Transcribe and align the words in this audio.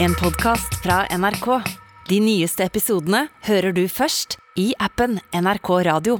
En 0.00 0.14
podcast 0.14 0.74
fra 0.82 1.02
NRK. 1.18 1.46
De 2.08 2.18
nyeste 2.22 2.64
episodene 2.66 3.24
hører 3.48 3.74
du 3.76 3.84
først 3.90 4.36
i 4.58 4.70
appen 4.82 5.18
NRK 5.34 5.70
Radio. 5.88 6.18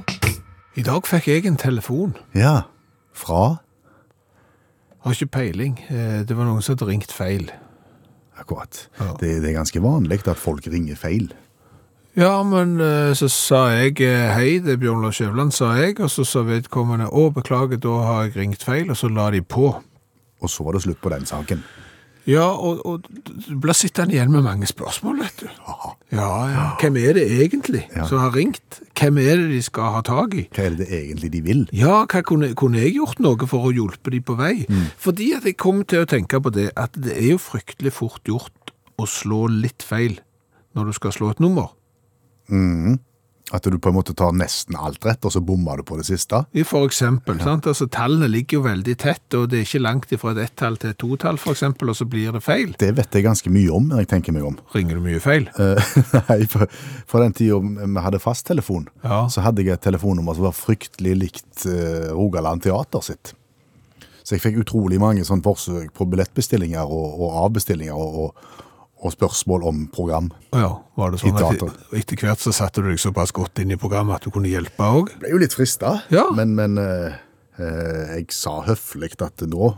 I 0.77 0.83
dag 0.85 1.07
fikk 1.09 1.27
jeg 1.31 1.47
en 1.49 1.57
telefon. 1.59 2.15
Ja, 2.37 2.61
fra 3.13 3.59
Har 4.99 5.15
ikke 5.15 5.27
peiling. 5.31 5.77
Eh, 5.89 6.25
Det 6.27 6.35
var 6.35 6.43
noen 6.45 6.61
som 6.61 6.75
hadde 6.75 6.89
ringt 6.91 7.11
feil. 7.11 7.51
akkurat. 8.39 8.87
Ja. 8.99 9.13
Det, 9.19 9.41
det 9.41 9.49
er 9.49 9.57
ganske 9.59 9.81
vanlig 9.83 10.27
at 10.27 10.37
folk 10.37 10.67
ringer 10.67 10.95
feil. 10.95 11.31
Ja, 12.15 12.43
men 12.43 12.79
eh, 12.81 13.13
så 13.15 13.27
sa 13.29 13.67
jeg 13.71 13.99
eh, 14.01 14.31
hei, 14.35 14.59
det 14.59 14.73
er 14.73 14.77
Bjørn 14.77 15.01
Lars 15.03 15.15
Skjævland, 15.19 15.51
sa 15.53 15.73
jeg, 15.75 15.99
og 15.99 16.09
så 16.09 16.23
sa 16.25 16.41
vedkommende 16.43 17.07
å, 17.11 17.29
beklager, 17.31 17.77
da 17.79 17.95
har 18.03 18.23
jeg 18.27 18.35
ringt 18.35 18.63
feil, 18.63 18.89
og 18.91 18.97
så 18.97 19.07
la 19.11 19.29
de 19.31 19.41
på. 19.41 19.71
Og 20.41 20.49
så 20.49 20.63
var 20.63 20.73
det 20.75 20.81
slutt 20.83 21.01
på 21.01 21.11
den 21.11 21.25
saken. 21.27 21.63
Ja, 22.29 22.45
og, 22.53 22.81
og 22.85 23.07
du 23.09 23.55
blir 23.63 23.73
sittende 23.73 24.13
igjen 24.13 24.29
med 24.33 24.43
mange 24.45 24.67
spørsmål, 24.69 25.17
vet 25.23 25.41
du. 25.41 25.47
Ja, 26.13 26.29
ja. 26.51 26.65
Hvem 26.81 26.99
er 27.01 27.17
det 27.17 27.23
egentlig 27.39 27.81
Ja. 27.95 28.05
som 28.09 28.21
har 28.21 28.35
ringt? 28.35 28.79
Hvem 28.99 29.17
er 29.23 29.39
det 29.41 29.47
de 29.55 29.61
skal 29.65 29.93
ha 29.95 30.01
tag 30.05 30.35
i? 30.37 30.43
Hva 30.53 30.67
er 30.67 30.77
det 30.77 30.87
egentlig 30.93 31.31
de 31.33 31.41
vil? 31.47 31.63
Ja, 31.73 32.03
hva 32.05 32.21
kunne, 32.27 32.51
kunne 32.59 32.83
jeg 32.83 32.93
gjort 32.99 33.19
noe 33.23 33.49
for 33.49 33.69
å 33.69 33.73
hjelpe 33.73 34.13
de 34.13 34.21
på 34.21 34.37
vei? 34.37 34.65
Fordi 35.01 35.31
at 35.39 35.47
jeg 35.49 35.57
kom 35.57 35.81
til 35.89 36.03
å 36.05 36.09
tenke 36.09 36.37
på 36.43 36.53
det, 36.53 36.69
at 36.77 36.93
det 36.99 37.15
er 37.17 37.31
jo 37.33 37.41
fryktelig 37.41 37.95
fort 37.97 38.21
gjort 38.29 38.73
å 38.99 39.07
slå 39.09 39.47
litt 39.49 39.81
feil 39.87 40.19
når 40.77 40.91
du 40.91 40.97
skal 40.99 41.15
slå 41.15 41.31
et 41.33 41.39
nummer. 41.41 41.71
At 43.51 43.65
du 43.65 43.79
på 43.81 43.89
en 43.89 43.95
måte 43.97 44.13
tar 44.13 44.35
nesten 44.37 44.75
alt 44.77 45.01
rett, 45.07 45.23
og 45.25 45.33
så 45.33 45.41
bommer 45.41 45.79
du 45.79 45.83
på 45.87 45.97
det 45.97 46.05
siste? 46.05 46.43
For 46.69 46.85
eksempel, 46.85 47.39
sant? 47.41 47.65
Altså, 47.69 47.87
tallene 47.89 48.27
ligger 48.29 48.59
jo 48.59 48.65
veldig 48.67 48.95
tett, 49.01 49.25
og 49.33 49.47
det 49.49 49.57
er 49.59 49.65
ikke 49.65 49.81
langt 49.81 50.11
ifra 50.13 50.35
et 50.35 50.43
ett-tall 50.43 50.77
til 50.77 50.91
et 50.93 50.99
to-tall, 51.01 51.39
eksempel, 51.49 51.89
og 51.89 51.97
så 51.97 52.05
blir 52.09 52.35
det 52.35 52.43
feil. 52.45 52.75
Det 52.79 52.91
vet 52.97 53.17
jeg 53.17 53.25
ganske 53.25 53.49
mye 53.53 53.71
om, 53.73 53.89
når 53.89 54.03
jeg 54.03 54.11
tenker 54.13 54.35
meg 54.37 54.45
om. 54.51 54.59
Ringer 54.75 54.99
du 54.99 55.05
mye 55.07 55.23
feil? 55.23 55.49
Eh, 55.57 55.89
Nei, 56.29 56.39
for, 56.51 56.69
for 57.09 57.25
den 57.25 57.33
tiden 57.33 57.73
vi 57.79 58.05
hadde 58.05 58.21
fasttelefon, 58.21 58.85
Ja. 59.03 59.23
så 59.33 59.41
hadde 59.45 59.65
jeg 59.65 59.73
et 59.79 59.85
telefonnummer 59.87 60.37
som 60.37 60.45
var 60.51 60.55
fryktelig 60.57 61.17
likt 61.17 61.65
eh, 61.65 62.09
Rogaland 62.13 62.61
Teater 62.67 63.01
sitt. 63.05 63.33
Så 64.21 64.35
jeg 64.37 64.43
fikk 64.43 64.59
utrolig 64.61 64.99
mange 65.01 65.23
sånn 65.25 65.41
forsøk 65.41 65.89
på 65.97 66.05
billettbestillinger 66.05 66.85
og, 66.85 67.15
og 67.17 67.37
avbestillinger 67.47 67.97
og, 67.97 68.19
og, 68.27 68.57
og 68.99 69.13
spørsmål 69.15 69.63
om 69.69 69.77
program. 69.93 70.25
Ja, 70.51 70.73
var 70.99 71.13
det 71.13 71.21
sånn 71.21 71.37
at 71.39 71.61
etter 71.95 72.19
hvert 72.19 72.41
så 72.43 72.51
satte 72.55 72.81
du 72.83 72.89
deg 72.91 72.99
såpass 72.99 73.31
godt 73.35 73.61
inn 73.63 73.71
i 73.71 73.77
programmet 73.79 74.17
at 74.19 74.25
du 74.27 74.33
kunne 74.35 74.51
hjelpe 74.51 74.83
òg? 74.83 75.13
Ble 75.21 75.31
jo 75.31 75.39
litt 75.39 75.55
frista, 75.55 76.01
Ja. 76.11 76.25
men, 76.35 76.51
men 76.57 76.75
eh, 76.83 77.15
eh, 77.61 78.17
jeg 78.17 78.27
sa 78.35 78.57
høflig 78.67 79.13
at 79.23 79.45
nå 79.47 79.71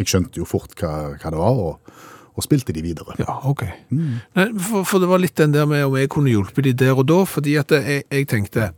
Jeg 0.00 0.10
skjønte 0.10 0.40
jo 0.42 0.44
fort 0.50 0.74
hva, 0.80 1.14
hva 1.14 1.30
det 1.30 1.38
var, 1.38 1.54
og, 1.62 1.92
og 2.34 2.42
spilte 2.42 2.74
de 2.74 2.82
videre. 2.82 3.14
Ja, 3.22 3.36
ok. 3.46 3.62
Nei, 3.94 4.48
for, 4.58 4.82
for 4.82 4.98
det 4.98 5.06
var 5.12 5.22
litt 5.22 5.36
den 5.38 5.52
der 5.54 5.68
med 5.70 5.84
om 5.86 5.94
jeg 5.94 6.10
kunne 6.10 6.32
hjulpet 6.32 6.66
de 6.66 6.72
der 6.74 6.98
og 6.98 7.06
da, 7.06 7.20
fordi 7.30 7.54
at 7.60 7.70
jeg, 7.70 8.02
jeg 8.10 8.26
tenkte 8.32 8.72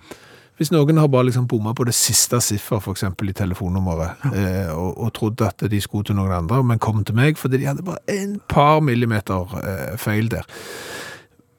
hvis 0.56 0.72
noen 0.72 0.96
har 0.96 1.08
bare 1.12 1.28
liksom 1.28 1.46
bomma 1.50 1.74
på 1.76 1.84
det 1.84 1.94
siste 1.94 2.40
siffer, 2.40 2.80
for 2.80 2.96
eksempel 2.96 3.28
i 3.28 3.36
telefonnummeret, 3.36 4.28
eh, 4.32 4.70
og, 4.72 4.94
og 5.04 5.12
trodde 5.16 5.48
at 5.48 5.66
de 5.70 5.80
skulle 5.84 6.08
til 6.08 6.16
noen 6.16 6.32
andre, 6.32 6.62
men 6.64 6.80
kom 6.80 7.04
til 7.04 7.16
meg 7.18 7.36
fordi 7.40 7.60
de 7.60 7.68
hadde 7.68 7.84
bare 7.84 8.00
en 8.08 8.38
par 8.48 8.80
millimeter 8.80 9.58
eh, 9.62 9.98
feil 10.00 10.30
der. 10.32 10.48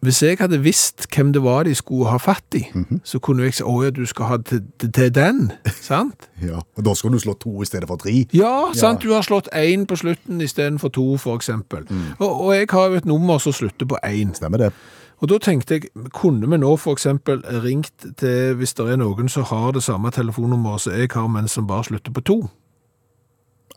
Hvis 0.06 0.22
jeg 0.22 0.38
hadde 0.40 0.60
visst 0.62 1.08
hvem 1.10 1.32
det 1.34 1.42
var 1.44 1.64
de 1.66 1.74
skulle 1.76 2.10
ha 2.10 2.20
fatt 2.22 2.54
i, 2.56 2.64
så 3.04 3.18
kunne 3.20 3.48
jeg 3.48 3.58
si 3.58 3.64
å 3.66 3.80
ja, 3.82 3.90
du 3.90 4.04
skal 4.06 4.30
ha 4.30 4.38
til, 4.46 4.62
til, 4.78 4.92
til 4.94 5.10
den, 5.14 5.48
sant? 5.82 6.30
Ja, 6.48 6.62
og 6.62 6.86
Da 6.86 6.94
skal 6.94 7.16
du 7.16 7.20
slå 7.20 7.34
to 7.42 7.56
i 7.62 7.66
stedet 7.66 7.90
for 7.90 7.98
tre. 7.98 8.14
Ja, 8.34 8.70
sant, 8.78 9.02
du 9.02 9.14
har 9.16 9.26
slått 9.26 9.50
én 9.58 9.88
på 9.90 9.98
slutten 9.98 10.42
istedenfor 10.42 10.94
to, 10.94 11.08
for 11.18 11.36
eksempel. 11.36 11.88
Og, 12.20 12.30
og 12.30 12.54
jeg 12.54 12.70
har 12.70 12.94
jo 12.94 13.02
et 13.02 13.10
nummer 13.10 13.42
som 13.42 13.56
slutter 13.58 13.90
på 13.90 13.98
én. 14.06 14.36
Stemmer 14.38 14.68
det? 14.68 14.72
Og 15.18 15.32
da 15.32 15.40
tenkte 15.42 15.80
jeg, 15.80 15.90
kunne 16.14 16.46
vi 16.46 16.60
nå 16.62 16.76
eksempel 16.92 17.42
ringt 17.64 18.06
til, 18.22 18.54
hvis 18.60 18.76
det 18.78 18.86
er 18.86 19.00
noen 19.02 19.32
som 19.34 19.48
har 19.50 19.72
det 19.74 19.82
samme 19.86 20.12
telefonnummeret 20.14 20.86
som 20.86 20.94
jeg 20.94 21.10
har, 21.14 21.28
men 21.28 21.50
som 21.50 21.68
bare 21.70 21.90
slutter 21.90 22.14
på 22.14 22.22
to? 22.22 22.40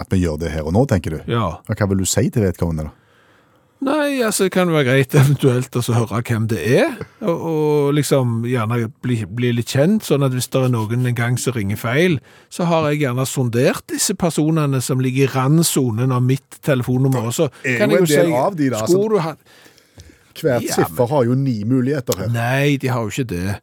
At 0.00 0.12
vi 0.12 0.20
gjør 0.20 0.36
det 0.40 0.52
her 0.52 0.68
og 0.68 0.74
nå, 0.76 0.84
tenker 0.88 1.16
du? 1.16 1.20
Ja. 1.30 1.60
Og 1.64 1.76
Hva 1.76 1.88
vil 1.88 2.04
du 2.04 2.08
si 2.08 2.28
til 2.28 2.44
vedkommende, 2.44 2.90
da? 2.90 2.96
Nei, 3.80 4.20
altså 4.20 4.44
det 4.44 4.52
kan 4.52 4.68
være 4.68 4.84
greit 4.90 5.14
eventuelt 5.16 5.72
å 5.72 5.80
altså, 5.80 5.94
høre 5.96 6.20
hvem 6.28 6.50
det 6.50 6.60
er, 6.60 6.98
og, 7.24 7.46
og 7.48 7.94
liksom 7.96 8.42
gjerne 8.48 8.90
bli, 9.00 9.22
bli 9.24 9.54
litt 9.56 9.72
kjent, 9.72 10.04
sånn 10.04 10.26
at 10.26 10.36
hvis 10.36 10.50
det 10.52 10.66
er 10.66 10.74
noen 10.74 11.08
en 11.08 11.16
gang 11.16 11.40
som 11.40 11.56
ringer 11.56 11.80
feil, 11.80 12.18
så 12.52 12.68
har 12.68 12.90
jeg 12.90 13.06
gjerne 13.06 13.24
sondert 13.28 13.86
disse 13.88 14.16
personene 14.20 14.82
som 14.84 15.00
ligger 15.00 15.24
i 15.24 15.32
randsonen 15.32 16.12
av 16.12 16.20
mitt 16.26 16.60
telefonnummer, 16.66 17.32
så 17.32 17.48
kan 17.64 17.96
jeg 17.96 18.04
jo 18.04 18.12
si, 18.12 18.22
av 18.28 18.60
de 18.60 18.68
da, 18.76 18.84
skulle 18.84 19.16
du 19.16 19.24
ha... 19.24 19.34
Hvert 20.38 20.62
Ja, 20.66 20.74
siffer 20.78 21.06
har 21.10 21.24
jo 21.26 21.34
ni 21.34 21.62
muligheter 21.64 22.18
her. 22.18 22.28
Nei, 22.34 22.76
de 22.80 22.88
har 22.92 23.02
jo 23.02 23.10
ikke 23.12 23.28
det. 23.34 23.58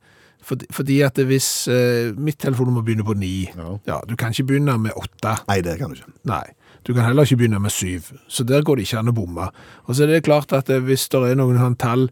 Fordi, 0.47 0.66
fordi 0.72 1.01
at 1.03 1.17
hvis 1.28 1.67
eh, 1.67 2.13
mitt 2.16 2.38
telefonnummer 2.39 2.81
begynner 2.85 3.03
på 3.07 3.16
ni, 3.19 3.50
Ja. 3.55 3.78
ja, 3.88 3.97
du 4.07 4.16
kan 4.16 4.31
ikke 4.31 4.45
begynne 4.53 4.77
med 4.79 4.95
åtte. 4.95 5.33
Nei, 5.47 5.61
det 5.61 5.77
kan 5.79 5.91
du 5.91 5.95
ikke. 6.00 6.11
Nei, 6.29 6.44
du 6.88 6.94
kan 6.94 7.03
heller 7.03 7.27
ikke 7.27 7.38
begynne 7.41 7.59
med 7.59 7.72
syv. 7.73 8.11
Så 8.27 8.45
der 8.47 8.63
går 8.63 8.75
det 8.79 8.88
ikke 8.88 9.00
an 9.01 9.11
å 9.11 9.16
bomme. 9.17 9.50
Og 9.88 9.95
så 9.95 10.03
er 10.06 10.13
det 10.13 10.23
klart 10.23 10.53
at 10.56 10.69
eh, 10.69 10.79
hvis 10.79 11.09
det 11.11 11.23
er 11.31 11.35
noen 11.39 11.59
sånn 11.59 11.75
tall 11.79 12.09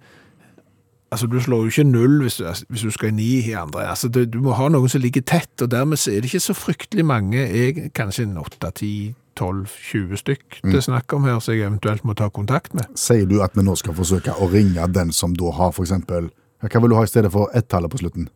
Altså, 1.14 1.28
du 1.32 1.38
slår 1.40 1.62
jo 1.64 1.70
ikke 1.70 1.84
null 1.88 2.16
hvis 2.26 2.40
du, 2.42 2.48
hvis 2.74 2.82
du 2.82 2.90
skal 2.92 3.12
i 3.12 3.16
ni 3.16 3.28
i 3.48 3.54
andre. 3.56 3.86
Altså, 3.88 4.10
du, 4.12 4.26
du 4.26 4.40
må 4.44 4.56
ha 4.58 4.66
noen 4.74 4.90
som 4.92 5.00
ligger 5.00 5.22
tett, 5.24 5.54
og 5.64 5.70
dermed 5.72 6.02
er 6.10 6.18
det 6.20 6.28
ikke 6.28 6.42
så 6.44 6.56
fryktelig 6.58 7.06
mange, 7.08 7.38
jeg, 7.40 7.92
kanskje 7.96 8.26
en 8.26 8.40
åtte, 8.42 8.72
ti, 8.82 8.90
tolv, 9.38 9.70
20 9.92 10.22
stykk 10.22 10.60
det 10.64 10.80
er 10.80 10.86
snakk 10.86 11.14
om 11.18 11.28
her, 11.28 11.40
som 11.44 11.56
jeg 11.56 11.68
eventuelt 11.68 12.06
må 12.08 12.16
ta 12.18 12.30
kontakt 12.34 12.74
med. 12.78 12.88
Sier 13.00 13.28
du 13.30 13.40
at 13.46 13.56
vi 13.58 13.66
nå 13.66 13.76
skal 13.80 13.96
forsøke 13.98 14.36
å 14.40 14.50
ringe 14.52 14.88
den 14.96 15.14
som 15.16 15.36
da 15.38 15.54
har 15.56 15.76
eksempel 15.76 16.32
Hva 16.66 16.82
vil 16.82 16.94
du 16.94 16.98
ha 16.98 17.04
i 17.06 17.12
stedet 17.12 17.32
for 17.34 17.52
ett-tallet 17.54 17.92
på 17.92 18.00
slutten? 18.02 18.30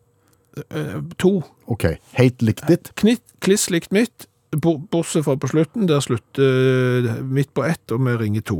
Eh, 0.70 0.98
to. 1.18 1.40
OK, 1.72 1.86
helt 2.18 2.44
likt 2.46 2.68
ditt. 2.68 2.92
Knitt, 3.00 3.24
kliss 3.42 3.70
likt 3.74 3.94
mitt, 3.96 4.28
bortsett 4.52 5.26
fra 5.26 5.38
på 5.40 5.50
slutten, 5.50 5.88
der 5.90 6.04
slutter 6.04 7.08
eh, 7.10 7.24
midt 7.24 7.54
på 7.58 7.64
ett, 7.66 7.84
og 7.96 8.04
vi 8.06 8.18
ringer 8.20 8.46
to. 8.46 8.60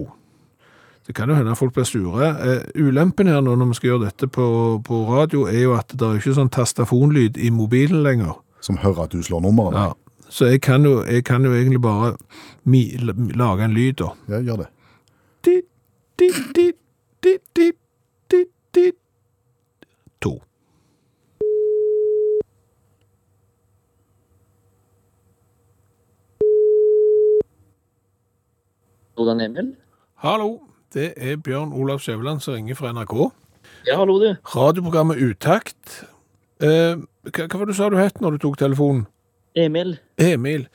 Det 1.10 1.16
kan 1.18 1.30
jo 1.32 1.36
hende 1.38 1.56
folk 1.58 1.74
blir 1.74 1.88
sure. 1.90 2.28
Eh, 2.46 2.68
ulempen 2.78 3.30
her 3.32 3.42
nå 3.42 3.56
når 3.58 3.72
vi 3.72 3.80
skal 3.80 3.92
gjøre 3.94 4.06
dette 4.12 4.30
på, 4.30 4.46
på 4.86 5.00
radio, 5.10 5.48
er 5.50 5.64
jo 5.64 5.74
at 5.78 5.94
det 5.94 6.06
er 6.06 6.20
ikke 6.22 6.36
sånn 6.38 6.52
tastafonlyd 6.54 7.40
i 7.42 7.50
mobilen 7.54 8.04
lenger. 8.06 8.38
Som 8.62 8.78
hører 8.84 9.08
at 9.08 9.16
du 9.16 9.24
slår 9.26 9.42
nummeret. 9.48 9.80
Ja. 9.80 10.09
Så 10.30 10.46
jeg 10.46 10.62
kan, 10.62 10.86
jo, 10.86 11.04
jeg 11.04 11.24
kan 11.26 11.46
jo 11.46 11.54
egentlig 11.54 11.82
bare 11.82 12.14
mi, 12.64 12.98
lage 13.36 13.66
en 13.66 13.74
lyd, 13.74 13.94
da. 13.94 14.10
Ja, 14.30 14.42
gjør 14.42 14.56
det. 14.56 14.68
To. 20.22 20.42
Hvordan 29.16 29.42
Emil? 29.42 29.76
Hallo, 30.16 30.60
det 30.94 31.14
er 31.18 31.36
Bjørn 31.38 31.74
Olav 31.74 32.00
Skjæveland 32.00 32.40
som 32.40 32.54
ringer 32.54 32.76
fra 32.76 32.92
NRK. 32.94 33.32
Ja, 33.88 33.98
hallo 33.98 34.20
du. 34.20 34.36
Radioprogrammet 34.56 35.18
Utakt. 35.18 36.04
Eh, 36.62 37.00
hva, 37.34 37.48
hva 37.48 37.58
var 37.58 37.66
det 37.66 37.74
du 37.74 37.78
sa 37.78 37.90
du 37.90 37.98
het 37.98 38.22
når 38.22 38.38
du 38.38 38.46
tok 38.46 38.58
telefonen? 38.62 39.08
Emil. 39.66 39.98
Emil. 40.22 40.68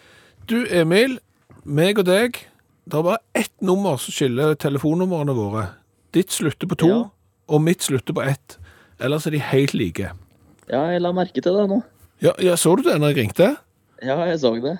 Du, 0.51 0.59
Emil, 0.71 1.19
meg 1.65 1.99
og 2.03 2.07
deg, 2.09 2.37
det 2.85 2.99
er 2.99 3.07
bare 3.07 3.23
ett 3.41 3.53
nummer 3.65 3.97
som 4.03 4.13
skiller 4.13 4.55
telefonnumrene 4.61 5.35
våre. 5.37 5.67
Ditt 6.15 6.31
slutter 6.35 6.69
på 6.71 6.77
to, 6.85 6.89
Ja. 6.93 7.03
og 7.49 7.63
mitt 7.65 7.83
slutter 7.83 8.15
på 8.15 8.23
ett. 8.29 8.59
Ellers 9.01 9.27
er 9.27 9.31
de 9.35 9.41
helt 9.41 9.75
like. 9.75 10.11
Ja, 10.71 10.85
jeg 10.93 11.01
la 11.03 11.13
merke 11.13 11.41
til 11.43 11.53
det 11.57 11.69
nå. 11.69 11.83
Ja, 12.23 12.33
ja, 12.41 12.55
så 12.57 12.77
du 12.77 12.83
det 12.87 12.99
når 13.01 13.13
jeg 13.15 13.17
ringte? 13.25 13.57
Ja, 14.05 14.19
jeg 14.29 14.39
så 14.41 14.55
det. 14.63 14.79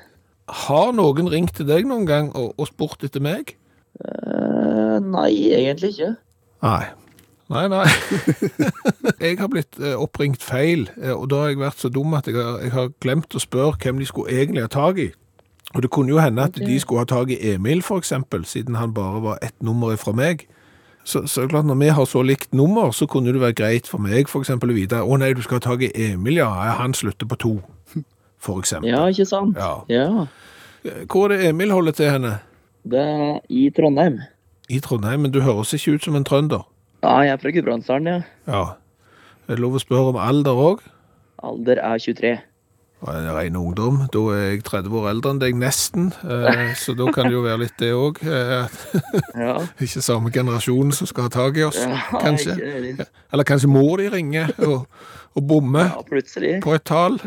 Har 0.49 0.93
noen 0.93 1.29
ringt 1.33 1.55
til 1.57 1.67
deg 1.67 1.87
noen 1.89 2.07
gang 2.07 2.31
og, 2.37 2.53
og 2.61 2.69
spurt 2.69 3.03
etter 3.05 3.21
meg? 3.25 3.55
Eh, 4.05 4.99
nei, 5.01 5.31
egentlig 5.57 5.95
ikke. 5.95 6.13
Nei. 6.65 6.85
Nei, 7.53 7.67
nei. 7.69 7.85
jeg 9.25 9.37
har 9.39 9.51
blitt 9.53 9.77
eh, 9.81 9.97
oppringt 10.01 10.43
feil, 10.45 10.87
eh, 10.97 11.13
og 11.13 11.29
da 11.33 11.43
har 11.43 11.53
jeg 11.53 11.61
vært 11.61 11.83
så 11.83 11.91
dum 11.93 12.17
at 12.17 12.29
jeg 12.31 12.39
har, 12.39 12.63
jeg 12.65 12.73
har 12.73 12.89
glemt 13.05 13.37
å 13.37 13.43
spørre 13.43 13.77
hvem 13.83 14.01
de 14.01 14.09
skulle 14.09 14.33
egentlig 14.33 14.65
ha 14.65 14.71
tag 14.73 15.01
i. 15.03 15.11
Og 15.75 15.83
det 15.83 15.91
kunne 15.91 16.15
jo 16.15 16.23
hende 16.23 16.45
at 16.47 16.57
de 16.57 16.77
skulle 16.81 17.03
ha 17.03 17.09
tag 17.11 17.33
i 17.35 17.39
Emil, 17.53 17.83
eksempel, 17.97 18.45
siden 18.47 18.79
han 18.79 18.95
bare 18.95 19.21
var 19.25 19.39
ett 19.43 19.57
nummer 19.65 19.97
fra 19.99 20.15
meg. 20.15 20.47
Så, 21.05 21.27
så 21.29 21.49
klart, 21.49 21.67
når 21.67 21.75
vi 21.75 21.89
har 21.93 22.05
så 22.09 22.23
likt 22.25 22.55
nummer, 22.55 22.93
så 22.97 23.07
kunne 23.11 23.33
det 23.35 23.41
være 23.43 23.53
greit 23.59 23.89
for 23.91 24.01
meg, 24.01 24.29
for 24.31 24.41
eksempel, 24.41 24.71
å 24.73 24.77
vite, 24.79 25.03
å 25.03 25.19
nei, 25.21 25.35
du 25.37 25.43
skal 25.45 25.59
ha 25.59 25.65
tag 25.67 25.83
i 25.85 25.91
Emil, 26.13 26.39
ja, 26.41 26.49
ja, 26.65 26.77
han 26.79 26.95
slutter 26.97 27.29
på 27.29 27.37
to, 27.43 27.55
for 28.41 28.63
eksempel. 28.63 28.89
Ja, 28.89 29.03
ikke 29.13 29.27
sant? 29.29 29.59
Ja. 29.61 29.83
Ja. 29.93 30.27
Eh, 30.85 31.03
Hvor 31.11 31.29
er 31.29 31.37
det 31.37 31.51
Emil 31.51 31.75
holder 31.75 31.93
til 31.99 32.09
henne? 32.13 32.39
Det 32.85 33.01
er 33.01 33.43
i 33.53 33.67
Trondheim. 33.75 34.23
I 34.73 34.81
Trondheim, 34.81 35.27
men 35.27 35.35
du 35.35 35.43
høres 35.45 35.75
ikke 35.77 35.99
ut 35.99 36.07
som 36.07 36.17
en 36.17 36.25
trønder. 36.25 36.65
Ja, 37.05 37.19
jeg 37.21 37.35
er 37.35 37.41
fra 37.43 37.51
Gudbrandsdalen, 37.53 38.07
ja. 38.09 38.21
Ja. 38.49 38.65
Er 39.45 39.59
det 39.59 39.61
lov 39.61 39.75
å 39.77 39.81
spørre 39.83 40.15
om 40.15 40.17
alder 40.17 40.57
òg? 40.57 40.85
Alder 41.45 41.77
er 41.85 41.99
23. 42.01 42.31
en 43.13 43.27
ren 43.37 43.57
ungdom. 43.61 43.99
Da 44.09 44.21
er 44.33 44.45
jeg 44.55 44.63
30 44.65 44.95
år 44.97 45.09
eldre 45.11 45.35
enn 45.35 45.41
deg, 45.43 45.59
nesten. 45.61 46.07
Eh, 46.25 46.71
så 46.81 46.95
da 46.97 47.11
kan 47.13 47.29
det 47.29 47.35
jo 47.35 47.43
være 47.45 47.61
litt 47.67 47.75
det 47.83 47.91
òg. 47.93 48.23
Ja. 48.25 48.63
Ikke 49.85 50.01
samme 50.01 50.33
generasjon 50.33 50.95
som 50.97 51.11
skal 51.11 51.27
ha 51.27 51.33
tak 51.35 51.61
i 51.61 51.67
oss, 51.67 51.83
ja 51.83 51.99
kanskje. 52.15 52.57
Eller 53.05 53.45
kanskje 53.45 53.69
må 53.69 53.85
de 54.01 54.09
ringe 54.15 54.47
og, 54.65 54.87
og 55.37 55.45
bomme 55.45 55.85
Ja, 55.91 56.01
på 56.65 56.73
et 56.79 56.87
tall. 56.89 57.21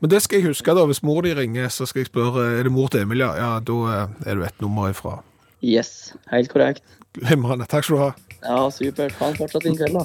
Men 0.00 0.10
det 0.10 0.22
skal 0.24 0.40
jeg 0.40 0.48
huske, 0.48 0.74
da. 0.74 0.82
Hvis 0.88 1.04
mor 1.06 1.22
de 1.22 1.36
ringer, 1.38 1.70
så 1.70 1.86
skal 1.86 2.02
jeg 2.02 2.10
spørre 2.10 2.48
er 2.56 2.66
det 2.66 2.74
mor 2.74 2.90
til 2.90 3.04
Emilia. 3.04 3.36
ja. 3.38 3.52
Ja, 3.54 3.62
da 3.62 3.78
eh, 3.94 4.32
er 4.32 4.40
du 4.40 4.44
ett 4.48 4.58
nummer 4.64 4.90
ifra. 4.90 5.20
Yes, 5.62 6.10
helt 6.32 6.50
korrekt. 6.50 6.82
Glimrende. 7.14 7.70
Takk 7.70 7.86
skal 7.86 7.96
du 7.96 8.02
ha. 8.08 8.12
Ja, 8.42 8.70
supert. 8.70 9.12
Ha 9.20 9.26
en 9.28 9.36
fortsatt 9.36 9.62
fin 9.62 9.76
kveld, 9.76 9.94
da. 9.98 10.04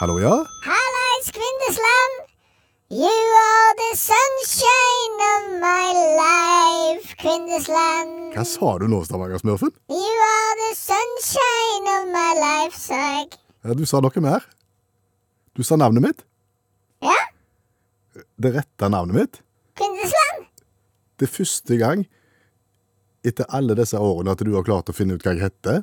Hallo, 0.00 0.18
ja? 0.20 0.34
Hallais, 0.66 1.26
Kvindesland! 1.32 2.14
You 2.90 3.16
are 3.42 3.72
the 3.82 3.92
sunshine 3.98 5.16
of 5.32 5.42
my 5.62 5.86
life, 6.20 7.16
Kvindesland. 7.18 8.34
Hva 8.36 8.44
sa 8.46 8.74
du 8.78 8.86
nå, 8.92 9.00
Stavanger-smurfen? 9.08 9.72
You 9.90 10.12
are 10.28 10.54
the 10.60 10.72
sunshine 10.78 11.88
of 11.96 12.04
my 12.12 12.28
life, 12.38 12.76
sa 12.78 13.00
jeg. 13.16 13.38
Ja, 13.64 13.74
du 13.74 13.86
sa 13.88 14.02
noe 14.04 14.22
mer. 14.22 14.44
Du 15.56 15.64
sa 15.66 15.78
navnet 15.80 16.04
mitt. 16.04 16.22
Ja, 17.02 17.16
Det 18.36 18.52
rette 18.54 18.88
navnet 18.92 19.16
mitt. 19.16 19.40
Kvindesland. 19.76 20.46
Det 21.16 21.26
er 21.30 21.32
første 21.32 21.76
gang 21.80 22.04
etter 23.26 23.48
alle 23.58 23.76
disse 23.78 23.98
årene 23.98 24.32
at 24.34 24.42
du 24.46 24.52
har 24.54 24.64
klart 24.66 24.90
å 24.90 24.96
finne 24.96 25.16
ut 25.16 25.24
hva 25.26 25.34
jeg 25.34 25.44
heter. 25.46 25.82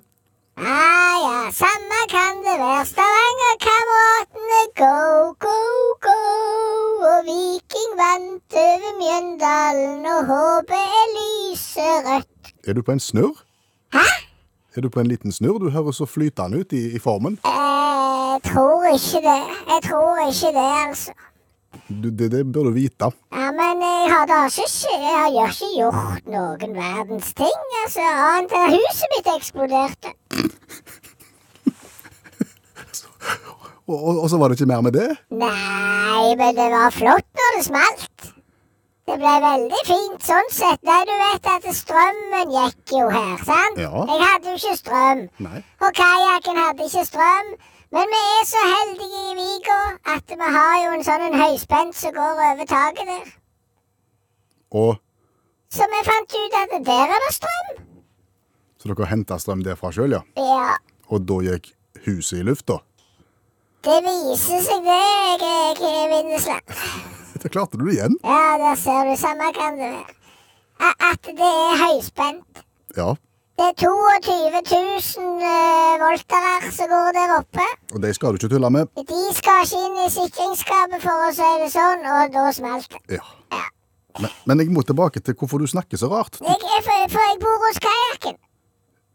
Ah 0.57 1.15
ja, 1.23 1.37
samme 1.55 1.99
kan 2.11 2.41
det 2.45 2.55
være. 2.61 2.83
Stavanger-kameratene, 2.91 4.61
go, 4.79 4.97
go, 5.45 5.57
go. 6.05 6.17
Og 7.09 7.25
Viking 7.27 7.95
vant 7.99 8.59
over 8.63 8.93
Mjøndalen, 8.99 10.05
og 10.13 10.29
håpet 10.29 10.93
er 11.01 11.07
lyserødt. 11.17 12.53
Er 12.67 12.77
du 12.77 12.83
på 12.85 12.95
en 12.95 13.03
snurr? 13.03 13.43
Hæ? 13.93 14.05
Er 14.75 14.81
du 14.81 14.89
på 14.89 15.03
en 15.03 15.07
liten 15.11 15.31
snurr? 15.31 15.59
Du 15.59 15.69
høres 15.69 15.99
så 16.01 16.07
flytende 16.09 16.63
ut 16.63 16.73
i, 16.73 16.95
i 16.95 16.99
formen. 16.99 17.37
Jeg 17.45 18.39
tror 18.47 18.87
ikke 18.89 19.21
det. 19.25 19.41
Jeg 19.69 19.81
tror 19.89 20.23
ikke 20.29 20.53
det, 20.55 20.69
altså. 20.87 21.11
Du, 21.89 22.09
det, 22.09 22.31
det 22.31 22.45
bør 22.53 22.69
du 22.69 22.71
vite. 22.77 23.09
Ja, 23.33 23.49
jeg 24.03 24.11
har 24.11 24.25
da 24.27 24.39
ikke, 24.51 24.93
jeg 24.99 25.13
har 25.15 25.51
ikke 25.53 25.69
gjort 25.77 26.25
noen 26.35 26.75
verdens 26.75 27.29
ting, 27.39 27.59
altså, 27.83 28.03
annet 28.03 28.55
enn 28.59 28.75
huset 28.75 29.15
mitt 29.15 29.29
eksploderte. 29.37 30.13
Og, 33.83 33.97
og, 33.99 34.21
og 34.23 34.29
så 34.31 34.37
var 34.39 34.47
det 34.47 34.55
ikke 34.55 34.69
mer 34.71 34.81
med 34.81 34.93
det? 34.95 35.09
Nei, 35.35 36.35
men 36.39 36.55
det 36.55 36.67
var 36.71 36.93
flott 36.95 37.25
når 37.39 37.57
det 37.57 37.63
smalt. 37.65 38.29
Det 39.03 39.17
ble 39.19 39.33
veldig 39.43 39.81
fint 39.89 40.23
sånn 40.23 40.49
sett. 40.55 40.79
Nei, 40.87 41.01
du 41.09 41.11
vet 41.19 41.49
at 41.51 41.67
strømmen 41.75 42.53
gikk 42.55 42.93
jo 42.95 43.09
her, 43.11 43.35
sant? 43.43 43.81
Ja. 43.83 44.05
Jeg 44.07 44.21
hadde 44.23 44.53
jo 44.53 44.55
ikke 44.61 44.77
strøm. 44.79 45.25
Nei. 45.43 45.59
Og 45.83 45.91
kajakken 45.99 46.61
hadde 46.63 46.87
ikke 46.87 47.03
strøm. 47.09 47.51
Men 47.93 48.15
vi 48.15 48.21
er 48.39 48.47
så 48.49 48.63
heldige 48.71 49.19
i 49.33 49.35
Vigo 49.41 49.79
at 50.15 50.31
vi 50.31 50.53
har 50.55 50.77
jo 50.85 50.93
en 50.95 51.03
sånn 51.09 51.27
en 51.27 51.35
høyspent 51.43 51.99
som 51.99 52.15
går 52.15 52.39
over 52.47 52.69
taket 52.71 53.11
der. 53.11 53.27
Og 54.73 54.97
Så 55.73 55.85
vi 55.89 55.99
fant 56.05 56.35
ut 56.37 56.55
at 56.59 56.73
der 56.85 57.13
er 57.15 57.21
det 57.25 57.33
strøm. 57.33 57.69
Så 58.81 58.89
dere 58.89 59.09
henta 59.09 59.37
strøm 59.39 59.61
derfra 59.65 59.93
sjøl, 59.93 60.17
ja? 60.17 60.21
Ja. 60.37 60.75
Og 61.13 61.23
da 61.29 61.39
gikk 61.45 61.71
huset 62.05 62.41
i 62.41 62.47
lufta? 62.47 62.79
Det 63.83 63.99
viser 64.05 64.61
seg 64.63 64.85
det, 64.85 64.99
jeg, 65.43 65.77
er 65.89 66.09
Vindesland. 66.13 66.77
Det 67.43 67.49
klarte 67.51 67.75
du 67.75 67.89
igjen. 67.91 68.13
Ja, 68.23 68.55
der 68.61 68.75
ser 68.79 69.03
du. 69.09 69.17
Samme 69.19 69.49
kan 69.55 69.75
det 69.75 69.89
være. 69.91 70.13
At 71.09 71.25
det 71.27 71.49
er 71.49 71.73
høyspent. 71.81 72.61
Ja. 72.95 73.09
Det 73.59 73.65
er 73.67 73.75
22 73.81 74.61
000 75.17 75.43
eh, 75.49 75.97
voltere 76.03 76.71
som 76.71 76.93
går 76.93 77.11
der 77.17 77.33
oppe. 77.35 77.65
Og 77.93 77.99
de 78.05 78.13
skal 78.15 78.31
du 78.31 78.39
ikke 78.39 78.53
tulle 78.55 78.69
med. 78.69 78.87
De 78.95 79.21
skal 79.35 79.65
ikke 79.65 79.81
inn 79.89 79.99
i 80.05 80.07
sikringsskapet, 80.15 81.03
for 81.03 81.27
å 81.27 81.33
si 81.35 81.49
det 81.61 81.69
sånn, 81.75 82.07
og 82.15 82.33
da 82.37 82.45
smalt 82.55 82.87
det. 82.95 83.19
Ja. 83.19 83.27
Ja. 83.51 83.65
Men, 84.21 84.29
men 84.45 84.59
jeg 84.61 84.71
må 84.73 84.81
tilbake 84.85 85.19
til 85.25 85.33
hvorfor 85.39 85.57
du 85.63 85.67
snakker 85.67 85.97
så 85.97 86.09
rart. 86.11 86.37
Jeg, 86.41 86.57
er 86.77 86.81
for, 86.85 87.05
for 87.15 87.21
jeg 87.29 87.39
bor 87.41 87.63
hos 87.67 87.79
kajakken. 87.87 88.35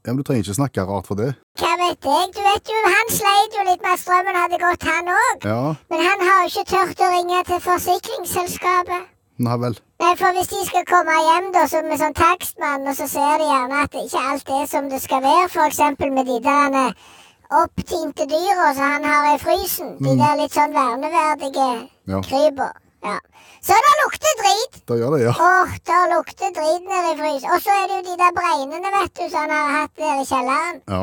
Ja, 0.07 0.13
men 0.15 0.19
Du 0.19 0.23
trenger 0.27 0.47
ikke 0.47 0.55
snakke 0.57 0.85
rart 0.89 1.07
for 1.11 1.19
det. 1.19 1.29
Hva 1.61 1.73
vet 1.83 2.07
jeg? 2.09 2.31
Du 2.35 2.41
vet 2.47 2.71
jo, 2.73 2.79
Han 2.95 3.13
sleit 3.13 3.57
jo 3.59 3.65
litt 3.69 3.83
med 3.85 3.93
at 3.93 4.03
strømmen 4.03 4.39
hadde 4.41 4.61
gått, 4.63 4.87
han 4.89 5.13
òg. 5.15 5.45
Ja, 5.45 5.63
Men 5.93 6.03
han 6.07 6.25
har 6.29 6.41
jo 6.43 6.51
ikke 6.53 6.67
turt 6.73 7.03
å 7.05 7.13
ringe 7.13 7.45
til 7.51 7.61
forsikringsselskapet. 7.67 9.15
nei 9.39 9.57
vel. 9.63 9.77
Nei, 10.03 10.15
for 10.19 10.35
hvis 10.35 10.51
de 10.51 10.65
skal 10.67 10.87
komme 10.89 11.15
hjem 11.29 11.53
da, 11.55 11.67
så 11.71 11.83
med 11.87 12.01
sånn 12.01 12.17
takstmann, 12.17 12.87
og 12.89 12.97
så 12.99 13.07
ser 13.11 13.39
de 13.43 13.47
gjerne 13.51 13.83
at 13.85 13.93
det 13.95 14.05
ikke 14.07 14.25
alt 14.33 14.51
er 14.57 14.67
som 14.71 14.89
det 14.91 15.03
skal 15.03 15.23
være, 15.23 15.67
eksempel 15.67 16.15
med 16.15 16.27
de 16.27 16.39
der 16.47 16.95
opptinte 17.63 18.27
dyra 18.29 18.75
som 18.75 18.85
han 18.95 19.05
har 19.05 19.35
i 19.35 19.39
frysen. 19.43 19.95
De 20.03 20.17
der 20.19 20.37
litt 20.41 20.53
sånn 20.57 20.75
verneverdige 20.75 21.69
Ja. 22.07 22.21
krypa. 22.21 22.73
Ja. 23.05 23.19
Så 23.67 23.75
det 23.85 23.95
lukter 24.03 24.35
drit. 24.43 24.83
Da 24.89 24.97
gjør 24.99 25.17
det, 25.17 25.23
ja. 25.25 25.33
Åh, 25.47 25.73
det 25.91 26.03
lukter 26.15 26.53
drit 26.59 26.85
nede 26.91 27.15
i 27.15 27.17
frys. 27.21 27.47
Og 27.53 27.63
så 27.65 27.75
er 27.75 27.89
det 27.89 27.97
jo 27.99 28.05
de 28.11 28.17
der 28.23 28.37
bregnene, 28.39 28.93
vet 28.95 29.13
du, 29.19 29.25
som 29.33 29.41
han 29.45 29.55
har 29.57 29.75
hatt 29.79 29.95
nede 30.05 30.23
i 30.23 30.29
kjelleren. 30.31 30.79
Ja. 30.95 31.03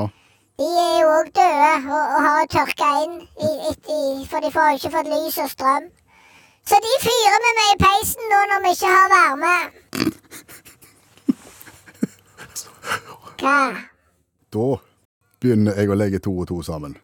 De 0.56 0.68
er 0.86 0.94
jo 1.02 1.08
òg 1.12 1.30
døde 1.36 1.72
og, 1.92 2.04
og 2.16 2.20
har 2.26 2.46
tørka 2.54 2.90
inn, 3.04 3.16
i, 3.44 3.50
i, 3.98 4.02
for 4.32 4.40
de 4.40 4.52
får 4.56 4.70
jo 4.70 4.80
ikke 4.80 4.94
fått 4.94 5.10
lys 5.12 5.40
og 5.44 5.50
strøm. 5.52 5.90
Så 6.66 6.80
de 6.86 6.94
fyrer 7.04 7.42
med 7.46 7.60
meg 7.60 7.74
i 7.74 7.82
peisen 7.84 8.32
nå 8.32 8.40
når 8.52 8.64
vi 8.64 8.72
ikke 8.78 8.94
har 8.94 9.12
varme. 9.16 9.56
Hva? 13.42 13.58
Da 14.56 14.70
begynner 15.44 15.76
jeg 15.82 15.92
å 15.92 16.00
legge 16.00 16.24
to 16.24 16.34
og 16.40 16.48
to 16.50 16.62
sammen. 16.66 16.96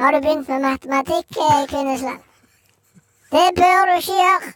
Har 0.00 0.12
du 0.12 0.20
begynt 0.24 0.48
med 0.50 0.66
matematikk, 0.66 1.38
eh, 1.38 1.62
Kvinnesland? 1.70 2.29
Det 3.34 3.46
bør 3.60 3.80
du 3.88 3.92
ikke 4.00 4.16
gjøre. 4.22 4.52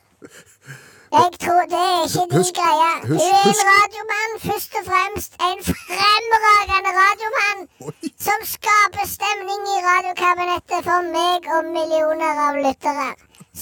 Jeg 1.19 1.29
tror 1.45 1.63
det 1.73 1.81
er 1.89 2.01
ikke 2.07 2.23
din 2.31 2.39
Husk- 2.39 2.59
greie. 2.61 2.93
Du 3.11 3.15
er 3.15 3.43
en 3.51 3.61
radiomann, 3.75 4.33
først 4.49 4.73
og 4.79 4.85
fremst. 4.91 5.33
En 5.49 5.61
fremragende 5.69 6.91
radiomann 7.03 7.61
Oi. 7.87 7.93
som 8.27 8.39
skaper 8.55 9.05
stemning 9.17 9.63
i 9.75 9.79
radiokabinettet 9.89 10.81
for 10.89 11.01
meg 11.17 11.41
og 11.55 11.61
millioner 11.77 12.35
av 12.47 12.55
lyttere. 12.67 13.09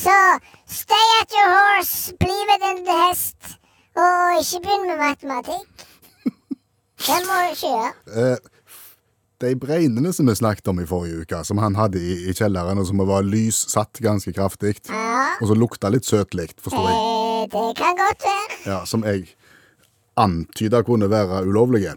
Så 0.04 0.16
stay 0.80 1.06
at 1.20 1.30
your 1.38 1.50
horse, 1.56 1.96
bli 2.22 2.38
med 2.50 2.58
din 2.66 2.80
hest, 3.02 3.40
og 4.04 4.40
ikke 4.40 4.60
begynn 4.64 4.86
med 4.90 4.98
matematikk. 5.06 5.68
Det 7.06 7.18
må 7.28 7.34
du 7.42 7.48
ikke 7.52 7.70
gjøre. 7.76 8.38
De 9.42 9.52
breinene 9.58 10.12
som 10.14 10.28
vi 10.30 10.34
snakket 10.38 10.68
om 10.70 10.78
i 10.78 10.86
forrige 10.86 11.24
uke, 11.24 11.40
som 11.44 11.58
han 11.58 11.74
hadde 11.74 11.98
i, 11.98 12.14
i 12.30 12.34
kjelleren, 12.38 12.78
og 12.78 12.86
som 12.86 13.00
var 13.08 13.24
lys 13.26 13.58
satt 13.72 13.98
ganske 14.04 14.30
kraftig, 14.36 14.76
Ja, 14.86 15.32
og 15.42 15.48
som 15.50 15.58
lukta 15.58 15.90
litt 15.90 16.06
søtlikt, 16.06 16.60
forstår 16.62 16.86
jeg, 16.86 16.98
eh, 17.00 17.44
det 17.50 17.64
kan 17.80 17.98
godt 17.98 18.22
være. 18.28 18.58
ja, 18.70 18.78
som 18.86 19.02
jeg 19.08 19.26
antyda 20.16 20.82
kunne 20.86 21.08
være 21.10 21.42
ulovlige. 21.48 21.96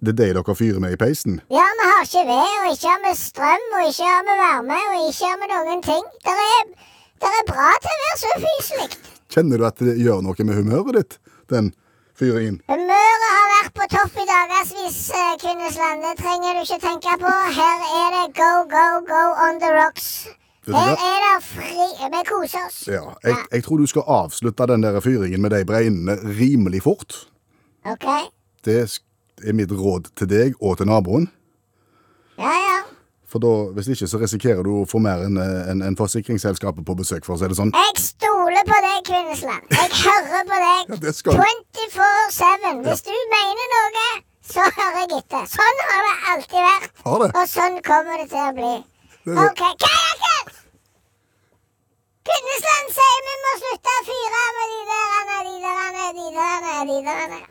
Det 0.00 0.12
er 0.14 0.18
de 0.18 0.26
dere 0.38 0.54
fyrer 0.54 0.78
med 0.80 0.94
i 0.94 0.98
peisen? 1.00 1.40
Ja, 1.50 1.64
vi 1.80 1.86
har 1.90 2.04
ikke 2.06 2.22
ved, 2.28 2.52
og 2.62 2.68
ikke 2.72 2.92
har 2.92 3.00
vi 3.04 3.12
strøm, 3.18 3.64
og 3.74 3.88
ikke 3.90 4.06
har 4.12 4.22
vi 4.28 4.36
varme, 4.40 4.78
og 4.94 5.08
ikke 5.10 5.26
har 5.32 5.40
vi 5.42 5.48
noen 5.52 5.82
ting. 5.82 6.04
Det 6.24 6.36
er, 6.44 6.68
det 7.24 7.32
er 7.40 7.44
bra 7.50 7.68
til 7.82 7.94
å 7.96 7.98
være 8.04 8.20
så 8.22 8.32
fyselig. 8.44 8.88
Kjenner 9.34 9.58
du 9.60 9.66
at 9.68 9.82
det 9.82 9.96
gjør 10.00 10.22
noe 10.24 10.46
med 10.46 10.60
humøret 10.62 11.00
ditt, 11.00 11.18
den 11.52 11.72
fyringen? 12.18 12.58
Humøret 12.72 13.28
har 13.36 13.46
vært 13.54 13.72
på 13.78 13.86
topp 13.94 14.18
i 14.18 14.26
dagevis, 14.32 14.98
eh, 15.20 15.32
Kvinnesland. 15.42 16.04
Det 16.06 16.14
trenger 16.24 16.58
du 16.58 16.60
ikke 16.66 16.80
tenke 16.88 17.14
på. 17.22 17.32
Her 17.60 17.78
er 18.00 18.08
det 18.16 18.26
go, 18.40 18.52
go, 18.74 18.86
go 19.12 19.22
on 19.46 19.60
the 19.62 19.70
rocks. 19.78 20.28
Her 20.68 20.92
er 20.92 21.18
det 21.24 21.44
fri 21.44 21.86
Vi 22.12 22.22
koser 22.28 22.66
oss. 22.66 22.82
Ja, 22.86 23.02
jeg, 23.24 23.36
jeg 23.52 23.64
tror 23.64 23.76
du 23.76 23.86
skal 23.86 24.02
avslutte 24.06 24.66
den 24.66 24.82
der 24.82 25.00
fyringen 25.00 25.40
med 25.40 25.50
de 25.50 25.64
breinene 25.64 26.18
rimelig 26.40 26.82
fort. 26.82 27.28
OK? 27.86 28.06
Det 28.64 29.00
er 29.46 29.52
mitt 29.52 29.72
råd 29.72 30.10
til 30.16 30.28
deg 30.28 30.54
og 30.60 30.76
til 30.78 30.86
naboen. 30.86 31.30
Ja, 32.38 32.52
ja. 32.52 32.78
For 33.28 33.38
da, 33.38 33.48
hvis 33.76 33.88
ikke 33.92 34.08
så 34.08 34.20
risikerer 34.20 34.62
du 34.64 34.70
å 34.80 34.86
få 34.88 35.00
mer 35.04 35.26
enn 35.26 35.36
en, 35.40 35.82
en 35.84 35.96
forsikringsselskapet 35.96 36.84
på 36.88 36.96
besøk, 36.96 37.26
for 37.26 37.36
å 37.36 37.40
si 37.40 37.48
det 37.50 37.58
sånn. 37.58 37.72
Jeg 37.76 37.96
deg, 38.00 38.27
Kvinnesland. 39.08 39.62
Jeg 39.78 39.88
hører 40.04 40.44
på 40.50 40.58
deg. 40.64 40.80
Ja, 40.92 40.96
det 41.06 41.14
skal 41.16 41.40
24-7. 41.40 42.82
Hvis 42.86 43.02
du 43.08 43.14
mener 43.34 43.66
noe, 43.74 44.06
så 44.52 44.64
hører 44.78 45.02
jeg 45.02 45.20
etter. 45.22 45.44
Sånn 45.56 45.82
har 45.90 46.06
det 46.08 46.14
alltid 46.32 46.62
vært. 46.68 46.88
Det? 47.22 47.28
Og 47.40 47.44
sånn 47.56 47.78
kommer 47.88 48.22
det 48.22 48.28
til 48.32 48.44
å 48.44 48.54
bli. 48.58 48.72
Det 49.28 49.36
OK, 49.44 49.62
Kajakken! 49.84 50.54
Kvinnesland 52.28 52.90
sier 52.96 53.22
vi 53.28 53.36
må 53.44 53.52
slutte 53.62 53.94
å 53.94 54.02
fyre 54.08 54.42
med 54.58 54.74
de 54.74 54.80
der, 54.90 55.06
de 55.46 55.54
der, 55.64 56.10
de 56.18 56.26
derene, 56.36 56.82
de 56.90 56.98
der. 57.06 57.46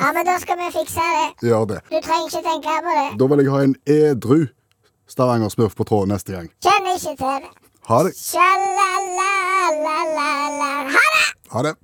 Ja, 0.00 0.08
men 0.16 0.26
da 0.26 0.38
skal 0.42 0.58
vi 0.58 0.70
fikse 0.74 1.04
det. 1.16 1.48
Gjør 1.50 1.66
det. 1.74 1.80
Du 1.90 1.98
trenger 2.00 2.26
ikke 2.26 2.42
tenke 2.48 2.76
på 2.86 2.94
det. 2.98 3.08
Da 3.20 3.28
vil 3.32 3.42
jeg 3.44 3.52
ha 3.54 3.60
en 3.68 3.74
edru 3.96 4.40
Stavanger 5.12 5.52
Smurf 5.52 5.76
på 5.78 5.86
tråden 5.86 6.14
neste 6.14 6.34
gang. 6.34 6.48
Kjenner 6.64 6.96
ikke 6.98 7.14
til 7.20 7.44
det. 7.44 7.61
Ha 7.88 8.02
det. 8.04 8.12
Ha 8.34 8.42
det! 10.92 10.98
Ha 11.50 11.62
det. 11.62 11.74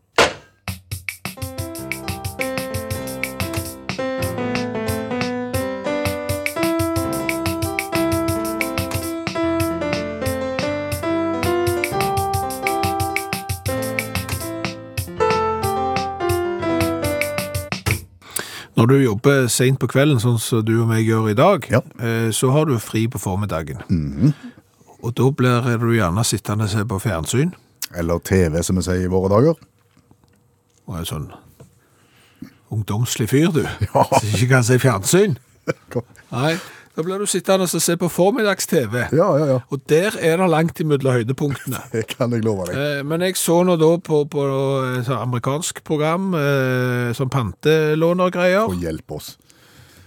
Når 18.77 18.87
du 18.87 18.95
jobber 19.03 19.47
sent 19.51 19.81
på 19.83 19.89
kvelden, 19.91 20.21
sånn 20.23 20.37
som 20.39 20.63
du 20.67 20.77
og 20.85 20.89
meg 20.93 21.03
gjør 21.09 21.31
i 21.33 21.35
dag, 21.35 21.67
Ja. 21.71 21.81
eh, 22.01 22.31
så 22.31 22.51
har 22.53 22.65
du 22.67 22.79
fri 22.79 23.09
på 23.09 23.19
formiddagen. 23.19 23.83
Og 25.03 25.15
da 25.15 25.29
blir 25.31 25.69
du 25.79 25.91
gjerne 25.95 26.25
sittende 26.27 26.67
og 26.67 26.73
se 26.73 26.85
på 26.89 26.99
fjernsyn. 27.03 27.53
Eller 27.97 28.19
TV, 28.21 28.63
som 28.67 28.77
vi 28.81 28.85
sier 28.85 29.05
i 29.07 29.11
våre 29.13 29.31
dager. 29.33 29.61
Og 30.89 30.97
er 30.99 31.07
sånn 31.09 31.29
ungdomslig 32.73 33.29
fyr, 33.31 33.53
du. 33.55 33.63
Som 33.95 34.35
ikke 34.35 34.51
kan 34.51 34.67
se 34.67 34.77
fjernsyn. 34.83 35.39
Nei, 36.35 36.51
da 36.97 37.05
blir 37.07 37.23
du 37.23 37.29
sittende 37.31 37.65
og 37.65 37.81
se 37.85 37.95
på 38.01 38.11
formiddags-TV. 38.13 38.97
Ja, 39.17 39.29
ja, 39.41 39.47
ja. 39.55 39.59
Og 39.73 39.81
der 39.89 40.17
er 40.21 40.41
det 40.41 40.49
langt 40.53 40.81
imellom 40.83 41.17
høydepunktene. 41.21 41.81
Det 41.95 42.05
kan 42.11 42.35
jeg 42.37 42.45
love 42.45 42.67
deg. 42.69 42.77
Eh, 42.77 43.03
Men 43.09 43.25
jeg 43.25 43.39
så 43.41 43.61
nå 43.65 43.79
da 43.81 43.93
på, 44.05 44.25
på 44.29 44.45
et 44.99 45.09
amerikansk 45.15 45.81
program, 45.89 46.33
eh, 46.37 47.13
sånn 47.17 47.33
pantelånergreier. 47.33 48.67
Og 48.69 48.83
hjelp 48.85 49.17
oss. 49.17 49.37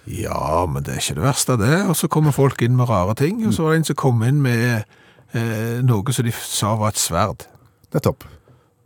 Ja, 0.09 0.65
men 0.65 0.83
det 0.85 0.95
er 0.95 1.03
ikke 1.03 1.19
det 1.19 1.27
verste 1.27 1.57
det. 1.61 1.75
Og 1.89 1.95
så 1.99 2.09
kommer 2.11 2.33
folk 2.35 2.61
inn 2.65 2.75
med 2.79 2.89
rare 2.89 3.15
ting, 3.19 3.43
og 3.47 3.53
så 3.53 3.67
var 3.67 3.75
det 3.75 3.83
en 3.83 3.89
som 3.91 3.99
kom 4.01 4.23
inn 4.25 4.41
med 4.41 4.83
eh, 5.37 5.79
noe 5.85 6.15
som 6.15 6.25
de 6.25 6.33
sa 6.35 6.73
var 6.79 6.95
et 6.95 7.01
sverd. 7.01 7.45
Nettopp. 7.93 8.25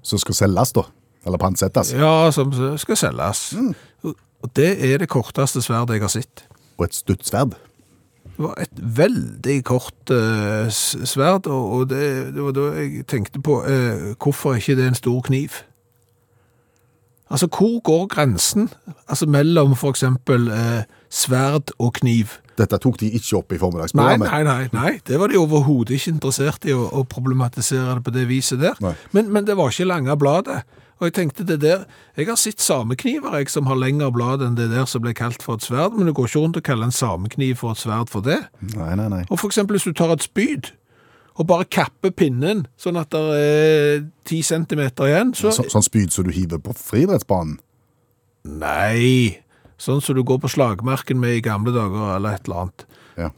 Som 0.06 0.20
skal 0.22 0.38
selges, 0.44 0.76
da. 0.76 0.84
Eller 1.26 1.42
pantsettes. 1.42 1.96
Ja, 1.96 2.30
som 2.36 2.52
skal 2.78 3.00
selges. 3.00 3.48
Og 4.04 4.16
og 4.46 4.52
det 4.56 4.92
er 4.92 5.00
det 5.02 5.10
korteste 5.10 5.62
sverdet 5.66 5.98
jeg 5.98 6.04
har 6.06 6.12
sett. 6.14 6.44
Og 6.78 6.86
et 6.86 6.96
stutt 6.96 7.26
sverd. 7.26 7.56
Det 8.26 8.44
var 8.44 8.60
et 8.62 8.82
veldig 8.98 9.56
kort 9.66 10.12
eh, 10.12 10.68
sverd, 10.70 11.48
og, 11.48 11.90
det, 11.90 12.34
det 12.36 12.44
var 12.44 12.54
da 12.54 12.66
jeg 12.76 13.06
tenkte 13.10 13.42
på 13.42 13.62
eh, 13.66 14.12
hvorfor 14.22 14.54
er 14.54 14.62
ikke 14.62 14.76
det 14.76 14.88
en 14.92 15.00
stor 15.00 15.22
kniv? 15.26 15.64
Altså, 17.30 17.48
hvor 17.48 17.80
går 17.82 18.08
grensen 18.08 18.70
altså, 19.08 19.26
mellom 19.26 19.74
for 19.76 19.90
eksempel 19.96 20.52
eh, 20.52 20.84
sverd 21.10 21.74
og 21.80 21.98
kniv? 22.00 22.40
Dette 22.56 22.80
tok 22.80 23.02
de 23.02 23.10
ikke 23.18 23.42
opp 23.42 23.52
i 23.52 23.60
formiddagsprogrammet. 23.60 24.32
nei, 24.32 24.44
nei, 24.48 24.70
nei, 24.72 24.94
det 25.08 25.20
var 25.20 25.32
de 25.32 25.42
overhodet 25.42 25.98
ikke 25.98 26.14
interessert 26.16 26.66
i 26.70 26.74
å, 26.76 26.86
å 26.88 27.04
problematisere 27.10 27.98
det 27.98 28.06
på 28.06 28.16
det 28.16 28.26
viset 28.32 28.64
der. 28.64 28.80
Men, 29.12 29.32
men 29.34 29.48
det 29.48 29.58
var 29.60 29.74
ikke 29.74 29.90
lange 29.90 30.16
bladet. 30.20 30.64
Og 30.96 31.10
jeg 31.10 31.16
tenkte 31.18 31.44
det 31.44 31.58
der, 31.60 31.84
jeg 32.16 32.30
har 32.30 32.38
sett 32.40 32.64
samekniver 32.64 33.34
jeg, 33.36 33.50
som 33.52 33.68
har 33.68 33.76
lengre 33.76 34.08
blad 34.16 34.46
enn 34.46 34.56
det 34.56 34.70
der 34.72 34.88
som 34.88 35.04
ble 35.04 35.12
kalt 35.18 35.44
for 35.44 35.60
et 35.60 35.66
sverd, 35.68 35.98
men 35.98 36.08
det 36.08 36.16
går 36.16 36.30
ikke 36.30 36.44
rundt 36.46 36.60
å 36.62 36.64
kalle 36.64 36.88
en 36.88 36.96
samekniv 36.96 37.60
for 37.60 37.76
et 37.76 37.82
sverd 37.84 38.12
for 38.14 38.24
det. 38.24 38.40
Nei, 38.72 38.94
nei, 38.96 39.10
nei. 39.12 39.22
Og 39.28 39.42
for 39.42 39.52
eksempel 39.52 39.76
hvis 39.76 39.90
du 39.90 39.92
tar 39.98 40.16
et 40.16 40.24
spyd, 40.24 40.72
og 41.36 41.50
bare 41.50 41.68
kapper 41.68 42.14
pinnen, 42.16 42.64
sånn 42.80 42.96
at 42.96 43.12
det 43.12 43.24
er 43.42 44.06
ti 44.28 44.40
centimeter 44.40 45.10
igjen, 45.10 45.36
så... 45.36 45.52
Så, 45.52 45.68
sånn 45.74 45.84
spyd 45.84 46.16
som 46.16 46.30
du 46.30 46.32
hiver 46.32 46.64
på 46.64 46.72
friidrettsbanen. 46.80 47.58
Nei, 48.48 49.42
sånn 49.82 50.02
som 50.04 50.16
du 50.16 50.24
går 50.24 50.40
på 50.44 50.52
slagmarken 50.52 51.20
med 51.20 51.38
i 51.38 51.44
gamle 51.46 51.74
dager, 51.76 52.16
eller 52.16 52.38
et 52.38 52.48
eller 52.48 52.66
annet. 52.66 52.86
Ja. 53.18 53.30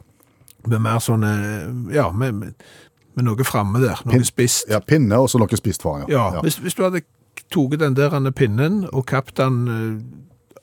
Med 0.68 0.80
mer 0.84 1.02
sånn, 1.02 1.24
eh, 1.26 1.94
ja, 1.94 2.08
med, 2.12 2.34
med, 2.42 3.24
noe 3.26 3.46
framme 3.46 3.80
der, 3.82 4.00
noe 4.04 4.18
Pin- 4.18 4.26
spist. 4.26 4.68
ja, 4.70 4.80
pinne 4.80 5.18
og 5.18 5.30
så 5.30 5.40
noe 5.42 5.58
spist 5.58 5.82
foran. 5.82 6.06
Ja, 6.10 6.30
Hvis, 6.42 6.60
hvis 6.62 6.74
du 6.78 6.84
hadde 6.86 7.02
toget 7.50 7.80
den 7.80 7.96
der 7.96 8.14
pinnen 8.30 8.84
og 8.92 9.06
kapt 9.06 9.36
den 9.38 9.60
eh, 9.68 10.18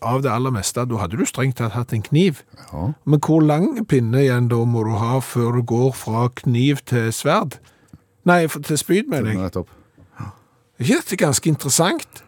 av 0.05 0.21
det 0.21 0.31
aller 0.31 0.51
meste, 0.53 0.85
da 0.85 0.99
hadde 1.01 1.17
du 1.17 1.25
strengt 1.25 1.57
tatt 1.57 1.73
hatt 1.73 1.93
en 1.95 2.03
kniv. 2.03 2.43
Ja. 2.71 2.91
Men 3.05 3.21
hvor 3.23 3.41
lang 3.41 3.85
pinne 3.89 4.21
igjen 4.21 4.49
da 4.51 4.61
må 4.67 4.83
du 4.85 4.93
ha 4.99 5.19
før 5.23 5.57
du 5.59 5.63
går 5.63 5.93
fra 5.97 6.27
kniv 6.41 6.83
til 6.85 7.11
sverd? 7.15 7.57
Nei, 8.25 8.45
til 8.47 8.77
spyd, 8.77 9.09
mener 9.09 9.31
jeg. 9.31 9.41
Nettopp. 9.41 9.71
Er 10.75 10.83
ikke 10.83 10.99
dette 10.99 11.17
ganske 11.21 11.49
interessant? 11.49 12.23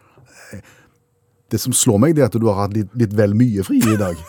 Det 1.50 1.60
som 1.60 1.72
slår 1.72 1.98
meg, 2.02 2.16
det 2.16 2.24
er 2.24 2.28
at 2.28 2.36
du 2.36 2.44
har 2.50 2.58
hatt 2.66 2.74
litt, 2.76 2.90
litt 2.98 3.14
vel 3.16 3.32
mye 3.38 3.64
fri 3.64 3.78
i 3.80 3.96
dag. 4.00 4.18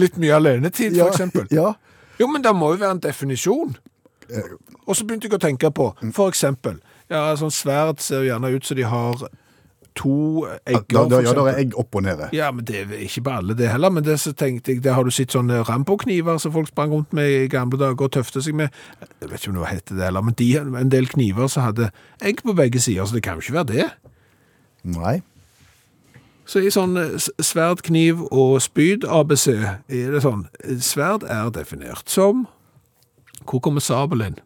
Litt 0.00 0.16
mye 0.18 0.34
alenetid, 0.36 0.96
for 0.98 1.10
eksempel. 1.12 1.46
Ja. 1.54 1.74
Jo, 2.18 2.28
men 2.30 2.42
det 2.44 2.52
må 2.56 2.72
jo 2.74 2.80
være 2.80 2.96
en 2.96 3.02
definisjon. 3.04 3.74
Og 4.86 4.96
så 4.96 5.04
begynte 5.04 5.28
jeg 5.28 5.36
å 5.36 5.42
tenke 5.42 5.70
på, 5.74 5.90
for 6.16 6.32
eksempel, 6.32 6.78
ja, 7.12 7.26
sånn 7.38 7.52
sverd 7.52 8.00
ser 8.02 8.22
jo 8.22 8.30
gjerne 8.32 8.50
ut 8.54 8.64
som 8.66 8.78
de 8.78 8.86
har 8.88 9.26
to 9.94 10.14
egger, 10.66 11.04
Da, 11.06 11.20
ja, 11.20 11.22
eksempel. 11.22 11.48
er 11.52 11.58
egg 11.60 11.76
opp 11.78 11.94
og 11.94 12.02
nede. 12.06 12.28
Ja, 12.34 12.48
men 12.54 12.64
det 12.66 12.80
er 12.82 12.94
ikke 13.04 13.22
på 13.28 13.34
alle 13.36 13.54
det 13.58 13.68
heller, 13.70 13.92
men 13.94 14.02
det 14.06 14.16
så 14.22 14.32
tenkte 14.34 14.72
jeg, 14.72 14.80
det 14.82 14.94
har 14.96 15.06
du 15.06 15.12
sett 15.14 15.34
sånne 15.36 15.60
Rambo-kniver 15.68 16.40
som 16.42 16.54
folk 16.56 16.70
sprang 16.72 16.94
rundt 16.96 17.12
med 17.14 17.30
i 17.30 17.44
gamle 17.52 17.78
dager 17.78 18.08
og 18.08 18.14
tøfte 18.16 18.42
seg 18.42 18.56
med. 18.58 18.74
Jeg 19.22 19.30
vet 19.30 19.38
ikke 19.44 19.52
om 19.52 19.60
det 19.60 19.70
heter 19.70 20.00
det 20.00 20.08
heller, 20.08 20.24
men 20.26 20.38
de, 20.40 20.48
en 20.82 20.90
del 20.90 21.06
kniver 21.12 21.52
som 21.52 21.68
hadde 21.68 21.92
egg 22.24 22.42
på 22.42 22.56
begge 22.58 22.82
sider, 22.82 23.06
så 23.06 23.14
det 23.18 23.22
kan 23.26 23.38
jo 23.38 23.44
ikke 23.46 23.58
være 23.60 23.70
det. 23.74 23.86
Nei. 24.84 25.22
Så 26.44 26.60
i 26.60 26.70
sånn 26.72 26.96
eh, 27.00 27.16
sverd, 27.40 27.80
kniv 27.86 28.20
og 28.28 28.58
spyd 28.62 29.06
ABC 29.08 29.46
er 29.54 30.12
det 30.12 30.20
sånn, 30.24 30.46
eh, 30.60 30.76
sverd 30.84 31.24
er 31.24 31.48
definert 31.56 32.10
som, 32.12 32.44
hvor 33.48 33.62
kommer 33.64 33.80
sabelen? 33.84 34.36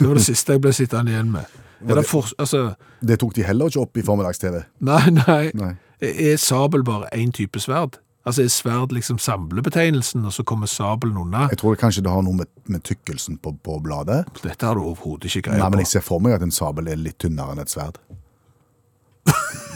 Det 0.00 0.08
var 0.08 0.16
det 0.18 0.24
siste 0.26 0.56
jeg 0.56 0.62
ble 0.64 0.72
sittende 0.74 1.12
igjen 1.14 1.30
med. 1.34 1.46
Er 1.86 1.96
det 1.96 2.06
for, 2.08 2.26
altså, 2.38 2.74
Det 3.00 3.18
tok 3.22 3.34
de 3.38 3.44
heller 3.46 3.70
ikke 3.70 3.80
opp 3.86 3.96
i 3.96 4.02
formiddags-TV. 4.04 4.64
nei, 4.80 5.10
nei, 5.14 5.50
Nei. 5.54 5.74
er 6.00 6.36
sabel 6.36 6.82
bare 6.84 7.08
en 7.14 7.32
type 7.32 7.60
sverd? 7.62 8.00
Altså 8.26 8.42
er 8.44 8.50
sverd 8.52 8.92
liksom 8.92 9.16
samlebetegnelsen, 9.18 10.24
og 10.28 10.32
så 10.32 10.42
kommer 10.44 10.68
sabelen 10.68 11.16
unna? 11.16 11.46
Jeg 11.50 11.58
tror 11.62 11.78
kanskje 11.80 12.02
det 12.04 12.12
har 12.12 12.20
noe 12.26 12.36
med, 12.42 12.50
med 12.68 12.82
tykkelsen 12.84 13.38
på, 13.40 13.54
på 13.64 13.78
bladet. 13.80 14.26
Dette 14.42 14.66
har 14.66 14.76
du 14.76 14.82
overhodet 14.82 15.32
ikke 15.32 15.54
Nei, 15.56 15.70
men 15.70 15.80
jeg 15.80 15.88
ser 15.94 16.04
for 16.04 16.20
meg 16.20 16.36
at 16.36 16.44
en 16.44 16.52
sabel 16.52 16.90
er 16.92 17.00
litt 17.00 17.16
tynnere 17.22 17.54
enn 17.56 17.62
et 17.64 17.72
sverd. 17.72 17.96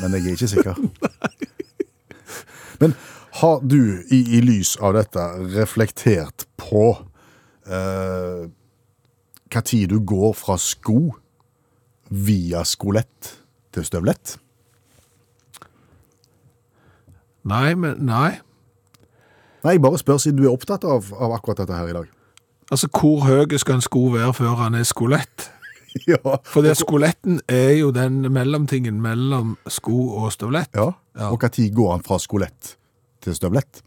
Men 0.03 0.17
jeg 0.17 0.27
er 0.27 0.37
ikke 0.37 0.49
sikker. 0.49 0.75
Men 2.81 2.95
har 3.41 3.61
du 3.67 3.81
i, 4.11 4.21
i 4.39 4.41
lys 4.45 4.77
av 4.83 4.95
dette 4.97 5.25
reflektert 5.55 6.47
på 6.61 6.87
eh, 7.67 8.47
hva 9.51 9.63
tid 9.67 9.93
du 9.95 10.01
går 10.03 10.35
fra 10.39 10.57
sko 10.61 11.15
via 12.11 12.65
skolett 12.69 13.35
til 13.75 13.87
støvlett? 13.87 14.37
Nei, 17.45 17.75
men 17.77 17.99
nei. 18.07 18.39
Nei, 19.65 19.77
jeg 19.77 19.83
bare 19.85 20.01
spør 20.01 20.21
siden 20.21 20.41
du 20.41 20.47
er 20.47 20.55
opptatt 20.55 20.85
av, 20.89 21.11
av 21.13 21.35
akkurat 21.37 21.63
dette 21.63 21.77
her 21.77 21.91
i 21.91 21.97
dag. 21.97 22.09
Altså, 22.73 22.89
hvor 22.89 23.25
høy 23.27 23.59
skal 23.61 23.79
en 23.79 23.85
sko 23.85 24.07
være 24.15 24.33
før 24.37 24.57
han 24.63 24.77
er 24.79 24.87
skolett? 24.89 25.51
ja. 26.11 26.37
For 26.49 26.65
det 26.67 26.77
skoletten 26.81 27.41
er 27.49 27.75
jo 27.79 27.91
den 27.95 28.23
mellomtingen 28.35 29.01
mellom 29.03 29.57
sko 29.71 29.99
og 30.25 30.33
støvlett. 30.35 30.71
ja. 30.75 30.93
Ja. 31.15 31.29
Og 31.31 31.39
når 31.43 31.69
går 31.75 31.91
han 31.93 32.03
fra 32.03 32.17
skolett 32.19 32.73
til 33.23 33.35
støvlett? 33.39 33.85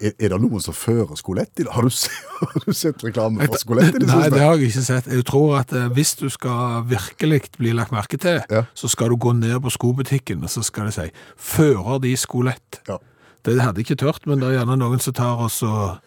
Er, 0.00 0.12
er 0.20 0.32
det 0.32 0.38
noen 0.42 0.60
som 0.60 0.74
fører 0.76 1.16
skolett? 1.16 1.60
Har 1.72 1.86
du, 1.86 1.92
har 2.40 2.64
du 2.66 2.72
sett 2.76 3.04
reklame 3.04 3.46
for 3.48 3.60
skolett 3.60 3.96
det 3.96 4.08
Nei, 4.08 4.26
det 4.32 4.42
har 4.42 4.56
jeg 4.60 4.70
ikke 4.70 4.84
sett. 4.84 5.06
Jeg 5.12 5.24
tror 5.28 5.54
at 5.62 5.72
eh, 5.76 5.86
hvis 5.96 6.14
du 6.20 6.26
skal 6.32 6.82
virkelig 6.88 7.42
bli 7.56 7.72
lagt 7.76 7.94
merke 7.96 8.18
til, 8.20 8.42
Ja. 8.52 8.64
så 8.76 8.88
skal 8.92 9.12
du 9.12 9.16
gå 9.20 9.32
ned 9.36 9.56
på 9.64 9.72
skobutikken, 9.72 10.44
og 10.44 10.52
så 10.52 10.64
skal 10.66 10.90
de 10.90 10.96
si, 10.98 11.06
fører 11.36 12.00
de 12.04 12.12
skolett? 12.20 12.80
Ja. 12.88 12.98
Det 13.46 13.60
hadde 13.62 13.78
jeg 13.80 13.86
ikke 13.90 14.00
tørt, 14.04 14.24
men 14.26 14.40
det 14.42 14.50
er 14.50 14.58
gjerne 14.58 14.76
noen 14.80 15.00
som 15.00 15.14
tar 15.16 15.40
oss 15.46 15.62
og... 15.64 15.98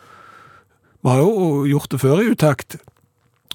Vi 0.99 1.07
har 1.13 1.21
jo 1.23 1.61
gjort 1.69 1.93
det 1.93 2.01
før 2.01 2.19
i 2.19 2.31
utakt. 2.33 2.75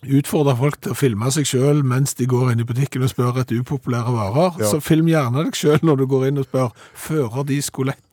Utfordrer 0.05 0.53
folk 0.59 0.75
til 0.85 0.93
å 0.93 0.97
filme 0.99 1.31
seg 1.33 1.47
selv 1.49 1.85
mens 1.89 2.13
de 2.19 2.27
går 2.29 2.51
inn 2.53 2.61
i 2.61 2.67
butikken 2.69 3.03
og 3.07 3.11
spør 3.13 3.39
etter 3.41 3.57
upopulære 3.63 4.13
varer. 4.13 4.51
Ja. 4.61 4.67
Så 4.69 4.77
film 4.85 5.07
gjerne 5.09 5.45
deg 5.47 5.55
selv 5.57 5.81
når 5.87 5.97
du 6.03 6.07
går 6.11 6.23
inn 6.29 6.41
og 6.43 6.47
spør, 6.49 6.71
fører 6.95 7.43
de 7.49 7.57
skolett? 7.65 8.11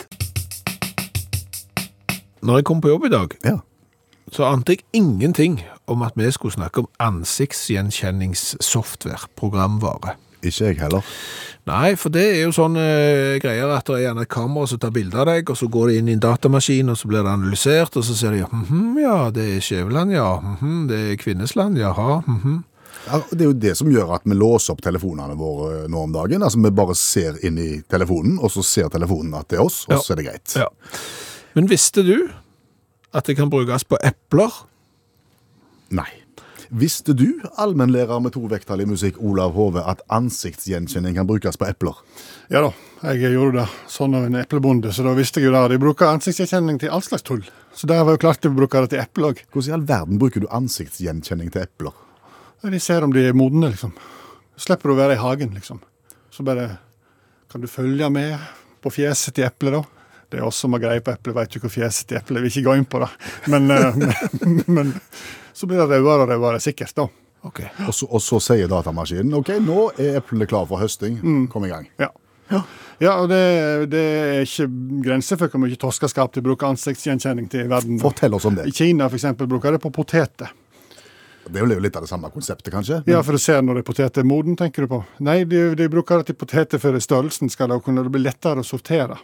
Når 2.41 2.57
jeg 2.61 2.65
kom 2.65 2.81
på 2.81 2.89
jobb 2.89 3.05
i 3.05 3.09
dag, 3.13 3.29
Ja. 3.45 3.57
så 4.31 4.43
ante 4.47 4.71
jeg 4.73 4.79
ingenting 4.93 5.61
om 5.87 6.01
at 6.01 6.13
vi 6.15 6.31
skulle 6.31 6.53
snakke 6.55 6.77
om 6.79 6.87
ansiktsgjenkjenningssoftware, 6.99 9.27
programvare. 9.35 10.15
Ikke 10.41 10.65
jeg 10.71 10.79
heller. 10.79 11.01
Nei, 11.69 11.91
for 11.95 12.09
det 12.09 12.23
er 12.25 12.39
jo 12.47 12.53
sånne 12.55 12.81
eh, 12.81 13.35
greier 13.41 13.69
at 13.75 13.85
det 13.85 13.99
er 13.99 14.03
gjerne 14.07 14.23
et 14.25 14.31
kamera 14.33 14.65
som 14.67 14.79
tar 14.81 14.93
bilde 14.95 15.19
av 15.21 15.27
deg, 15.29 15.49
og 15.53 15.57
så 15.59 15.67
går 15.69 15.91
det 15.91 15.97
inn 15.99 16.09
i 16.09 16.15
en 16.17 16.23
datamaskin, 16.23 16.89
og 16.89 16.97
så 16.97 17.07
blir 17.11 17.21
det 17.21 17.29
analysert, 17.35 17.95
og 18.01 18.05
så 18.07 18.15
ser 18.17 18.33
de, 18.33 18.41
mhm, 18.49 18.97
ja, 19.03 19.17
det 19.35 19.45
er 19.57 19.61
Skjæveland, 19.61 20.15
ja, 20.15 20.31
mhm, 20.41 20.87
det 20.89 20.99
er 21.11 21.19
Kvinnesland, 21.21 21.77
jaha, 21.77 22.21
mhm. 22.25 22.59
Ja, 23.07 23.17
det 23.31 23.41
er 23.41 23.47
jo 23.47 23.53
det 23.57 23.71
som 23.79 23.87
gjør 23.89 24.11
at 24.13 24.25
vi 24.29 24.35
låser 24.37 24.75
opp 24.75 24.81
telefonene 24.85 25.33
våre 25.39 25.87
nå 25.89 26.03
om 26.05 26.11
dagen. 26.13 26.43
Altså 26.45 26.59
Vi 26.61 26.69
bare 26.75 26.93
ser 26.93 27.39
inn 27.47 27.57
i 27.57 27.79
telefonen, 27.89 28.35
og 28.37 28.51
så 28.53 28.61
ser 28.61 28.91
telefonen 28.93 29.33
at 29.39 29.47
det 29.49 29.57
er 29.57 29.63
oss, 29.63 29.85
og 29.87 29.95
Ja. 29.95 30.01
så 30.05 30.13
er 30.13 30.19
det 30.19 30.25
greit. 30.27 30.53
Ja. 30.59 30.67
Men 31.55 31.67
visste 31.71 32.03
du 32.05 32.29
at 33.11 33.25
det 33.25 33.37
kan 33.39 33.49
brukes 33.49 33.83
på 33.89 33.97
epler? 34.05 34.51
Nei. 35.89 36.11
Visste 36.71 37.11
du, 37.11 37.41
allmennlærer 37.59 38.21
med 38.23 38.31
tovektig 38.31 38.85
musikk 38.87 39.17
Olav 39.19 39.51
Hove, 39.57 39.81
at 39.83 39.99
ansiktsgjenkjenning 40.07 41.17
kan 41.17 41.27
brukes 41.27 41.57
på 41.59 41.67
epler? 41.67 41.97
Ja 42.47 42.61
da, 42.63 42.69
jeg 43.11 43.33
gjorde 43.33 43.65
det 43.65 43.91
sånn 43.91 44.15
av 44.15 44.29
en 44.29 44.37
eplebonde, 44.39 44.93
så 44.95 45.03
da 45.03 45.11
visste 45.17 45.41
jeg 45.41 45.49
jo 45.49 45.55
det. 45.57 45.65
De 45.73 45.81
bruker 45.83 46.07
ansiktsgjenkjenning 46.07 46.79
til 46.79 46.93
all 46.95 47.03
slags 47.03 47.27
tull. 47.27 47.43
Så 47.75 47.91
det 47.91 47.99
var 47.99 48.15
jo 48.15 48.21
klart 48.23 48.39
de 48.45 48.53
bruker 48.55 48.87
det 48.87 48.93
til 48.93 49.03
eple 49.03 49.33
òg. 49.33 49.43
Hvordan 49.51 49.67
i 49.67 49.75
all 49.75 49.85
verden 49.89 50.21
bruker 50.21 50.45
du 50.45 50.47
ansiktsgjenkjenning 50.47 51.51
til 51.51 51.65
epler? 51.65 51.91
De 52.63 52.79
ser 52.79 53.03
om 53.03 53.11
de 53.11 53.27
er 53.27 53.35
modne, 53.35 53.73
liksom. 53.73 53.91
Slipper 54.55 54.93
du 54.93 54.95
å 54.95 55.01
være 55.01 55.19
i 55.19 55.21
hagen, 55.25 55.51
liksom. 55.57 55.83
Så 56.31 56.47
bare 56.47 56.69
kan 57.51 57.59
du 57.59 57.67
følge 57.67 58.07
med 58.15 58.37
på 58.79 58.95
fjeset 58.95 59.35
til 59.35 59.49
eplet, 59.49 59.75
da. 59.75 60.00
Det 60.31 60.39
er 60.39 60.47
oss 60.47 60.61
som 60.63 60.73
har 60.77 60.83
greie 60.83 61.03
på 61.03 61.13
eplet, 61.13 61.35
veit 61.35 61.55
jo 61.55 61.61
hvor 61.63 61.73
fjeset 61.73 62.07
til 62.09 62.21
eplet. 62.21 62.39
Vi 62.39 62.47
vil 62.47 62.53
ikke 62.53 62.67
gå 62.69 62.77
inn 62.79 62.87
på 62.87 63.01
da. 63.03 63.09
Men, 63.51 63.71
eh, 63.75 63.99
men, 64.41 64.61
men 64.67 64.93
så 65.53 65.67
blir 65.67 65.81
det 65.81 65.89
rødere 65.91 66.23
og 66.23 66.31
rødere, 66.31 66.63
sikkert, 66.63 66.95
da. 66.97 67.07
Ok. 67.47 67.63
Og 67.87 67.93
så, 67.97 68.07
og 68.07 68.21
så 68.21 68.37
sier 68.51 68.69
datamaskinen 68.69 69.33
OK, 69.39 69.55
nå 69.65 69.87
er 69.99 70.19
eplene 70.19 70.45
klar 70.49 70.67
for 70.69 70.81
høsting. 70.81 71.17
Kom 71.51 71.65
i 71.65 71.71
gang. 71.73 71.89
Ja. 72.01 72.11
Ja, 73.01 73.15
og 73.15 73.29
det, 73.31 73.39
det 73.89 74.01
er 74.01 74.41
ikke 74.45 74.67
grenser 75.05 75.39
for 75.39 75.49
hvor 75.49 75.63
mye 75.63 75.77
toskeskap 75.79 76.35
de 76.35 76.43
bruker 76.45 76.69
ansiktsgjenkjenning 76.69 77.47
til 77.49 77.65
i 77.65 77.71
verden. 77.71 77.97
Fortell 78.01 78.35
oss 78.37 78.45
om 78.45 78.57
det. 78.59 78.67
I 78.69 78.75
Kina 78.75 79.07
for 79.09 79.17
eksempel, 79.17 79.49
bruker 79.49 79.73
de 79.73 79.79
på 79.81 79.93
poteter. 79.95 80.51
Det 81.47 81.57
er 81.57 81.65
jo 81.65 81.81
litt 81.81 81.95
av 81.97 82.05
det 82.05 82.11
samme 82.11 82.29
konseptet, 82.29 82.69
kanskje? 82.73 83.01
Ja, 83.09 83.23
for 83.25 83.35
å 83.35 83.41
se 83.41 83.55
når 83.65 83.81
en 83.81 83.85
potet 83.87 84.19
er 84.21 84.27
moden, 84.27 84.55
tenker 84.59 84.85
du 84.85 84.91
på? 84.91 85.01
Nei, 85.25 85.41
de, 85.49 85.63
de 85.79 85.87
bruker 85.89 86.21
det 86.21 86.29
til 86.29 86.37
poteter 86.37 86.81
for 86.81 86.99
størrelsen 87.01 87.49
skal 87.49 87.73
det 87.73 87.79
kunne 87.85 88.05
bli 88.05 88.21
lettere 88.21 88.61
å 88.61 88.67
sortere. 88.67 89.17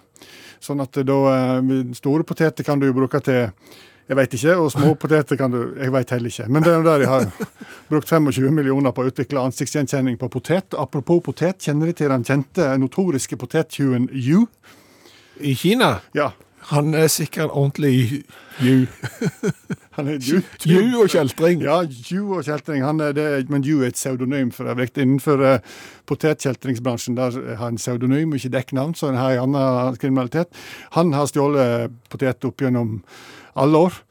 Sånn 0.64 0.82
at 0.84 0.98
da 1.08 1.20
eh, 1.34 1.70
Store 1.98 2.26
poteter 2.28 2.66
kan 2.68 2.82
du 2.82 2.90
bruke 2.96 3.22
til 3.26 3.48
jeg 4.08 4.16
veit 4.16 4.36
ikke, 4.38 4.54
og 4.56 4.70
små 4.72 4.94
poteter 5.02 5.36
kan 5.40 5.52
du 5.52 5.60
Jeg 5.76 5.92
veit 5.92 6.12
heller 6.16 6.32
ikke. 6.32 6.48
Men 6.48 6.64
det 6.64 6.72
er 6.72 6.78
jo 6.78 6.88
der 6.88 7.04
jeg 7.04 7.12
har 7.12 7.26
brukt 7.90 8.10
25 8.10 8.52
millioner 8.56 8.96
på 8.96 9.04
å 9.04 9.12
utvikle 9.12 9.44
ansiktsgjenkjenning 9.44 10.18
på 10.22 10.30
potet. 10.32 10.78
Apropos 10.80 11.20
potet, 11.26 11.60
kjenner 11.68 11.92
de 11.92 11.98
til 12.00 12.12
den 12.14 12.24
kjente 12.28 12.72
notoriske 12.80 13.40
potettjuven 13.40 14.08
Yu? 14.12 14.46
I 15.44 15.54
Kina? 15.60 15.98
Ja, 16.18 16.32
Han 16.68 16.94
er 16.94 17.08
sikkert 17.08 17.54
ordentlig 17.56 18.24
ju. 18.60 18.88
han 19.96 20.08
er. 20.12 20.18
Ju 20.68 20.82
og 21.00 21.10
kjeltring. 21.10 21.62
Ja, 21.64 21.82
ju 21.88 22.26
og 22.36 22.44
kjeltring. 22.44 22.84
Han 22.84 23.00
det, 23.00 23.48
men 23.50 23.64
ju 23.64 23.84
er 23.84 23.94
et 23.94 24.00
pseudonym 24.00 24.52
for 24.52 24.68
øvrig. 24.68 24.90
Innenfor 24.98 25.40
uh, 25.40 25.60
potetkjeltringsbransjen 26.06 27.16
der 27.16 27.38
har 27.56 27.64
han 27.64 27.80
pseudonym, 27.80 28.36
ikke 28.36 28.52
dekknavn, 28.58 28.96
så 28.96 29.14
han 29.14 29.22
har 29.22 29.38
en 29.40 29.56
annen 29.56 29.96
kriminalitet. 30.02 30.52
Han 30.98 31.14
har 31.14 31.32
stjålet 31.32 31.96
poteter 32.10 32.52
opp 32.52 32.62
gjennom 32.62 33.00
alle 33.56 33.88
år. 33.88 34.02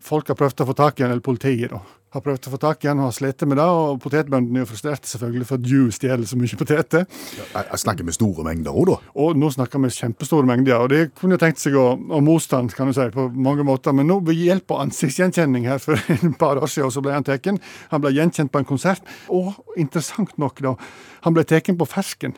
Folk 0.00 0.32
har 0.32 0.40
prøvd 0.40 0.64
å 0.64 0.70
få 0.70 0.78
tak 0.78 1.00
i 1.00 1.04
han, 1.04 1.12
eller 1.12 1.24
politiet, 1.24 1.70
da. 1.74 1.82
Har 2.14 2.22
prøvd 2.22 2.46
å 2.46 2.52
få 2.52 2.58
tak 2.62 2.84
i 2.84 2.88
han 2.88 3.00
og 3.02 3.08
har 3.08 3.14
slitt 3.16 3.42
med 3.50 3.58
det. 3.58 3.64
Og 3.66 3.98
potetbøndene 4.02 4.60
er 4.60 4.64
jo 4.64 4.70
frustrerte 4.70 5.10
selvfølgelig 5.10 5.48
for 5.48 5.58
at 5.58 5.70
Yu 5.70 5.90
stjeler 5.94 6.28
så 6.28 6.38
mye 6.38 6.58
poteter. 6.60 7.06
Jeg, 7.34 7.64
jeg 7.64 7.82
snakker 7.82 8.06
med 8.06 8.16
store 8.16 8.46
mengder 8.46 8.76
òg, 8.76 8.92
da. 8.92 8.96
Og 9.24 9.40
nå 9.40 9.50
snakker 9.52 9.82
vi 9.82 9.90
kjempestore 9.96 10.48
mengder, 10.48 10.84
og 10.84 10.92
det 10.94 11.02
kunne 11.18 11.36
jo 11.36 11.42
tenkt 11.42 11.60
seg 11.62 11.74
å, 11.76 11.88
å 11.96 12.22
motstand 12.24 12.72
kan 12.76 12.88
du 12.88 12.94
si, 12.96 13.08
på 13.14 13.26
mange 13.34 13.66
måter. 13.66 13.96
Men 13.96 14.08
nå 14.10 14.20
ved 14.26 14.38
hjelp 14.38 14.76
av 14.76 14.84
ansiktsgjenkjenning 14.86 15.66
her 15.66 15.82
for 15.82 15.98
et 16.14 16.26
par 16.40 16.62
år 16.62 16.70
siden, 16.70 16.94
så 16.94 17.02
ble 17.04 17.16
han 17.16 17.26
tatt. 17.26 17.50
Han 17.90 18.02
ble 18.02 18.14
gjenkjent 18.16 18.54
på 18.54 18.62
en 18.62 18.70
konsert, 18.70 19.14
og 19.28 19.52
interessant 19.76 20.32
nok, 20.40 20.62
da, 20.64 20.76
han 21.24 21.36
ble 21.36 21.44
tatt 21.46 21.70
på 21.78 21.86
fersken 21.88 22.34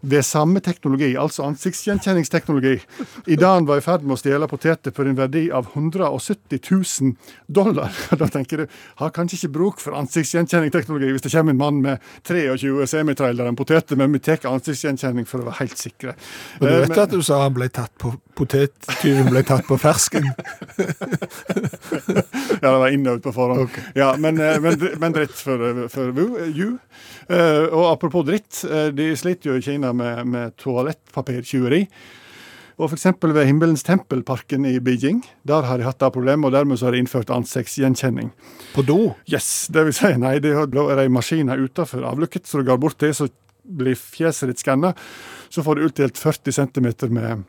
ved 0.00 0.24
samme 0.26 0.62
teknologi, 0.64 1.12
altså 1.18 1.44
ansiktsgjenkjenningsteknologi, 1.48 2.78
idet 3.26 3.48
han 3.48 3.66
var 3.68 3.80
i 3.80 3.84
ferd 3.84 4.06
med 4.06 4.16
å 4.16 4.20
stjele 4.20 4.48
poteter 4.50 4.94
for 4.94 5.08
en 5.08 5.18
verdi 5.18 5.48
av 5.54 5.72
170 5.74 6.62
000 6.70 7.16
dollar. 7.46 7.92
Da 8.22 8.28
tenker 8.30 8.62
du, 8.62 8.66
har 9.00 9.10
kanskje 9.14 9.40
ikke 9.40 9.54
bruk 9.56 9.80
for 9.82 9.96
ansiktsgjenkjenningsteknologi 9.98 11.10
hvis 11.10 11.24
det 11.24 11.32
kommer 11.34 11.56
en 11.56 11.62
mann 11.62 11.80
med 11.82 12.10
23 12.28 12.86
semitrailere 12.86 13.50
med 13.50 13.58
poteter, 13.58 13.98
men 13.98 14.14
vi 14.14 14.22
tar 14.22 14.46
ansiktsgjenkjenning 14.50 15.26
for 15.28 15.42
å 15.42 15.48
være 15.48 15.60
helt 15.64 15.80
sikre. 15.80 16.14
Men 16.60 16.68
du 16.68 16.74
vet 16.84 16.92
vet 16.92 17.06
at 17.06 17.16
du 17.16 17.22
sa 17.24 17.42
han 17.44 17.56
ble 17.56 17.68
tatt 17.72 17.92
på 18.00 18.12
potettyven 18.38 19.30
ble 19.32 19.42
tatt 19.46 19.66
på 19.68 19.78
fersken? 19.80 20.28
Ja, 22.62 22.68
det 22.70 22.78
var 22.78 22.94
innøvd 22.94 23.22
på 23.24 23.32
forhånd. 23.34 23.78
Ja, 23.98 24.12
men, 24.20 24.38
eh, 24.40 24.60
men, 24.62 24.78
men 25.02 25.14
dritt 25.16 25.34
for, 25.38 25.86
for 25.92 26.22
you. 26.52 26.76
eh, 27.28 27.42
Eh, 27.42 27.68
og 27.70 27.86
apropos 27.92 28.24
dritt, 28.26 28.64
eh, 28.68 28.90
de 28.94 29.12
sliter 29.18 29.52
jo 29.52 29.58
i 29.58 29.62
Kina 29.64 29.92
med, 29.96 30.26
med 30.28 30.56
toalettpapirtyveri. 30.60 31.84
Og 32.80 32.88
f.eks. 32.88 33.06
ved 33.22 33.46
Himmelens 33.46 33.84
tempelparken 33.86 34.64
i 34.66 34.78
Beijing. 34.82 35.20
Der 35.46 35.68
har 35.68 35.78
de 35.78 35.86
hatt 35.86 36.00
det 36.00 36.10
problemet, 36.14 36.48
og 36.48 36.54
dermed 36.56 36.80
så 36.80 36.88
har 36.88 36.96
de 36.96 37.02
innført 37.04 37.30
ansiktsgjenkjenning. 37.30 38.32
På 38.74 38.82
do? 38.86 39.12
Yes, 39.30 39.68
det 39.72 39.84
vil 39.86 39.96
si, 39.96 40.10
nei, 40.18 40.38
det, 40.42 40.54
er 40.56 40.96
det 40.98 41.06
maskiner 41.12 41.62
utenfor 41.62 42.06
avlukket, 42.08 42.48
så 42.48 42.62
du 42.62 42.66
går 42.70 42.80
bort 42.82 42.98
til, 43.02 43.14
så 43.14 43.28
blir 43.62 43.94
fjeset 43.98 44.50
ditt 44.50 44.62
skanna. 44.64 44.94
Så 45.52 45.62
får 45.62 45.78
du 45.78 45.86
utdelt 45.86 46.18
40 46.18 46.56
cm 46.58 46.88
med, 47.12 47.44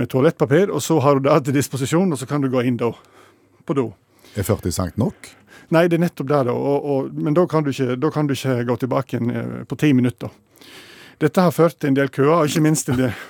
med 0.00 0.10
toalettpapir, 0.12 0.70
og 0.70 0.82
så 0.82 0.98
har 1.04 1.18
du 1.18 1.28
det 1.28 1.40
til 1.46 1.58
disposisjon, 1.58 2.12
og 2.12 2.20
så 2.20 2.28
kan 2.30 2.44
du 2.44 2.50
gå 2.52 2.64
inn 2.66 2.78
da, 2.80 2.92
på 3.66 3.78
do. 3.78 3.90
Er 4.34 4.46
40 4.46 4.74
cent 4.74 5.00
nok? 5.00 5.32
Nei, 5.72 5.86
det 5.88 5.96
er 5.98 6.04
nettopp 6.04 6.28
det, 6.30 6.40
da. 6.48 6.54
Og, 6.54 6.84
og, 6.84 6.98
men 7.14 7.34
da 7.36 7.46
kan, 7.50 7.64
du 7.64 7.70
ikke, 7.72 7.96
da 8.00 8.08
kan 8.12 8.26
du 8.28 8.32
ikke 8.34 8.64
gå 8.68 8.74
tilbake 8.82 9.16
igjen 9.16 9.30
eh, 9.30 9.62
på 9.68 9.74
ti 9.80 9.92
minutter. 9.96 10.30
Dette 11.22 11.40
har 11.40 11.52
ført 11.54 11.76
til 11.78 11.88
en 11.92 11.96
del 11.96 12.08
køer, 12.12 12.34
og 12.34 12.46
ikke 12.50 12.64
minst 12.64 12.88
en 12.90 12.98
del 12.98 13.12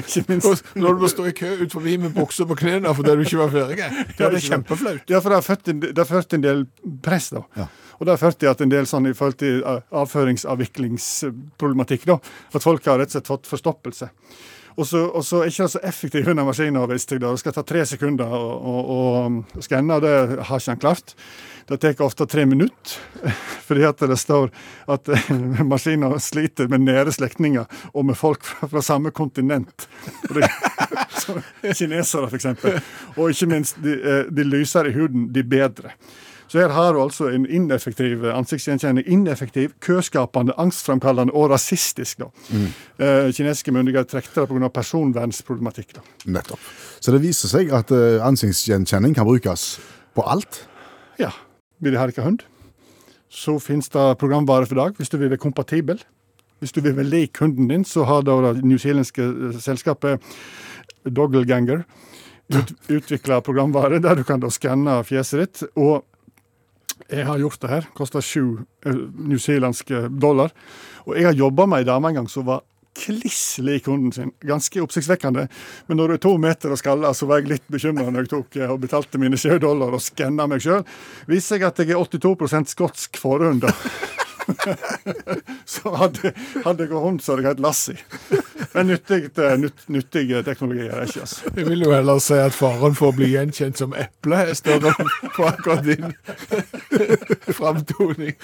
ikke 0.00 0.24
minst, 0.28 0.64
Når 0.76 0.94
du 0.94 1.00
må 1.02 1.08
stå 1.10 1.22
i 1.30 1.32
kø 1.36 1.48
ut 1.62 1.72
forbi 1.72 1.96
med 2.02 2.10
bukser 2.14 2.44
på 2.46 2.54
knærne 2.60 2.94
fordi 2.94 3.10
du 3.16 3.22
ikke 3.24 3.40
var 3.40 3.50
ferdig? 3.54 3.76
Ja, 3.80 3.88
det 4.18 4.24
er 4.28 4.38
kjempeflaut. 4.44 5.10
Ja, 5.10 5.18
for 5.18 5.28
det 5.32 5.38
har 5.40 5.46
ført 5.46 5.62
til, 5.66 5.76
det 5.80 5.98
har 5.98 6.10
ført 6.10 6.32
en 6.36 6.44
del 6.44 6.58
press, 7.04 7.26
da. 7.34 7.40
Ja. 7.56 7.66
Og 7.98 8.02
det 8.06 8.12
har 8.14 8.22
ført 8.22 8.38
til 8.40 8.48
at 8.52 8.60
en 8.64 8.72
del 8.72 8.84
sånn 8.88 9.06
i 9.10 9.16
forhold 9.16 9.38
til 9.42 9.56
eh, 9.60 9.80
avføringsavviklingsproblematikk, 10.02 12.02
da. 12.08 12.16
At 12.54 12.62
folk 12.64 12.82
har 12.88 12.96
rett 13.00 13.10
og 13.12 13.16
slett 13.18 13.32
fått 13.32 13.50
forstoppelse. 13.50 14.06
Og 14.78 14.86
så, 14.86 15.40
er 15.40 15.50
ikke 15.50 15.68
så 15.68 15.82
effektiv 15.86 16.28
under 16.30 16.46
maskinen, 16.46 16.82
visste 16.90 17.16
jeg. 17.16 17.22
Det 17.24 17.42
skal 17.42 17.54
ta 17.56 17.64
tre 17.66 17.84
sekunder 17.88 18.30
å, 18.30 19.04
skanne, 19.62 19.98
og 19.98 20.04
det 20.04 20.44
har 20.48 20.60
ikke 20.60 20.74
han 20.74 20.82
klart. 20.82 21.14
Det 21.70 21.78
tar 21.78 22.00
ofte 22.02 22.26
tre 22.26 22.46
minutter, 22.50 22.96
fordi 23.66 23.84
at 23.86 24.00
det 24.10 24.16
står 24.18 24.48
at 24.90 25.10
maskiner 25.66 26.16
sliter 26.22 26.70
med 26.70 26.86
nære 26.86 27.14
slektninger 27.14 27.68
og 27.92 28.08
med 28.08 28.18
folk 28.18 28.46
fra, 28.46 28.82
samme 28.82 29.12
kontinent. 29.14 29.86
Det, 30.34 30.48
kinesere, 31.78 32.26
f.eks. 32.30 32.48
Og 33.16 33.30
ikke 33.30 33.50
minst, 33.52 33.78
de, 33.84 33.94
eh, 34.00 34.24
de 34.34 34.46
lysere 34.46 34.90
i 34.90 34.96
huden, 34.96 35.28
de 35.34 35.46
bedre. 35.46 35.94
Så 36.50 36.58
her 36.58 36.72
har 36.74 36.94
du 36.94 36.98
altså 36.98 37.28
en 37.30 37.44
ineffektiv 37.46 38.24
ansiktsgjenkjenning. 38.26 39.06
Ineffektiv, 39.06 39.70
køskapende, 39.86 40.56
angstfremkallende 40.58 41.34
og 41.38 41.52
rasistisk. 41.52 42.18
da. 42.18 42.26
Eh, 42.98 43.30
kinesiske 43.30 43.70
myndigheter 43.72 44.18
trekte 44.18 44.40
det 44.40 44.48
pga. 44.48 44.68
personvernsproblematikk. 44.68 45.94
da. 45.94 46.02
Nettopp. 46.26 46.58
Så 47.00 47.14
det 47.14 47.22
viser 47.22 47.48
seg 47.48 47.70
at 47.70 47.94
eh, 47.94 48.18
ansiktsgjenkjenning 48.26 49.14
kan 49.14 49.28
brukes 49.30 49.78
på 50.14 50.26
alt. 50.26 50.66
Ja. 51.22 51.30
Vil 51.78 51.94
de 51.94 52.02
herke 52.02 52.22
hund, 52.22 52.42
så 53.30 53.60
finnes 53.62 53.88
det 53.88 54.18
programvare 54.18 54.66
for 54.66 54.74
dag 54.74 54.98
hvis 54.98 55.08
du 55.08 55.18
vil 55.18 55.30
være 55.30 55.38
kompatibel. 55.38 56.02
Hvis 56.58 56.72
du 56.72 56.80
vil 56.80 56.96
være 56.96 57.08
lik 57.08 57.38
hunden 57.38 57.70
din, 57.70 57.84
så 57.84 58.04
har 58.04 58.26
da 58.26 58.34
det 58.50 58.64
newzealandske 58.64 59.22
eh, 59.22 59.60
selskapet 59.62 60.18
Doggleganger 61.06 61.84
ut, 62.50 62.72
utvikla 62.90 63.40
programvare 63.40 64.02
der 64.02 64.18
du 64.18 64.24
kan 64.26 64.42
da 64.42 64.50
skanne 64.50 64.98
fjeset 65.06 65.40
ditt. 65.40 65.62
Og 65.78 66.02
jeg 67.10 67.26
har 67.26 67.38
gjort 67.42 67.60
det 67.62 67.70
her. 67.70 67.86
Kosta 67.96 68.22
sju 68.24 68.60
eh, 68.86 68.98
newzealandske 69.30 70.08
dollar. 70.22 70.54
Og 71.06 71.16
jeg 71.18 71.26
har 71.30 71.38
jobba 71.38 71.66
med 71.66 71.82
ei 71.82 71.88
dame 71.88 72.10
en 72.10 72.20
gang 72.20 72.28
som 72.30 72.46
var 72.48 72.62
kliss 73.00 73.58
lik 73.62 73.86
hunden 73.86 74.12
sin. 74.12 74.32
Ganske 74.40 74.82
oppsiktsvekkende. 74.82 75.46
Men 75.86 76.00
når 76.00 76.08
du 76.08 76.14
er 76.14 76.22
to 76.24 76.34
meter 76.42 76.74
og 76.74 76.80
skalla, 76.80 77.12
så 77.14 77.28
var 77.30 77.40
jeg 77.40 77.54
litt 77.54 77.66
bekymra 77.70 78.10
når 78.10 78.26
jeg 78.26 78.32
tok 78.34 78.60
eh, 78.60 78.70
og 78.70 78.80
betalte 78.84 79.20
mine 79.22 79.40
sju 79.40 79.56
dollar 79.62 79.96
og 79.96 80.04
skanna 80.04 80.48
meg 80.50 80.64
sjøl. 80.64 80.84
Viser 81.30 81.56
seg 81.56 81.68
at 81.68 81.82
jeg 81.82 81.94
er 81.94 82.02
82% 82.02 82.74
skotsk 82.74 83.20
forhund. 83.20 83.66
så 85.74 85.92
hadde, 85.96 86.32
hadde 86.64 86.86
jeg 86.86 86.92
rundt 86.92 87.24
så 87.24 87.34
hadde 87.34 87.44
jeg 87.44 87.50
hatt 87.54 87.62
Lassi. 87.64 87.96
Men 88.74 88.90
nyttig, 88.90 89.20
eh, 89.38 89.56
nytt, 89.60 89.86
nyttig 89.88 90.26
teknologi 90.46 90.86
er 90.86 91.00
det 91.00 91.08
ikke. 91.10 91.24
altså. 91.26 91.52
Jeg 91.56 91.68
vil 91.68 91.84
jo 91.86 91.92
heller 91.94 92.22
si 92.22 92.38
at 92.38 92.56
faren 92.56 92.96
for 92.98 93.10
å 93.10 93.16
bli 93.16 93.32
gjenkjent 93.34 93.80
som 93.82 93.96
eple 93.98 94.42
er 94.50 94.54
større 94.58 94.94
på 95.36 95.48
akkurat 95.48 95.84
din 95.86 96.14
framtoning. 97.58 98.36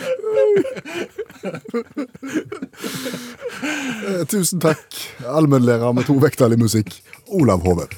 Eh, 4.07 4.23
tusen 4.31 4.63
takk, 4.63 5.01
allmennlærer 5.27 5.97
med 5.97 6.09
to 6.09 6.19
vekttall 6.23 6.57
i 6.57 6.61
musikk, 6.61 6.99
Olav 7.27 7.65
Hove. 7.67 7.89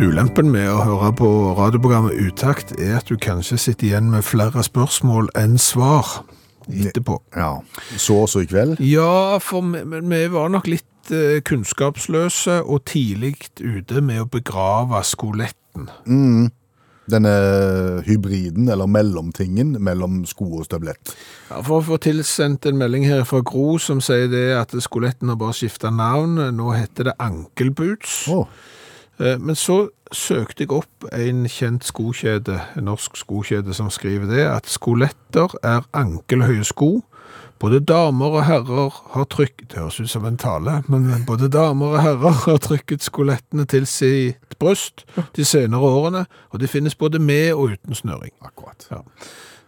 Ulempen 0.00 0.48
med 0.48 0.64
å 0.64 0.78
høre 0.80 1.10
på 1.12 1.26
radioprogrammet 1.58 2.14
Utakt 2.24 2.70
er 2.80 2.94
at 2.96 3.10
du 3.10 3.18
kanskje 3.20 3.58
sitter 3.60 3.90
igjen 3.90 4.06
med 4.08 4.24
flere 4.24 4.62
spørsmål 4.64 5.28
enn 5.36 5.58
svar 5.60 6.22
etterpå. 6.70 7.18
Ja, 7.36 7.58
Så 8.00 8.22
også 8.22 8.40
i 8.40 8.48
kveld. 8.48 8.80
Ja, 8.80 9.36
for 9.44 9.66
vi, 9.66 9.82
vi 9.84 10.22
var 10.32 10.48
nok 10.54 10.70
litt 10.72 11.12
eh, 11.12 11.42
kunnskapsløse 11.44 12.62
og 12.62 12.86
tidlig 12.88 13.34
ute 13.60 14.00
med 14.00 14.22
å 14.24 14.30
begrave 14.30 15.02
skoletten. 15.04 15.90
Denne 17.10 17.36
hybriden, 18.06 18.72
eller 18.72 18.88
mellomtingen, 18.88 19.76
mellom 19.84 20.22
sko 20.30 20.48
og 20.62 20.66
støvlett. 20.70 21.12
Ja, 21.50 21.60
for 21.60 21.82
å 21.82 21.86
få 21.92 22.00
tilsendt 22.00 22.64
en 22.70 22.80
melding 22.80 23.04
her 23.10 23.26
fra 23.28 23.44
Gro 23.44 23.76
som 23.82 24.00
sier 24.00 24.32
det 24.32 24.48
at 24.56 24.72
skoletten 24.80 25.28
har 25.28 25.40
bare 25.40 25.60
skiftet 25.60 25.92
navn. 25.92 26.38
Nå 26.56 26.72
heter 26.78 27.10
det 27.10 27.18
ankelboots. 27.20 28.22
Eh, 28.32 28.78
Men 29.20 29.52
så 29.58 29.90
søkte 30.16 30.64
jeg 30.64 30.72
opp 30.72 31.04
en 31.12 31.42
kjent 31.44 31.84
skokjede, 31.84 32.54
en 32.78 32.86
norsk 32.88 33.18
skokjede 33.20 33.74
som 33.76 33.90
skriver 33.92 34.30
det, 34.30 34.46
at 34.48 34.70
skoletter 34.70 35.52
er 35.60 35.84
ankelhøye 35.92 36.64
sko. 36.64 37.02
Både 37.60 37.80
damer 37.84 38.38
og 38.38 38.44
herrer 38.48 38.94
har 39.12 39.26
trykket, 39.28 39.66
det 39.70 39.78
høres 39.82 40.00
ut 40.00 40.08
som 40.08 40.24
en 40.24 40.38
tale, 40.40 40.78
men 40.88 41.10
både 41.28 41.50
damer 41.52 41.92
og 41.92 42.00
herrer 42.00 42.38
har 42.46 42.56
trykket 42.64 43.04
skolettene 43.04 43.66
til 43.68 43.84
sitt 43.86 44.56
bryst 44.58 45.04
de 45.36 45.44
senere 45.44 45.80
årene, 45.84 46.24
og 46.50 46.60
de 46.60 46.68
finnes 46.68 46.96
både 46.96 47.18
med 47.18 47.52
og 47.52 47.74
uten 47.74 47.94
snøring. 47.94 48.32
akkurat. 48.40 48.88
Ja. 48.90 49.02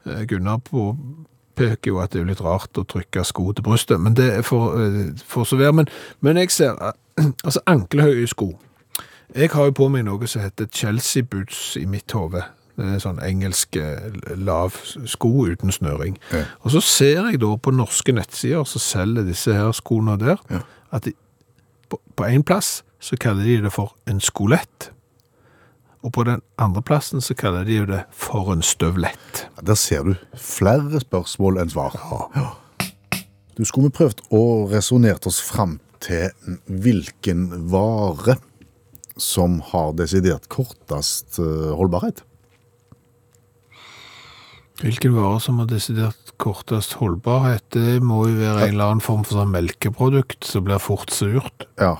Gunnar 0.04 0.24
Gunnar 0.26 0.56
påpeker 0.56 1.90
jo 1.90 1.98
at 2.00 2.12
det 2.12 2.22
er 2.22 2.30
litt 2.32 2.40
rart 2.40 2.78
å 2.80 2.84
trykke 2.88 3.24
sko 3.24 3.52
til 3.52 3.62
brystet, 3.62 4.00
men 4.00 4.16
det 4.16 4.44
for, 4.44 4.80
eh, 4.80 5.44
så 5.44 5.56
være. 5.56 5.72
Men, 5.72 5.88
men 6.20 6.36
jeg 6.36 6.50
ser, 6.50 6.72
eh, 6.80 6.92
altså 7.44 7.60
ankelhøye 7.66 8.26
sko. 8.26 8.54
Jeg 9.34 9.50
har 9.54 9.64
jo 9.70 9.72
på 9.76 9.88
meg 9.88 10.04
noe 10.04 10.26
som 10.28 10.42
heter 10.44 10.68
Chelsea 10.72 11.22
boots 11.24 11.76
i 11.80 11.86
mitt 11.88 12.12
hode. 12.12 12.42
Det 12.76 12.98
sånn 13.02 13.18
engelsk 13.20 13.76
eh, 13.76 14.10
lav 14.40 14.76
sko 15.08 15.30
uten 15.52 15.72
snøring. 15.72 16.16
Ja. 16.32 16.44
Og 16.64 16.72
så 16.74 16.80
ser 16.84 17.28
jeg 17.30 17.40
da 17.42 17.50
på 17.60 17.72
norske 17.74 18.14
nettsider 18.16 18.64
som 18.68 18.80
selger 18.82 19.26
disse 19.28 19.52
her 19.56 19.72
skoene 19.76 20.16
der, 20.20 20.40
Ja. 20.50 20.62
at 20.92 21.04
de, 21.04 21.12
på, 21.88 21.98
én 22.24 22.40
en 22.40 22.42
plass 22.44 22.82
så 23.00 23.16
kaller 23.20 23.44
de 23.44 23.60
det 23.66 23.72
for 23.72 23.94
en 24.08 24.20
skolett. 24.20 24.90
Og 26.02 26.12
på 26.12 26.24
den 26.24 26.40
andre 26.58 26.82
plassen 26.82 27.20
så 27.20 27.34
kaller 27.34 27.64
de 27.64 27.76
jo 27.76 27.84
det 27.86 28.04
for 28.10 28.52
en 28.52 28.62
støvlett. 28.62 29.46
Ja, 29.56 29.62
Der 29.62 29.74
ser 29.74 30.02
du 30.02 30.14
flere 30.36 31.00
spørsmål 31.00 31.60
enn 31.62 31.70
svar. 31.70 31.92
Ja. 32.34 32.48
Du 33.58 33.64
skulle 33.64 33.90
vi 33.90 33.96
prøvd 34.00 34.24
å 34.32 34.42
resonnert 34.72 35.26
oss 35.28 35.40
fram 35.44 35.78
til 36.00 36.30
hvilken 36.66 37.68
vare 37.70 38.38
som 39.22 39.60
har 39.70 39.94
desidert 39.98 40.48
kortest 40.52 41.38
eh, 41.42 41.70
holdbarhet. 41.78 42.24
Hvilken 44.82 45.14
vare 45.14 45.38
som 45.40 45.60
har 45.62 45.68
desidert 45.70 46.32
kortest 46.42 46.96
holdbarhet, 46.98 47.64
det 47.76 48.00
må 48.02 48.24
jo 48.26 48.40
være 48.40 48.66
en 48.66 48.74
eller 48.74 48.88
annen 48.94 49.04
form 49.04 49.22
for 49.22 49.38
sånn 49.38 49.52
melkeprodukt 49.52 50.48
som 50.48 50.66
blir 50.66 50.82
fort 50.82 51.12
surt. 51.14 51.68
Ja. 51.78 51.94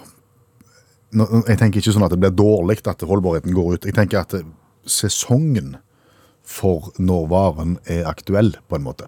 Jeg 1.13 1.59
tenker 1.61 1.79
ikke 1.79 1.95
sånn 1.95 2.07
at 2.07 2.15
det 2.15 2.23
blir 2.23 2.35
dårlig 2.35 2.81
at 2.89 3.05
holdbarheten 3.07 3.55
går 3.55 3.77
ut. 3.77 3.87
Jeg 3.87 3.99
tenker 3.99 4.25
at 4.25 4.35
eh, 4.39 4.47
sesongen 4.89 5.77
for 6.43 6.91
når 6.99 7.29
varen 7.31 7.77
er 7.87 8.09
aktuell, 8.11 8.57
på 8.67 8.81
en 8.81 8.87
måte. 8.89 9.07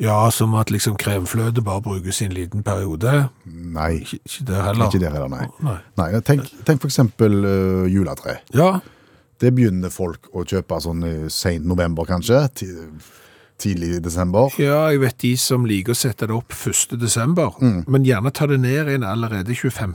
Ja, 0.00 0.30
som 0.34 0.54
at 0.58 0.70
liksom 0.74 0.96
kremfløte 0.98 1.62
bare 1.62 1.82
brukes 1.84 2.18
i 2.22 2.24
en 2.26 2.32
liten 2.34 2.62
periode. 2.66 3.28
Nei, 3.46 4.00
Ikke, 4.00 4.18
ikke 4.26 4.46
det 4.48 4.62
heller. 4.64 4.88
ikke 4.88 5.02
det 5.04 5.12
heller, 5.12 5.28
nei. 5.30 5.46
Nei. 5.62 5.76
nei 6.00 6.20
tenk, 6.26 6.48
tenk 6.66 6.80
for 6.82 6.90
eksempel 6.90 7.36
uh, 7.44 7.84
juletre. 7.90 8.40
Ja, 8.54 8.80
Det 9.40 9.50
begynner 9.54 9.90
folk 9.90 10.28
å 10.32 10.44
kjøpe 10.46 10.78
sånn 10.80 11.02
i 11.04 11.14
sent 11.30 11.66
november, 11.66 12.06
kanskje. 12.08 12.38
Ti, 12.54 12.66
tidlig 13.58 13.96
i 13.96 14.00
desember. 14.02 14.50
ja, 14.58 14.88
jeg 14.90 15.00
vet 15.02 15.18
de 15.22 15.36
som 15.38 15.66
liker 15.66 15.92
å 15.94 15.98
sette 15.98 16.26
det 16.26 16.34
opp 16.34 16.50
1. 16.54 16.96
desember, 16.98 17.54
men 17.86 18.04
gjerne 18.06 18.32
ta 18.34 18.46
det 18.50 18.58
ned 18.62 18.88
igjen 18.90 19.04
allerede 19.06 19.54
25. 19.54 19.94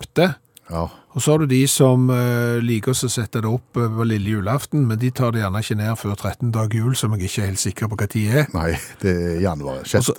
Ja, 0.69 0.85
Og 1.15 1.23
så 1.25 1.31
har 1.33 1.41
du 1.41 1.47
de 1.49 1.63
som 1.67 2.09
eh, 2.13 2.59
liker 2.61 2.93
å 2.93 3.09
sette 3.09 3.41
det 3.41 3.49
opp 3.49 3.79
eh, 3.81 3.89
på 3.97 4.05
lille 4.05 4.35
julaften, 4.37 4.85
men 4.87 4.99
de 5.01 5.09
tar 5.15 5.33
det 5.33 5.41
gjerne 5.41 5.63
ikke 5.65 5.79
ned 5.79 5.97
før 5.97 6.13
13 6.19 6.51
dag 6.53 6.75
jul, 6.77 6.93
som 6.95 7.15
jeg 7.17 7.25
ikke 7.31 7.41
er 7.41 7.51
helt 7.53 7.63
sikker 7.65 7.89
på 7.89 7.97
hva 8.03 8.07
tid 8.13 8.37
er. 8.43 8.47
nei, 8.53 8.71
det 9.01 9.15
er 9.17 9.41
januar. 9.47 9.81
Sjette. 9.89 10.13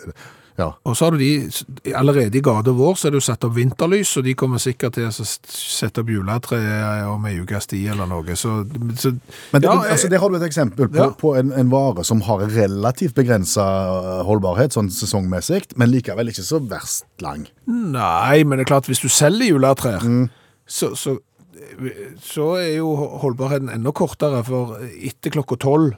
Ja, 0.59 0.67
Og 0.85 0.93
så 0.99 1.07
har 1.07 1.15
du 1.15 1.21
de, 1.23 1.93
allerede 1.97 2.37
i 2.37 2.43
gade 2.45 2.75
vår 2.77 2.99
så 2.99 3.07
er 3.09 3.15
det 3.15 3.21
jo 3.23 3.25
satt 3.25 3.47
opp 3.47 3.55
vinterlys, 3.57 4.11
og 4.21 4.27
de 4.27 4.35
kommer 4.37 4.61
sikkert 4.61 4.99
til 4.99 5.07
å 5.09 5.13
sette 5.25 6.03
opp 6.03 6.11
juletre 6.13 6.59
om 7.09 7.23
ei 7.31 7.39
ukes 7.41 7.71
tid 7.71 7.87
eller 7.95 8.11
noe, 8.11 8.35
så, 8.37 8.59
så 9.01 9.13
Men 9.55 9.63
det, 9.63 9.71
ja, 9.71 9.77
altså, 9.95 10.11
der 10.13 10.21
har 10.21 10.29
du 10.29 10.37
et 10.37 10.45
eksempel 10.51 10.91
på, 10.91 10.99
Ja. 11.01 11.07
på 11.17 11.33
en, 11.39 11.55
en 11.57 11.71
vare 11.73 12.05
som 12.05 12.21
har 12.27 12.45
relativt 12.53 13.15
begrensa 13.17 13.65
holdbarhet, 14.29 14.75
sånn 14.77 14.91
sesongmessig, 14.93 15.63
men 15.81 15.95
likevel 15.95 16.29
ikke 16.35 16.45
så 16.45 16.61
verst 16.61 17.07
lang. 17.25 17.47
Nei, 17.71 18.43
men 18.45 18.59
det 18.61 18.67
er 18.67 18.73
klart, 18.75 18.91
hvis 18.91 19.01
du 19.01 19.09
selger 19.09 19.55
juletrær, 19.55 20.05
så, 20.71 20.93
så, 20.99 21.17
så 22.23 22.49
er 22.61 22.77
jo 22.79 22.95
holdbarheten 23.25 23.73
enda 23.75 23.93
kortere, 23.97 24.45
for 24.47 24.79
etter 24.81 25.35
klokka 25.35 25.59
tolv 25.61 25.95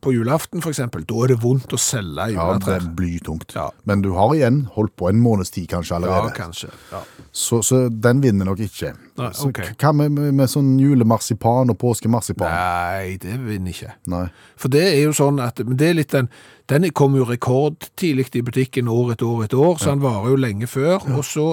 på 0.00 0.12
julaften 0.12 0.62
eksempel, 0.70 1.04
da 1.06 1.18
er 1.24 1.32
det 1.32 1.36
vondt 1.42 1.72
å 1.74 1.78
selge 1.80 2.28
Ja, 2.34 2.46
det 2.62 2.78
blir 2.98 3.20
tungt. 3.24 3.54
Ja. 3.54 3.68
Men 3.88 4.02
du 4.02 4.12
har 4.16 4.34
igjen 4.34 4.64
holdt 4.74 4.96
på 4.98 5.10
en 5.10 5.20
måneds 5.22 5.52
tid 5.54 5.68
kanskje 5.70 5.94
Ja, 5.94 6.00
allerede. 6.00 6.32
kanskje. 6.36 6.70
Ja. 6.92 7.02
Så, 7.32 7.60
så 7.62 7.86
den 7.88 8.22
vinner 8.24 8.48
nok 8.48 8.60
ikke. 8.66 8.94
Nei, 9.18 9.30
Så. 9.36 9.52
Hva 9.52 9.92
med, 9.96 10.12
med, 10.12 10.50
sånn 10.50 10.74
julemarsipan 10.80 11.72
og 11.72 11.78
påskemarsipan? 11.80 12.50
Nei, 12.50 13.16
det 13.22 13.38
vinner 13.44 13.74
ikke. 13.74 13.94
Nei. 14.12 14.26
For 14.60 14.72
det 14.72 14.84
er 14.88 15.00
jo 15.04 15.14
sånn 15.16 15.40
at 15.44 15.62
men 15.64 15.78
det 15.78 15.90
er 15.90 15.98
litt 16.00 16.14
den, 16.14 16.30
den 16.72 16.90
kom 16.96 17.16
jo 17.16 17.28
rekordtidlig 17.28 18.28
i 18.34 18.44
butikken 18.46 18.90
år 18.90 19.14
etter 19.14 19.28
år 19.28 19.46
etter 19.46 19.62
år, 19.62 19.78
så 19.80 19.94
den 19.94 20.04
varer 20.04 20.34
jo 20.34 20.42
lenge 20.48 20.70
før, 20.70 20.98
og 21.14 21.24
så 21.26 21.48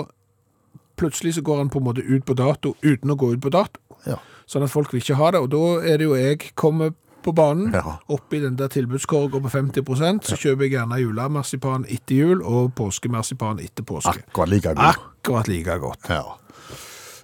plutselig 1.04 1.36
så 1.38 1.44
går 1.46 1.62
han 1.66 1.70
på 1.74 1.82
en 1.84 1.88
måte 1.92 2.04
ut 2.08 2.24
på 2.26 2.36
dato 2.40 2.74
uten 2.82 3.12
å 3.14 3.20
gå 3.20 3.34
ut 3.36 3.42
på 3.44 3.52
dato. 3.54 3.80
Ja. 4.08 4.18
Sånn 4.50 4.64
at 4.66 4.72
folk 4.74 4.92
vil 4.94 5.04
ikke 5.04 5.16
ha 5.20 5.30
det, 5.36 5.40
og 5.46 5.50
da 5.54 5.64
er 5.88 6.00
det 6.02 6.08
jo 6.10 6.16
jeg 6.20 6.50
kommer 6.60 6.92
på 7.24 7.32
banen, 7.32 7.70
Ja. 7.72 7.94
oppi 8.12 8.42
den 8.44 8.58
der 8.60 8.68
tilbudskorga 8.68 9.40
på 9.40 9.48
50% 9.52 10.26
så 10.28 10.36
kjøper 10.36 10.66
jeg 10.66 10.74
gjerne 10.74 10.98
julemarsipan 11.00 11.86
etter 11.88 12.18
jul 12.18 12.42
og 12.44 12.74
påskemarsipan 12.76 13.62
etter 13.64 13.86
påske. 13.88 14.12
Akkurat 14.28 14.50
like 14.52 14.74
godt. 14.76 14.98
Akkurat 15.24 15.48
like 15.48 15.78
godt. 15.80 16.10
Ja. 16.12 16.24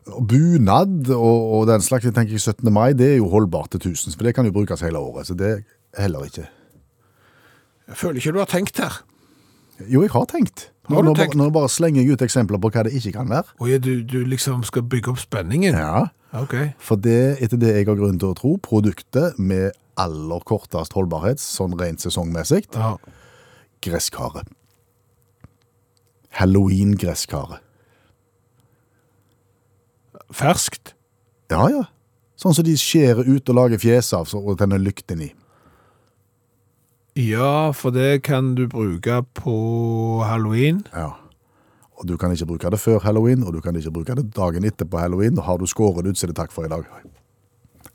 Bunad 0.08 1.10
og, 1.12 1.42
og 1.60 1.68
den 1.68 1.84
slags, 1.84 2.08
jeg 2.08 2.16
tenker 2.16 2.40
17. 2.40 2.72
mai, 2.74 2.94
det 2.98 3.10
er 3.14 3.18
jo 3.20 3.28
holdbart 3.30 3.74
til 3.76 3.84
tusen, 3.90 4.16
for 4.16 4.24
det 4.26 4.34
kan 4.38 4.48
jo 4.48 4.56
brukes 4.56 4.82
hele 4.88 4.98
året, 5.04 5.28
så 5.28 5.36
det 5.38 5.52
er 5.52 6.02
heller 6.02 6.24
ikke. 6.30 6.48
Jeg 7.92 7.98
føler 8.00 8.22
ikke 8.24 8.34
du 8.38 8.40
har 8.40 8.50
tenkt 8.56 8.80
her. 8.80 9.02
Jo, 9.90 10.02
jeg 10.06 10.12
har 10.16 10.26
tenkt. 10.32 10.70
Nå? 10.90 11.02
Bare, 11.14 11.28
nå 11.38 11.50
bare 11.54 11.70
slenger 11.70 12.02
jeg 12.02 12.16
ut 12.18 12.22
eksempler 12.26 12.58
på 12.62 12.72
hva 12.74 12.84
det 12.88 12.94
ikke 12.98 13.12
kan 13.20 13.30
være. 13.30 13.46
Oh, 13.62 13.68
ja, 13.70 13.78
du, 13.78 14.02
du 14.04 14.24
liksom 14.26 14.64
skal 14.66 14.82
bygge 14.90 15.12
opp 15.14 15.20
spenningen. 15.22 15.78
Ja. 15.78 16.08
Ok. 16.34 16.56
For 16.82 16.98
det, 16.98 17.38
etter 17.42 17.58
det 17.62 17.76
jeg 17.76 17.86
har 17.88 17.96
grunn 18.00 18.18
til 18.22 18.32
å 18.34 18.38
tro, 18.38 18.56
produktet 18.58 19.38
med 19.38 19.72
aller 20.00 20.42
kortest 20.50 20.94
holdbarhet, 20.98 21.38
sånn 21.42 21.76
rent 21.80 22.02
sesongmessig, 22.02 22.66
Ja. 22.74 22.96
gresskare. 23.86 24.46
Halloween-gresskare. 26.40 27.60
Ferskt. 30.34 30.94
Ja, 31.52 31.66
ja. 31.74 31.84
Sånn 32.40 32.54
som 32.56 32.64
de 32.64 32.76
skjærer 32.80 33.28
ut 33.28 33.50
og 33.52 33.56
lager 33.58 33.82
fjes 33.82 34.14
av 34.16 34.28
så- 34.30 34.40
og 34.46 34.58
tenner 34.60 34.78
lykten 34.80 35.22
i. 35.22 35.34
Ja, 37.20 37.72
for 37.76 37.92
det 37.92 38.22
kan 38.24 38.54
du 38.56 38.64
bruke 38.72 39.22
på 39.36 39.56
halloween. 40.24 40.84
Ja. 40.96 41.10
Og 42.00 42.08
du 42.08 42.14
kan 42.18 42.32
ikke 42.32 42.46
bruke 42.48 42.70
det 42.72 42.80
før 42.80 43.02
halloween, 43.04 43.44
og 43.44 43.52
du 43.54 43.60
kan 43.62 43.76
ikke 43.76 43.92
bruke 43.92 44.16
det 44.16 44.30
dagen 44.38 44.64
etter 44.68 44.88
på 44.88 45.02
halloween. 45.02 45.36
Og 45.42 45.44
har 45.50 45.58
du 45.60 45.66
skåret 45.68 46.08
ut, 46.08 46.16
så 46.18 46.28
er 46.28 46.32
det 46.32 46.38
takk 46.40 46.54
for 46.56 46.64
i 46.66 46.72
dag. 46.72 46.86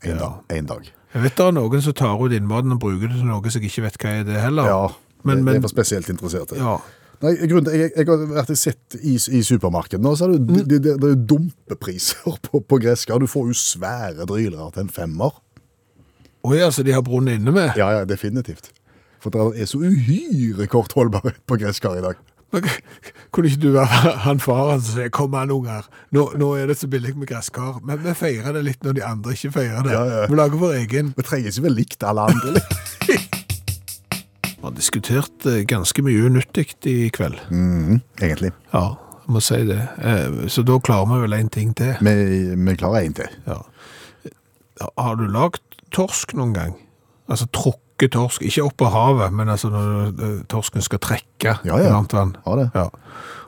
En 0.03 0.11
Ja. 0.11 0.17
dag. 0.19 0.57
En 0.57 0.65
dag. 0.69 0.91
Jeg 1.15 1.23
vet 1.23 1.35
det 1.39 1.45
er 1.47 1.51
noen 1.55 1.81
som 1.81 1.93
tar 1.93 2.19
ut 2.21 2.31
innmaten 2.35 2.71
og 2.75 2.79
bruker 2.83 3.07
det 3.07 3.17
til 3.17 3.25
noe 3.25 3.49
som 3.49 3.61
jeg 3.61 3.71
ikke 3.71 3.81
vet 3.87 3.97
hva 3.97 4.09
er 4.19 4.23
det 4.27 4.41
heller. 4.41 4.63
Ja, 4.69 4.87
Men- 5.23 5.37
det, 5.37 5.45
det 5.45 5.45
men- 5.45 5.55
er 5.55 5.61
for 5.61 5.73
spesielt 5.73 6.09
interesserte. 6.09 6.55
Ja. 6.57 6.77
Nei, 7.23 7.31
grunnen 7.47 7.71
jeg, 7.73 7.91
jeg 7.95 8.05
har 8.05 8.17
vært 8.27 8.57
sett 8.57 8.95
i, 9.01 9.15
i 9.15 9.41
supermarkedet 9.41 10.01
nå, 10.03 10.11
så 10.19 10.25
er 10.27 10.37
det, 10.37 10.67
det, 10.67 10.81
det, 10.83 11.01
det 11.01 11.11
er 11.11 11.15
dumpepriser 11.15 12.37
på, 12.43 12.59
på 12.59 12.77
gresskar. 12.83 13.17
Du 13.19 13.25
får 13.25 13.47
jo 13.47 13.53
svære 13.53 14.25
drylere 14.27 14.69
til 14.73 14.81
en 14.83 14.89
femmer. 14.89 15.31
Oi, 16.43 16.59
altså 16.59 16.83
de 16.83 16.91
har 16.91 17.01
brunnet 17.01 17.39
inne 17.39 17.51
med. 17.55 17.71
Ja, 17.79 17.89
ja, 17.89 18.03
definitivt. 18.05 18.69
For 19.25 19.33
det 19.33 19.63
er 19.63 19.65
så 19.69 19.79
uhyre 19.81 20.67
kort 20.69 20.93
holdbarhet 20.93 21.39
på 21.49 21.57
gresskar 21.57 21.97
i 21.97 22.03
dag. 22.05 22.19
Men 22.53 22.67
Kunne 23.33 23.49
ikke 23.49 23.61
du 23.63 23.71
være 23.73 24.11
han 24.23 24.37
faren 24.39 24.79
som 24.85 24.93
sier 24.99 25.09
'kom 25.09 25.33
an, 25.35 25.49
unger', 25.51 25.87
nå, 26.13 26.27
nå 26.37 26.51
er 26.55 26.67
det 26.69 26.77
så 26.77 26.87
billig 26.87 27.15
med 27.17 27.27
gresskar', 27.27 27.81
men 27.83 27.97
vi 28.03 28.13
feirer 28.13 28.53
det 28.53 28.61
litt 28.63 28.83
når 28.85 28.93
de 28.93 29.03
andre 29.03 29.33
ikke 29.33 29.51
feirer 29.51 29.81
det. 29.83 29.91
Ja, 29.91 30.03
ja. 30.05 30.27
Vi 30.29 30.35
lager 30.37 30.57
vår 30.61 30.73
egen. 30.85 31.13
Vi 31.17 31.23
trenger 31.25 31.49
ikke 31.49 31.63
være 31.65 31.75
likt 31.75 32.03
alle 32.05 32.21
andre. 32.29 32.61
Vi 34.55 34.69
har 34.69 34.75
diskutert 34.77 35.45
eh, 35.45 35.63
ganske 35.69 36.01
mye 36.01 36.25
unyttig 36.25 36.71
i 36.89 37.09
kveld. 37.13 37.37
Mm, 37.51 37.99
egentlig. 38.21 38.51
Ja, 38.73 38.95
må 39.27 39.41
si 39.41 39.59
det. 39.65 39.81
Eh, 40.01 40.47
Så 40.49 40.63
da 40.65 40.79
klarer 40.79 41.05
vi 41.05 41.21
vel 41.21 41.33
en 41.33 41.49
ting 41.49 41.73
til. 41.77 41.93
Vi, 42.01 42.15
vi 42.55 42.75
klarer 42.75 43.05
en 43.05 43.13
til. 43.13 43.29
Ja. 43.45 43.59
Har 44.97 45.15
du 45.15 45.27
lagd 45.27 45.61
torsk 45.91 46.33
noen 46.33 46.53
gang? 46.53 46.73
Altså 47.29 47.45
tråkke 47.95 48.11
torsk, 48.11 48.41
ikke 48.43 48.63
opp 48.65 48.81
av 48.81 48.91
havet, 48.91 49.33
men 49.33 49.47
altså 49.49 49.69
når 49.71 50.07
eh, 50.19 50.43
torsken 50.51 50.81
skal 50.83 50.99
trekke 50.99 51.59
Ja, 51.63 51.77
ja. 51.79 51.91
varmt 51.93 52.11
vann. 52.13 52.35
Ja, 52.45 52.55
det. 52.55 52.69
Ja. 52.75 52.89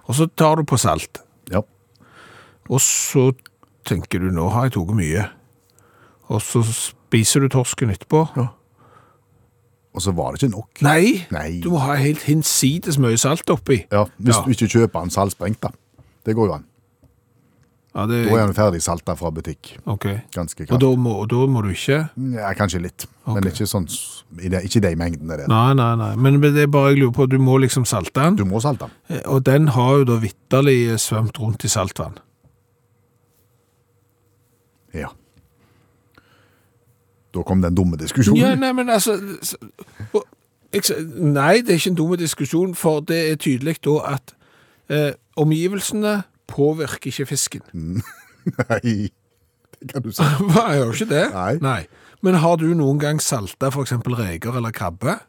Og 0.08 0.16
så 0.16 0.28
tar 0.36 0.56
du 0.56 0.64
på 0.64 0.78
salt. 0.80 1.20
Ja. 1.52 1.62
Og 2.70 2.80
så 2.82 3.34
tenker 3.86 4.20
du, 4.20 4.30
nå 4.32 4.50
har 4.54 4.64
jeg 4.68 4.74
tatt 4.78 4.94
mye. 4.96 5.26
Og 6.30 6.42
så 6.42 6.62
spiser 6.64 7.42
du 7.42 7.50
torsken 7.50 7.90
etterpå. 7.92 8.26
Og 9.94 10.02
så 10.04 10.12
var 10.14 10.32
det 10.36 10.44
ikke 10.44 10.54
nok. 10.56 10.82
Nei, 10.82 11.26
Nei. 11.32 11.60
du 11.64 11.72
må 11.72 11.80
ha 11.82 11.96
helt 11.96 12.22
hinsides 12.28 12.98
mye 13.02 13.18
salt 13.18 13.50
oppi. 13.50 13.86
Ja, 13.92 14.06
Hvis 14.20 14.36
Ja. 14.38 14.44
du 14.46 14.50
ikke 14.52 14.68
kjøper 14.70 15.02
den 15.02 15.10
saltsprengt, 15.10 15.60
da. 15.62 15.70
Det 16.26 16.36
går 16.36 16.48
jo 16.48 16.54
an. 16.54 16.66
Ja, 17.98 18.04
det, 18.06 18.18
Da 18.30 18.36
er 18.38 18.46
den 18.46 18.54
ferdig 18.54 18.80
salta 18.86 19.16
fra 19.18 19.32
butikk. 19.34 19.72
ok. 19.90 20.04
Ganske 20.36 20.62
Og 20.62 20.68
kraftig. 20.70 20.80
da 20.84 20.90
må, 21.02 21.16
og 21.24 21.30
da 21.32 21.40
må 21.50 21.64
du 21.66 21.70
ikke 21.74 22.10
Ja, 22.36 22.52
kanskje 22.54 22.82
litt, 22.84 23.08
men 23.26 23.44
ikke 23.50 23.66
sånn 23.66 23.88
ikke 24.38 24.82
de 24.84 24.92
mengdene 25.00 25.38
der. 25.40 25.48
Nei, 25.50 25.74
nei, 25.74 25.96
nei. 25.96 26.12
Men 26.16 26.38
det 26.44 26.56
er 26.62 26.68
bare 26.68 26.92
jeg 26.94 27.00
lurer 27.02 27.16
på, 27.16 27.28
du 27.32 27.38
må 27.40 27.58
liksom 27.64 27.86
salte 27.90 28.14
den. 28.22 28.36
Du 28.36 28.46
må 28.46 28.62
salte 28.62 28.86
den. 28.86 28.92
Eh, 29.10 29.22
Og 29.26 29.44
den 29.44 29.68
har 29.74 29.98
jo 29.98 30.04
da 30.12 30.20
vitterlig 30.22 31.00
svømt 31.02 31.40
rundt 31.40 31.64
i 31.66 31.68
saltvann. 31.74 32.20
Ja. 34.94 35.10
Da 37.34 37.44
kom 37.44 37.62
den 37.62 37.76
dumme 37.76 37.98
diskusjonen. 37.98 38.40
Ja, 38.42 38.56
nei, 38.56 38.72
men 38.74 38.90
altså 38.90 39.18
og- 40.14 40.26
Nei, 41.18 41.62
det 41.62 41.70
er 41.72 41.78
ikke 41.80 41.90
en 41.90 41.96
dum 41.96 42.18
diskusjon, 42.18 42.74
for 42.76 43.00
det 43.02 43.32
er 43.32 43.36
tydelig 43.38 43.80
da 43.82 44.14
at 44.14 44.34
eh, 44.90 45.14
omgivelsene 45.38 46.24
påvirker 46.50 47.12
ikke 47.12 47.28
fisken. 47.34 47.64
Nei, 48.70 49.10
det 49.80 49.90
kan 49.92 50.04
du 50.06 50.12
si. 50.12 50.26
Hva, 50.52 50.68
gjør 50.78 50.94
ikke 50.96 51.10
det? 51.12 51.26
Nei. 51.64 51.82
Men 52.26 52.40
har 52.42 52.58
du 52.62 52.70
noen 52.74 53.00
gang 53.02 53.22
salta 53.22 53.70
eksempel 53.70 54.18
reker 54.18 54.58
eller 54.58 54.74
krabbe? 54.76 55.20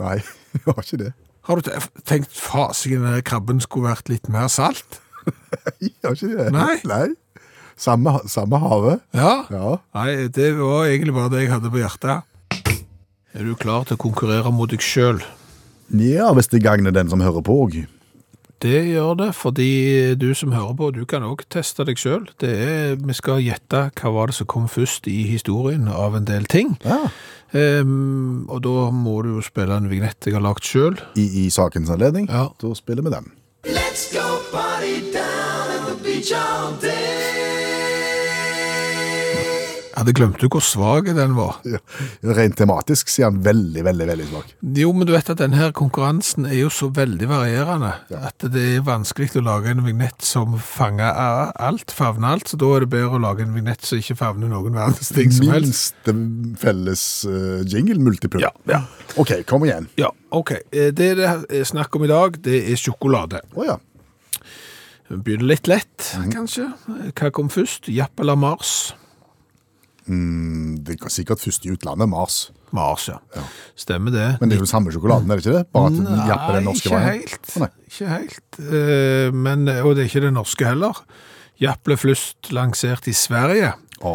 Nei, 0.00 0.18
jeg 0.56 0.64
har 0.66 0.82
ikke 0.84 1.02
det. 1.04 1.12
Har 1.48 1.58
du 1.60 1.70
tenkt 2.06 2.34
fasigen 2.36 3.06
krabben 3.26 3.62
skulle 3.64 3.90
vært 3.90 4.10
litt 4.12 4.28
mer 4.30 4.50
salt? 4.52 5.00
Nei, 5.26 5.90
Jeg 5.90 5.96
har 6.04 6.16
ikke 6.16 6.32
det. 6.36 6.48
Nei. 6.54 6.76
Nei. 6.88 7.08
Samme, 7.80 8.18
samme 8.28 8.58
havet. 8.60 9.00
Ja. 9.16 9.46
Ja. 9.48 9.76
Nei, 9.96 10.28
det 10.28 10.50
var 10.58 10.84
egentlig 10.84 11.14
bare 11.16 11.32
det 11.32 11.46
jeg 11.46 11.52
hadde 11.54 11.70
på 11.72 11.80
hjertet. 11.80 12.26
Er 13.30 13.46
du 13.46 13.54
klar 13.56 13.86
til 13.88 13.96
å 13.96 14.02
konkurrere 14.02 14.52
mot 14.52 14.70
deg 14.72 14.82
sjøl? 14.84 15.22
ja, 15.90 16.28
hvis 16.36 16.50
det 16.52 16.60
gagner 16.62 16.92
den 16.94 17.08
som 17.10 17.22
hører 17.24 17.42
på 17.46 17.56
òg. 17.64 17.78
Det 18.60 18.80
gjør 18.90 19.14
det, 19.16 19.30
fordi 19.34 20.14
du 20.20 20.34
som 20.36 20.52
hører 20.52 20.74
på, 20.76 20.90
du 20.92 21.04
kan 21.08 21.24
òg 21.24 21.46
teste 21.48 21.86
deg 21.88 21.96
sjøl. 21.96 22.26
Vi 22.40 23.16
skal 23.16 23.40
gjette 23.40 23.86
hva 23.96 24.12
var 24.12 24.28
det 24.28 24.36
som 24.36 24.48
kom 24.52 24.68
først 24.68 25.08
i 25.08 25.22
historien 25.30 25.88
av 25.88 26.18
en 26.18 26.28
del 26.28 26.44
ting. 26.44 26.76
Ja. 26.84 27.00
Um, 27.50 28.44
og 28.52 28.60
da 28.62 28.90
må 28.94 29.16
du 29.24 29.32
jo 29.32 29.42
spille 29.42 29.80
en 29.80 29.88
vignett 29.90 30.28
jeg 30.28 30.36
har 30.36 30.44
lagd 30.44 30.68
sjøl. 30.68 31.00
I, 31.16 31.46
I 31.46 31.50
sakens 31.50 31.90
anledning. 31.90 32.28
Ja. 32.28 32.50
Da 32.60 32.74
spiller 32.76 33.08
vi 33.08 33.16
den. 33.16 33.32
Jeg 40.00 40.06
hadde 40.06 40.12
glemt 40.16 40.44
hvor 40.48 40.62
svak 40.64 41.08
den 41.12 41.34
var. 41.36 41.58
Ja. 41.68 41.76
Rent 42.24 42.54
tematisk 42.56 43.10
sier 43.12 43.26
han 43.28 43.42
veldig, 43.44 43.82
veldig 43.84 44.06
veldig 44.08 44.28
svak. 44.30 44.54
Jo, 44.80 44.94
men 44.96 45.04
du 45.04 45.12
vet 45.12 45.28
at 45.28 45.42
denne 45.42 45.66
konkurransen 45.76 46.46
er 46.48 46.54
jo 46.62 46.70
så 46.72 46.88
veldig 46.96 47.26
varierende, 47.28 47.90
at 48.16 48.46
det 48.54 48.62
er 48.78 48.86
vanskelig 48.86 49.34
å 49.36 49.42
lage 49.44 49.74
en 49.74 49.82
vignett 49.84 50.24
som 50.24 50.54
fanger 50.56 51.12
alt, 51.60 51.92
favner 51.92 52.32
alt, 52.32 52.48
så 52.48 52.56
da 52.62 52.70
er 52.78 52.86
det 52.86 52.88
bedre 52.94 53.18
å 53.18 53.20
lage 53.26 53.44
en 53.44 53.52
vignett 53.52 53.84
som 53.84 54.00
ikke 54.00 54.16
favner 54.22 54.48
noen 54.48 54.72
verdens 54.80 55.12
ting 55.12 55.34
som 55.36 55.52
helst. 55.52 56.00
Minste 56.08 56.62
felles 56.64 57.04
uh, 57.28 57.60
jingle 57.68 58.00
multiplum. 58.00 58.40
Ja, 58.46 58.54
ja. 58.72 58.80
OK, 59.20 59.34
kom 59.52 59.68
igjen. 59.68 59.90
Ja, 60.00 60.08
ok. 60.32 60.54
Eh, 60.72 60.94
Det 60.96 61.10
det 61.20 61.28
er 61.28 61.68
snakk 61.68 61.92
om 62.00 62.08
i 62.08 62.10
dag, 62.14 62.40
det 62.40 62.62
er 62.72 62.80
sjokolade. 62.80 63.44
Oh, 63.52 63.68
ja. 63.68 63.76
Begynner 65.10 65.50
litt 65.52 65.68
lett, 65.68 66.08
kanskje. 66.32 66.68
Hva 67.18 67.30
kom 67.34 67.52
først? 67.52 67.90
Japp 67.92 68.20
eller 68.22 68.38
Mars? 68.38 68.94
Mm, 70.10 70.80
det 70.86 70.96
er 70.98 71.12
sikkert 71.14 71.42
først 71.42 71.66
i 71.68 71.72
utlandet, 71.74 72.08
Mars. 72.10 72.38
Mars, 72.74 73.08
ja. 73.10 73.16
Stemmer 73.78 74.10
det. 74.14 74.26
Men 74.40 74.50
det 74.50 74.56
er 74.56 74.60
jo 74.60 74.66
den 74.66 74.70
samme 74.70 74.92
sjokoladen, 74.94 75.30
er 75.30 75.38
det 75.38 75.44
ikke 75.46 75.56
det? 75.58 75.64
Bare 75.74 75.90
at 75.90 75.98
den 75.98 76.22
japper 76.30 76.56
den 76.58 76.66
norske 76.70 76.86
ikke 76.90 76.96
veien. 76.96 77.20
helt. 77.20 77.50
Oh, 77.54 77.60
nei. 77.64 77.70
Ikke 77.90 78.08
helt. 78.14 78.60
Uh, 78.62 79.34
Men, 79.34 79.68
og 79.80 79.92
det 79.94 80.04
er 80.04 80.10
ikke 80.10 80.24
det 80.26 80.32
norske 80.34 80.66
heller. 80.70 81.04
Japp 81.60 81.82
ble 81.86 81.96
først 82.00 82.50
lansert 82.56 83.06
i 83.10 83.14
Sverige 83.14 83.74
Ja, 84.00 84.14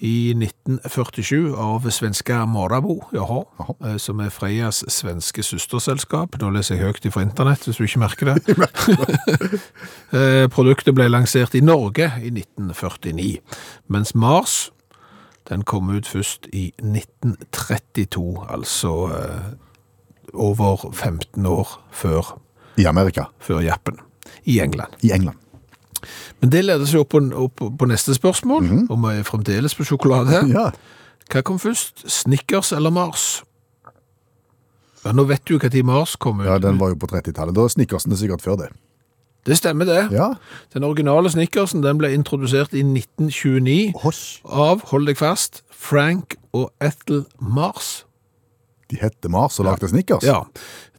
i 0.00 0.32
1947 0.32 1.50
av 1.60 1.84
svenska 1.92 2.38
Morabo, 2.48 3.02
jaha, 3.12 3.42
Jaha. 3.58 3.74
eh, 3.84 3.98
som 4.00 4.22
er 4.24 4.30
Freias 4.32 4.78
svenske 4.88 5.44
søsterselskap. 5.44 6.38
Nå 6.40 6.48
leser 6.54 6.78
jeg 6.78 6.86
høyt 6.88 7.10
fra 7.12 7.20
internett, 7.26 7.66
hvis 7.68 7.76
du 7.76 7.84
ikke 7.84 8.00
merker 8.00 8.30
det. 8.32 8.56
Eh, 10.10 10.46
Produktet 10.50 10.94
ble 10.96 11.04
lansert 11.10 11.52
i 11.54 11.60
Norge 11.62 12.08
i 12.24 12.32
1949, 12.32 13.38
mens 13.92 14.14
Mars 14.18 14.70
den 15.50 15.64
kom 15.66 15.90
ut 15.90 16.06
først 16.08 16.46
i 16.54 16.70
1932, 16.78 18.46
altså 18.48 18.92
eh, 19.10 19.50
over 20.34 20.90
15 20.92 21.46
år 21.46 21.76
før, 21.90 22.38
I 22.78 22.86
Amerika. 22.86 23.24
før 23.38 23.60
Jappen, 23.60 23.98
i 24.44 24.60
England. 24.60 24.94
I 25.02 25.12
England. 25.12 25.36
Men 26.40 26.52
det 26.52 26.64
leder 26.64 26.86
seg 26.88 27.02
opp 27.02 27.10
på, 27.12 27.20
opp 27.36 27.60
på 27.78 27.88
neste 27.90 28.14
spørsmål, 28.16 28.70
om 28.88 29.04
vi 29.04 29.18
er 29.18 29.26
fremdeles 29.26 29.74
på 29.76 29.84
sjokolade. 29.84 30.44
Ja. 30.48 30.70
Hva 31.30 31.42
kom 31.46 31.58
først, 31.62 32.06
Snickers 32.10 32.72
eller 32.72 32.90
Mars? 32.94 33.42
Ja, 35.04 35.12
nå 35.16 35.24
vet 35.28 35.44
du 35.48 35.58
tid 35.58 35.84
Mars 35.84 36.16
kom 36.16 36.40
ut. 36.40 36.46
ja, 36.46 36.58
den 36.58 36.78
var 36.78 36.92
jo 36.92 36.96
på 37.00 37.06
30-tallet. 37.08 37.54
Da 37.56 37.64
er 37.64 37.72
Snickersen 37.72 38.16
sikkert 38.16 38.42
før 38.44 38.56
det. 38.56 38.70
Det 39.46 39.56
stemmer 39.56 39.88
det. 39.88 40.00
Ja. 40.12 40.32
Den 40.74 40.84
originale 40.84 41.30
Snickersen 41.32 41.82
den 41.84 41.98
ble 42.00 42.10
introdusert 42.12 42.74
i 42.76 42.82
1929 42.84 43.94
Hosj. 44.02 44.40
av, 44.44 44.82
hold 44.92 45.08
deg 45.08 45.16
fast, 45.20 45.62
Frank 45.72 46.36
og 46.52 46.70
Ethel 46.84 47.24
Mars. 47.40 48.04
De 48.90 48.98
hette 49.00 49.30
Mars 49.32 49.56
og 49.62 49.68
lagde 49.70 49.88
Snickers. 49.88 50.26
Ja, 50.26 50.42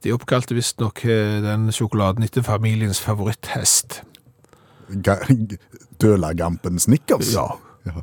de 0.02 0.14
oppkalte 0.16 0.56
visstnok 0.58 1.04
eh, 1.06 1.42
den 1.44 1.68
sjokoladen 1.76 2.24
etter 2.26 2.42
familiens 2.46 3.02
favoritthest. 3.04 4.00
Dølagampen 6.02 6.80
Snickers. 6.80 7.34
Ja. 7.36 7.52
Ja. 7.86 8.02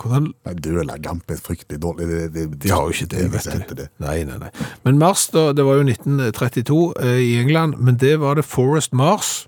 Hvordan 0.00 0.32
Nei, 0.44 0.54
Dølagamp 0.58 1.30
er 1.30 1.38
fryktelig 1.38 1.78
dårlig. 1.82 2.06
Det, 2.10 2.20
det, 2.34 2.44
De 2.64 2.70
har 2.72 2.88
jo 2.88 2.94
ikke 2.96 3.06
det, 3.14 3.24
vet 3.32 3.68
du. 3.68 3.74
det. 3.78 3.88
Nei, 4.02 4.24
nei, 4.26 4.38
nei. 4.42 4.50
Men 4.84 4.98
Mars, 4.98 5.28
da, 5.30 5.52
det 5.54 5.64
var 5.66 5.78
jo 5.78 5.84
1932 5.86 6.78
eh, 7.00 7.20
i 7.22 7.34
England, 7.40 7.78
men 7.78 7.98
det 8.02 8.16
var 8.20 8.34
det 8.40 8.44
Forrest 8.48 8.92
Mars, 8.92 9.46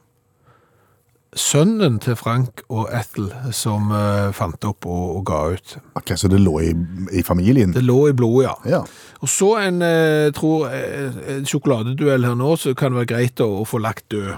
sønnen 1.37 1.99
til 2.03 2.17
Frank 2.17 2.63
og 2.73 2.89
Ethel, 2.97 3.29
som 3.55 3.91
uh, 3.93 4.33
fant 4.37 4.65
opp 4.67 4.89
og, 4.89 5.05
og 5.19 5.23
ga 5.29 5.41
ut. 5.55 5.77
Ok, 6.01 6.15
Så 6.17 6.31
det 6.33 6.41
lå 6.41 6.59
i, 6.65 6.73
i 7.13 7.23
familien? 7.27 7.75
Det 7.77 7.85
lå 7.85 8.09
i 8.11 8.17
blodet, 8.17 8.49
ja. 8.49 8.55
Ja. 8.79 8.83
Og 9.21 9.31
så 9.31 9.53
en, 9.61 9.83
uh, 9.85 10.33
tror, 10.37 10.69
eh, 10.73 11.23
en 11.37 11.49
sjokoladeduell 11.49 12.27
her 12.27 12.37
nå, 12.39 12.57
så 12.61 12.75
kan 12.75 12.93
det 12.93 13.05
være 13.05 13.13
greit 13.15 13.45
å, 13.45 13.51
å 13.61 13.65
få 13.69 13.81
lagt 13.85 14.09
død. 14.15 14.37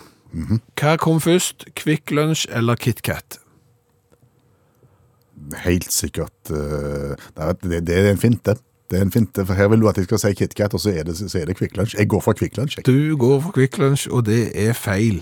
Hva 0.76 0.96
kom 1.00 1.22
først, 1.24 1.70
Kvikk 1.78 2.12
Lunsj 2.12 2.48
eller 2.52 2.76
KitKat? 2.76 3.38
Helt 5.64 5.92
sikkert 5.94 6.50
eh, 6.52 7.14
nei, 7.38 7.52
det, 7.62 7.84
det 7.88 7.94
er 7.96 8.10
en 8.10 8.20
fint, 8.20 8.40
Det 8.44 8.58
er 8.96 9.02
en 9.04 9.12
finte, 9.12 9.44
for 9.44 9.54
Her 9.54 9.68
vil 9.68 9.80
du 9.80 9.88
at 9.88 9.98
jeg 10.00 10.06
skal 10.08 10.18
si 10.22 10.32
KitKat, 10.32 10.74
og 10.74 10.80
så 10.80 10.94
er 10.96 11.04
det, 11.04 11.16
så 11.18 11.38
er 11.38 11.44
det 11.44 11.58
Kvikk 11.58 11.76
Lunsj. 11.76 11.98
Jeg 11.98 12.08
går 12.08 12.22
for 12.24 12.32
Kvikk 12.32 12.56
Lunsj. 12.56 12.78
Du 12.86 13.16
går 13.20 13.40
for 13.44 13.52
Kvikk 13.52 13.76
Lunsj, 13.78 14.08
og 14.08 14.24
det 14.26 14.52
er 14.54 14.72
feil. 14.72 15.20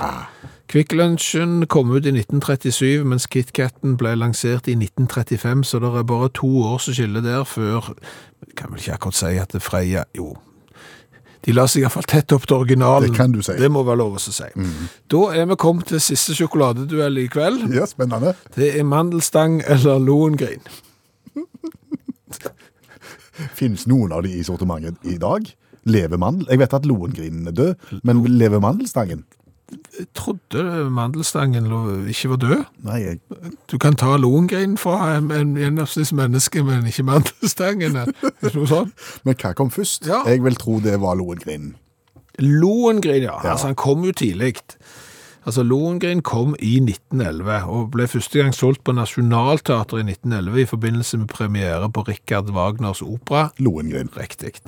Kvikk 0.70 0.92
Lunsjen 0.92 1.66
kom 1.70 1.90
ut 1.90 2.06
i 2.06 2.14
1937, 2.14 3.04
mens 3.06 3.26
KitKaten 3.26 3.96
ble 3.98 4.14
lansert 4.18 4.70
i 4.70 4.74
1935, 4.78 5.64
så 5.64 5.82
det 5.82 5.92
er 5.98 6.06
bare 6.06 6.30
to 6.34 6.50
år 6.62 6.78
som 6.82 6.94
skiller 6.94 7.22
der 7.22 7.44
før 7.46 7.94
kan 8.56 8.72
vel 8.72 8.80
ikke 8.80 8.96
akkurat 8.96 9.18
si 9.18 9.38
at 9.40 9.52
det 9.54 9.62
Freia 9.64 10.04
Jo. 10.16 10.34
De 11.46 11.54
la 11.54 11.68
seg 11.70 11.84
iallfall 11.84 12.06
tett 12.10 12.32
opp 12.34 12.48
til 12.48 12.56
originalen. 12.56 13.12
Det 13.12 13.18
kan 13.18 13.30
du 13.30 13.38
si. 13.44 13.54
Det 13.54 13.68
må 13.70 13.84
være 13.86 14.00
lov 14.00 14.16
å 14.18 14.22
si. 14.22 14.48
Da 15.12 15.20
er 15.30 15.46
vi 15.46 15.56
kommet 15.62 15.86
til 15.92 16.02
siste 16.02 16.34
sjokoladeduell 16.34 17.20
i 17.22 17.28
kveld. 17.30 17.68
Ja, 17.74 17.86
spennende. 17.86 18.32
Det 18.56 18.72
er 18.74 18.82
mandelstang 18.88 19.60
eller 19.62 20.02
Lohengrin. 20.02 20.64
Finnes 23.56 23.86
noen 23.90 24.12
av 24.12 24.22
de 24.26 24.32
i 24.36 24.44
sortimentet 24.46 24.96
i 25.04 25.16
dag? 25.20 25.48
Lever 25.86 26.18
mandel? 26.18 26.48
Jeg 26.50 26.58
vet 26.64 26.74
at 26.74 26.86
loengrinen 26.88 27.46
er 27.50 27.54
død, 27.56 27.90
men 28.02 28.24
lever 28.38 28.62
mandelstangen? 28.62 29.24
Jeg 29.98 30.06
trodde 30.14 30.62
mandelstangen 30.94 31.66
ikke 32.10 32.28
var 32.30 32.36
død. 32.42 32.60
Nei, 32.86 32.98
jeg, 33.02 33.18
Du 33.70 33.78
kan 33.82 33.96
ta 33.98 34.12
loengrinen 34.16 34.76
fra 34.78 35.16
en, 35.16 35.32
en 35.34 35.56
gjennomsnittsmenneske, 35.58 36.62
men 36.66 36.86
ikke 36.86 37.02
mandelstangen. 37.06 37.98
Sånt? 38.52 38.94
men 39.26 39.34
hva 39.34 39.52
kom 39.58 39.72
først? 39.74 40.06
Ja. 40.06 40.22
Jeg 40.26 40.44
vil 40.44 40.58
tro 40.60 40.78
det 40.84 41.00
var 41.02 41.18
loengrinen. 41.18 41.74
Lohengrin, 42.38 43.22
ja. 43.24 43.40
Ja. 43.42 43.52
Altså, 43.54 43.72
han 43.72 43.78
kom 43.80 44.04
jo 44.04 44.12
tidlig. 44.12 44.54
Altså, 45.46 45.62
Lohengrin 45.62 46.24
kom 46.26 46.56
i 46.58 46.80
1911, 46.82 47.64
og 47.70 47.90
ble 47.94 48.08
første 48.10 48.40
gang 48.40 48.54
solgt 48.54 48.82
på 48.84 48.92
Nationaltheatret 48.96 50.02
i 50.02 50.10
1911 50.10 50.62
i 50.62 50.70
forbindelse 50.72 51.20
med 51.22 51.30
premiere 51.30 51.90
på 51.90 52.02
Richard 52.08 52.50
Wagners 52.50 53.02
opera. 53.02 53.48
Lohengrin. 53.62 54.10
Riktig. 54.16 54.58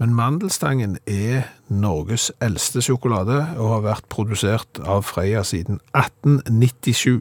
Men 0.00 0.14
mandelstangen 0.16 0.96
er 1.06 1.42
Norges 1.68 2.32
eldste 2.42 2.82
sjokolade 2.82 3.36
og 3.60 3.74
har 3.76 3.82
vært 3.84 4.10
produsert 4.10 4.80
av 4.82 5.04
Freia 5.06 5.44
siden 5.46 5.78
1897. 5.92 7.20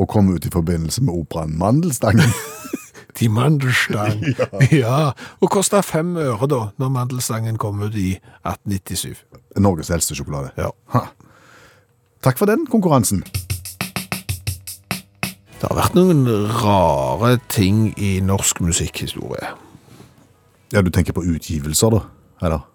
Og 0.00 0.08
kom 0.08 0.30
ut 0.32 0.46
i 0.46 0.52
forbindelse 0.54 1.04
med 1.04 1.20
operaen 1.20 1.58
Mandelstangen. 1.58 2.32
De 3.18 3.28
Mandelstang. 3.28 4.22
ja. 4.82 5.10
Og 5.42 5.50
kosta 5.52 5.82
fem 5.84 6.14
øre 6.16 6.46
da, 6.48 6.60
når 6.80 6.92
mandelstangen 6.94 7.58
kom 7.60 7.82
ut 7.82 7.98
i 7.98 8.14
1897. 8.46 9.26
Norges 9.60 9.90
eldste 9.90 10.16
sjokolade. 10.16 10.54
Ja. 10.56 10.70
Ha. 10.94 11.10
Takk 12.24 12.38
for 12.40 12.50
den 12.50 12.66
konkurransen. 12.68 13.22
Det 15.60 15.68
har 15.68 15.76
vært 15.76 15.96
noen 15.96 16.22
rare 16.62 17.34
ting 17.52 17.90
i 18.00 18.14
norsk 18.24 18.62
musikkhistorie. 18.64 19.50
Ja, 20.72 20.82
du 20.84 20.90
tenker 20.94 21.16
på 21.16 21.24
utgivelser, 21.26 21.96
da? 21.96 22.02
Eller 22.46 22.66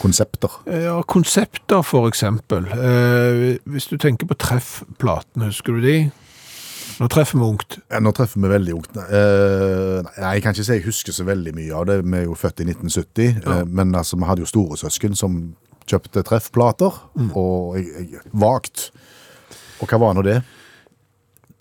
konsepter? 0.00 0.52
Ja, 0.68 0.98
konsepter 1.08 1.82
for 1.84 2.08
eksempel. 2.08 2.68
Eh, 2.72 3.58
hvis 3.68 3.88
du 3.90 3.96
tenker 4.00 4.28
på 4.30 4.36
treffplatene, 4.40 5.48
husker 5.50 5.76
du 5.76 5.84
de? 5.84 5.96
Nå 7.00 7.08
treffer 7.10 7.40
vi 7.40 7.46
ungt. 7.48 7.78
Ja, 7.90 7.98
nå 8.04 8.12
treffer 8.14 8.40
vi 8.44 8.50
veldig 8.52 8.74
ungt. 8.76 8.96
Eh, 9.00 9.98
nei, 10.20 10.34
jeg 10.36 10.44
kan 10.44 10.54
ikke 10.54 10.64
si 10.68 10.76
jeg 10.76 10.84
husker 10.86 11.16
så 11.16 11.24
veldig 11.26 11.54
mye 11.56 11.72
av 11.74 11.88
det. 11.88 11.98
Vi 12.04 12.16
er 12.20 12.26
jo 12.28 12.36
født 12.38 12.60
i 12.62 12.68
1970, 12.68 13.40
Ja. 13.42 13.58
eh, 13.60 13.64
men 13.66 13.94
altså, 13.96 14.16
vi 14.20 14.28
hadde 14.28 14.44
jo 14.44 14.50
store 14.52 14.76
søsken 14.80 15.16
som 15.16 15.40
kjøpte 15.88 16.22
treffplater, 16.26 16.98
og 17.34 17.76
jeg, 17.78 18.08
jeg, 18.12 18.20
vagt. 18.32 18.90
Og 19.82 19.88
hva 19.90 19.98
var 19.98 20.14
nå 20.18 20.22
det? 20.26 20.40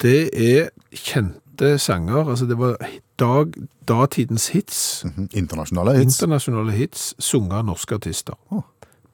Det 0.01 0.29
er 0.34 0.69
kjente 0.97 1.75
sanger, 1.81 2.29
altså 2.31 2.47
det 2.49 2.57
var 2.57 2.77
dag, 3.21 3.53
datidens 3.88 4.47
hits, 4.55 5.03
Mhm, 5.05 5.29
Internasjonale 5.38 5.97
hits. 5.99 6.17
internasjonale 6.21 6.71
hits, 6.73 7.13
sunget 7.21 7.53
av 7.60 7.65
norske 7.65 7.95
artister. 7.95 8.34
Oh. 8.51 8.63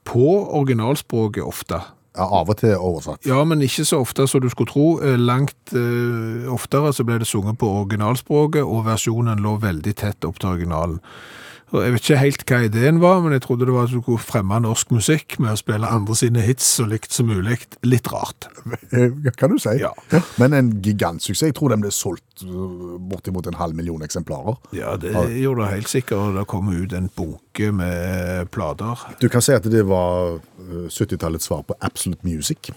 På 0.07 0.47
originalspråket 0.55 1.43
ofte. 1.43 1.81
Ja, 2.17 2.23
av 2.39 2.49
og 2.49 2.57
til 2.57 2.73
oversatt. 2.79 3.25
Ja, 3.27 3.43
men 3.43 3.59
ikke 3.61 3.83
så 3.85 3.99
ofte 4.01 4.25
som 4.27 4.41
du 4.41 4.47
skulle 4.49 4.71
tro. 4.71 4.85
Eh, 5.03 5.17
Langt 5.19 5.53
eh, 5.75 6.47
oftere 6.49 6.89
så 6.95 7.03
ble 7.05 7.19
det 7.19 7.27
sunget 7.29 7.59
på 7.59 7.67
originalspråket, 7.83 8.63
og 8.63 8.85
versjonen 8.87 9.37
lå 9.43 9.57
veldig 9.61 9.93
tett 9.95 10.25
opp 10.25 10.39
til 10.39 10.49
originalen. 10.55 10.99
Og 11.75 11.82
jeg 11.84 11.93
vet 11.93 12.06
ikke 12.06 12.19
helt 12.21 12.43
hva 12.47 12.60
ideen 12.63 13.01
var, 13.03 13.19
men 13.23 13.34
jeg 13.36 13.43
trodde 13.43 13.65
det 13.67 13.73
var 13.75 13.89
at 13.89 13.91
du 13.91 13.99
skulle 13.99 14.23
fremme 14.23 14.60
norsk 14.63 14.93
musikk 14.95 15.36
med 15.43 15.51
å 15.51 15.60
spille 15.60 15.89
andre 15.91 16.15
sine 16.15 16.43
hits 16.45 16.69
så 16.77 16.86
likt 16.88 17.12
som 17.12 17.27
mulig. 17.27 17.60
Litt 17.84 18.08
rart. 18.13 18.47
Eh, 18.95 19.12
kan 19.36 19.51
du 19.51 19.60
si. 19.60 19.73
Ja. 19.82 19.91
Men 20.39 20.56
en 20.56 20.71
gigantsuksess. 20.84 21.49
Jeg 21.49 21.58
tror 21.58 21.73
den 21.73 21.84
ble 21.84 21.91
solgt 21.91 22.45
uh, 22.47 22.95
bortimot 23.12 23.49
en 23.51 23.60
halv 23.60 23.75
million 23.75 24.03
eksemplarer. 24.06 24.56
Ja, 24.77 24.95
det 25.01 25.12
gjorde 25.41 25.65
det 25.65 25.73
helt 25.73 25.91
sikkert, 25.91 26.38
det 26.38 26.47
kom 26.47 26.71
ut 26.71 26.95
en 26.95 27.12
bunke 27.15 27.71
med 27.75 28.51
plater. 28.56 29.03
Du 29.19 29.27
kan 29.32 29.43
si 29.43 29.56
at 29.56 29.67
det 29.67 29.84
var 29.89 30.38
uh, 30.39 30.88
70-tallets 30.88 31.51
svar 31.51 31.65
på 31.67 31.75
Absolute 31.84 32.23
Music. 32.27 32.71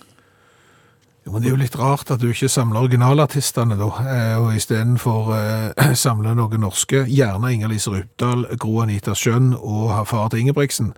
Jo, 1.26 1.33
men 1.35 1.42
det 1.42 1.48
er 1.50 1.54
jo 1.54 1.59
litt 1.61 1.76
rart 1.76 2.09
at 2.14 2.20
du 2.22 2.28
ikke 2.30 2.48
samler 2.48 2.80
originalartistene 2.87 3.76
da, 3.76 3.88
eh, 4.09 4.37
og 4.40 4.54
istedenfor 4.56 5.22
eh, 5.37 5.90
samler 6.04 6.35
noen 6.38 6.61
norske, 6.64 7.02
gjerne 7.12 7.50
Inger-Lise 7.56 7.90
Rypdal, 7.92 8.40
Gro 8.62 8.72
Anita 8.87 9.12
Skjønn 9.18 9.48
og 9.59 9.92
far 10.09 10.26
til 10.33 10.40
Ingebrigtsen. 10.46 10.88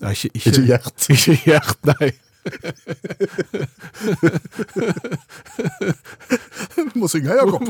Ja, 0.00 0.08
ikke, 0.12 0.28
ikke, 0.34 0.50
Ikke 0.50 0.66
Gjert. 0.68 0.98
Ikke 1.16 1.34
Gjert, 1.44 1.78
nei. 1.88 2.10
Må 6.96 7.08
synge, 7.08 7.34
Jakob! 7.36 7.62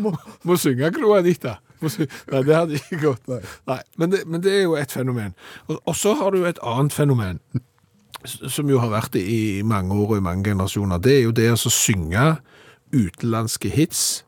Må 0.48 0.56
synge 0.60 0.90
Gro 0.96 1.12
Anita. 1.18 1.56
Sy- 1.86 2.06
Nei, 2.32 2.40
det 2.48 2.54
hadde 2.56 2.74
ikke 2.80 2.98
gått. 3.02 3.28
Nei. 3.68 3.80
Men, 4.00 4.10
det, 4.14 4.20
men 4.26 4.40
det 4.44 4.52
er 4.56 4.62
jo 4.64 4.74
et 4.80 4.92
fenomen. 4.92 5.34
Og, 5.68 5.92
så 5.96 6.14
har 6.16 6.30
du 6.32 6.44
et 6.48 6.58
annet 6.64 6.92
fenomen, 6.96 7.38
som 8.26 8.70
jo 8.70 8.80
har 8.82 8.90
vært 8.90 9.14
det 9.16 9.22
i 9.28 9.62
mange 9.66 9.94
år 9.94 10.14
og 10.14 10.20
i 10.20 10.24
mange 10.24 10.50
generasjoner. 10.50 10.98
Det 11.02 11.18
er 11.18 11.24
jo 11.26 11.34
det 11.36 11.50
å 11.52 11.58
så 11.60 11.72
synge 11.72 12.36
utenlandske 12.94 13.70
hits 13.70 14.24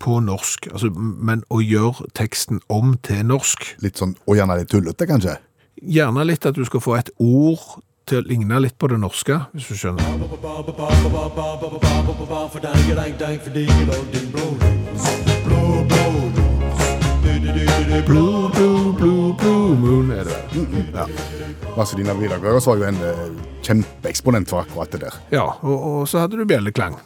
på 0.00 0.20
norsk, 0.24 0.70
altså, 0.72 0.88
men 0.96 1.42
å 1.52 1.60
gjøre 1.60 2.08
teksten 2.16 2.62
om 2.72 2.94
til 3.04 3.26
norsk. 3.28 3.74
Litt 3.84 4.00
sånn, 4.00 4.16
og 4.26 4.38
gjerne 4.38 4.56
litt 4.60 4.70
tullete, 4.72 5.08
kanskje. 5.08 5.36
Gjerne 5.80 6.24
litt 6.24 6.46
at 6.48 6.56
du 6.56 6.64
skal 6.68 6.82
få 6.84 6.96
et 6.98 7.12
ord 7.20 7.82
til 8.08 8.22
å 8.22 8.26
ligne 8.26 8.60
litt 8.64 8.78
på 8.80 8.88
det 8.90 8.98
norske, 9.00 9.36
hvis 9.52 9.68
du 9.70 9.76
skjønner. 9.76 10.04
Blue, 18.06 18.50
blue, 18.54 18.92
blue, 18.92 19.34
blue 19.38 19.76
moon 19.80 20.10
er 20.12 20.24
det 20.28 20.34
vel. 20.52 20.66
Ja, 20.92 21.06
Vazelina 21.76 22.12
Vidagøres 22.18 22.66
var 22.68 22.76
jo 22.80 22.84
en 22.88 22.98
eh, 23.06 23.22
kjempeeksponent 23.64 24.50
for 24.50 24.60
akkurat 24.64 24.92
det 24.92 25.00
der. 25.06 25.16
ja 25.32 25.46
og, 25.62 25.78
og 25.92 26.08
så 26.08 26.20
hadde 26.24 26.36
du 26.36 26.44
bjelleklang. 26.44 26.98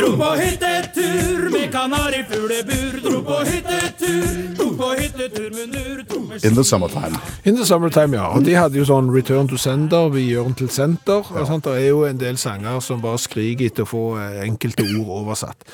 Dro 0.00 0.10
på 0.16 0.28
hyttetur 0.40 1.48
med 1.52 1.66
kanarifuglebur. 1.72 3.00
Dro 3.04 3.22
på 3.26 3.38
hyttetur, 3.48 4.28
dro 4.58 4.68
på 4.78 4.90
hyttetur 5.00 5.48
med 5.56 5.72
nur. 5.74 6.02
Dro 6.10 6.20
med 6.28 6.44
In 6.44 6.54
the 6.54 6.64
summertime. 6.64 7.16
In 7.44 7.56
the 7.56 7.66
summertime, 7.66 8.16
ja. 8.16 8.28
Og 8.36 8.44
de 8.44 8.54
hadde 8.56 8.78
jo 8.80 8.84
sånn 8.88 9.10
Return 9.14 9.48
to 9.48 9.56
Sender, 9.60 10.08
Vi 10.12 10.26
gjør 10.30 10.50
den 10.50 10.54
til 10.60 10.68
senter. 10.72 11.24
Og 11.24 11.46
sånt. 11.48 11.64
Det 11.64 11.80
er 11.84 11.88
jo 11.88 12.04
en 12.08 12.20
del 12.20 12.36
sanger 12.38 12.80
som 12.84 13.00
bare 13.00 13.18
skriker 13.18 13.66
etter 13.72 13.88
å 13.88 13.90
få 13.90 14.04
eh, 14.20 14.40
enkelte 14.48 14.84
ord 15.00 15.12
oversatt. 15.22 15.64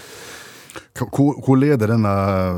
Hvor, 0.99 1.37
hvor 1.45 1.59
leder 1.61 1.93
denne 1.93 2.15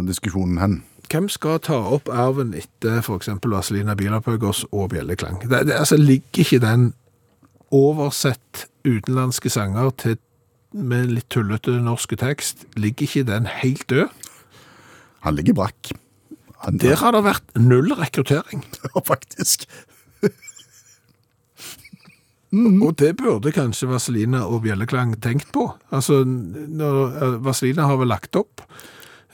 diskusjonen 0.09 0.61
hen? 0.63 0.79
Hvem 1.09 1.29
skal 1.33 1.61
ta 1.65 1.77
opp 1.97 2.11
arven 2.13 2.53
etter 2.57 3.01
f.eks. 3.01 3.31
Vazelina 3.45 3.95
Bilopphøggers 3.97 4.67
og 4.69 4.91
Bjelleklang? 4.93 5.41
Det, 5.41 5.63
det, 5.71 5.77
altså, 5.81 5.97
ligger 5.97 6.45
ikke 6.45 6.61
den 6.61 6.91
oversett 7.73 8.67
utenlandske 8.85 9.53
sanger 9.53 9.91
til, 10.01 10.19
med 10.73 11.09
litt 11.15 11.31
tullete 11.33 11.79
norske 11.81 12.19
tekst, 12.21 12.67
ligger 12.77 13.09
ikke 13.09 13.25
den 13.31 13.49
helt 13.49 13.87
død? 13.89 14.13
Han 15.25 15.39
ligger 15.39 15.57
brakk. 15.57 15.93
Han, 16.65 16.79
Der 16.83 16.99
har 17.01 17.15
det 17.17 17.25
vært 17.25 17.57
null 17.57 17.95
rekruttering. 17.97 18.65
Ja, 18.89 19.01
faktisk. 19.05 19.65
Og 22.53 22.95
det 22.97 23.17
burde 23.19 23.53
kanskje 23.53 23.91
Vazelina 23.91 24.47
og 24.49 24.63
Bjelleklang 24.65 25.13
tenkt 25.21 25.51
på. 25.53 25.67
Altså, 25.93 26.23
når, 26.25 27.17
eh, 27.23 27.45
Vazelina 27.45 27.87
har 27.87 27.97
vel 27.97 28.09
lagt 28.09 28.37
opp. 28.37 28.63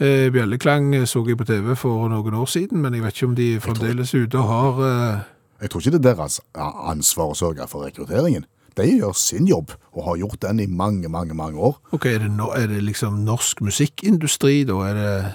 Eh, 0.01 0.31
Bjelleklang 0.31 1.07
så 1.07 1.23
jeg 1.29 1.39
på 1.39 1.47
TV 1.47 1.77
for 1.77 2.09
noen 2.09 2.35
år 2.35 2.47
siden, 2.47 2.83
men 2.83 2.95
jeg 2.95 3.03
vet 3.03 3.15
ikke 3.15 3.27
om 3.27 3.35
de 3.35 3.61
fremdeles 3.61 4.15
er 4.15 4.27
ute 4.27 4.39
og 4.39 4.49
har 4.49 4.83
eh, 4.83 5.21
Jeg 5.63 5.71
tror 5.71 5.81
ikke 5.81 5.91
det 5.93 6.07
er 6.11 6.15
deres 6.15 6.41
ansvar 6.55 7.31
å 7.31 7.39
sørge 7.39 7.69
for 7.69 7.87
rekrutteringen. 7.87 8.45
De 8.77 8.83
gjør 8.83 9.15
sin 9.15 9.47
jobb, 9.47 9.71
og 9.95 10.05
har 10.05 10.17
gjort 10.17 10.43
den 10.43 10.61
i 10.61 10.67
mange, 10.67 11.09
mange 11.09 11.35
mange 11.35 11.57
år. 11.57 11.79
Ok, 11.93 12.07
er 12.07 12.19
det, 12.19 12.31
no, 12.35 12.51
er 12.51 12.67
det 12.67 12.83
liksom 12.83 13.23
norsk 13.25 13.63
musikkindustri, 13.63 14.65
da? 14.65 14.75
Er 14.83 14.95
det 14.99 15.33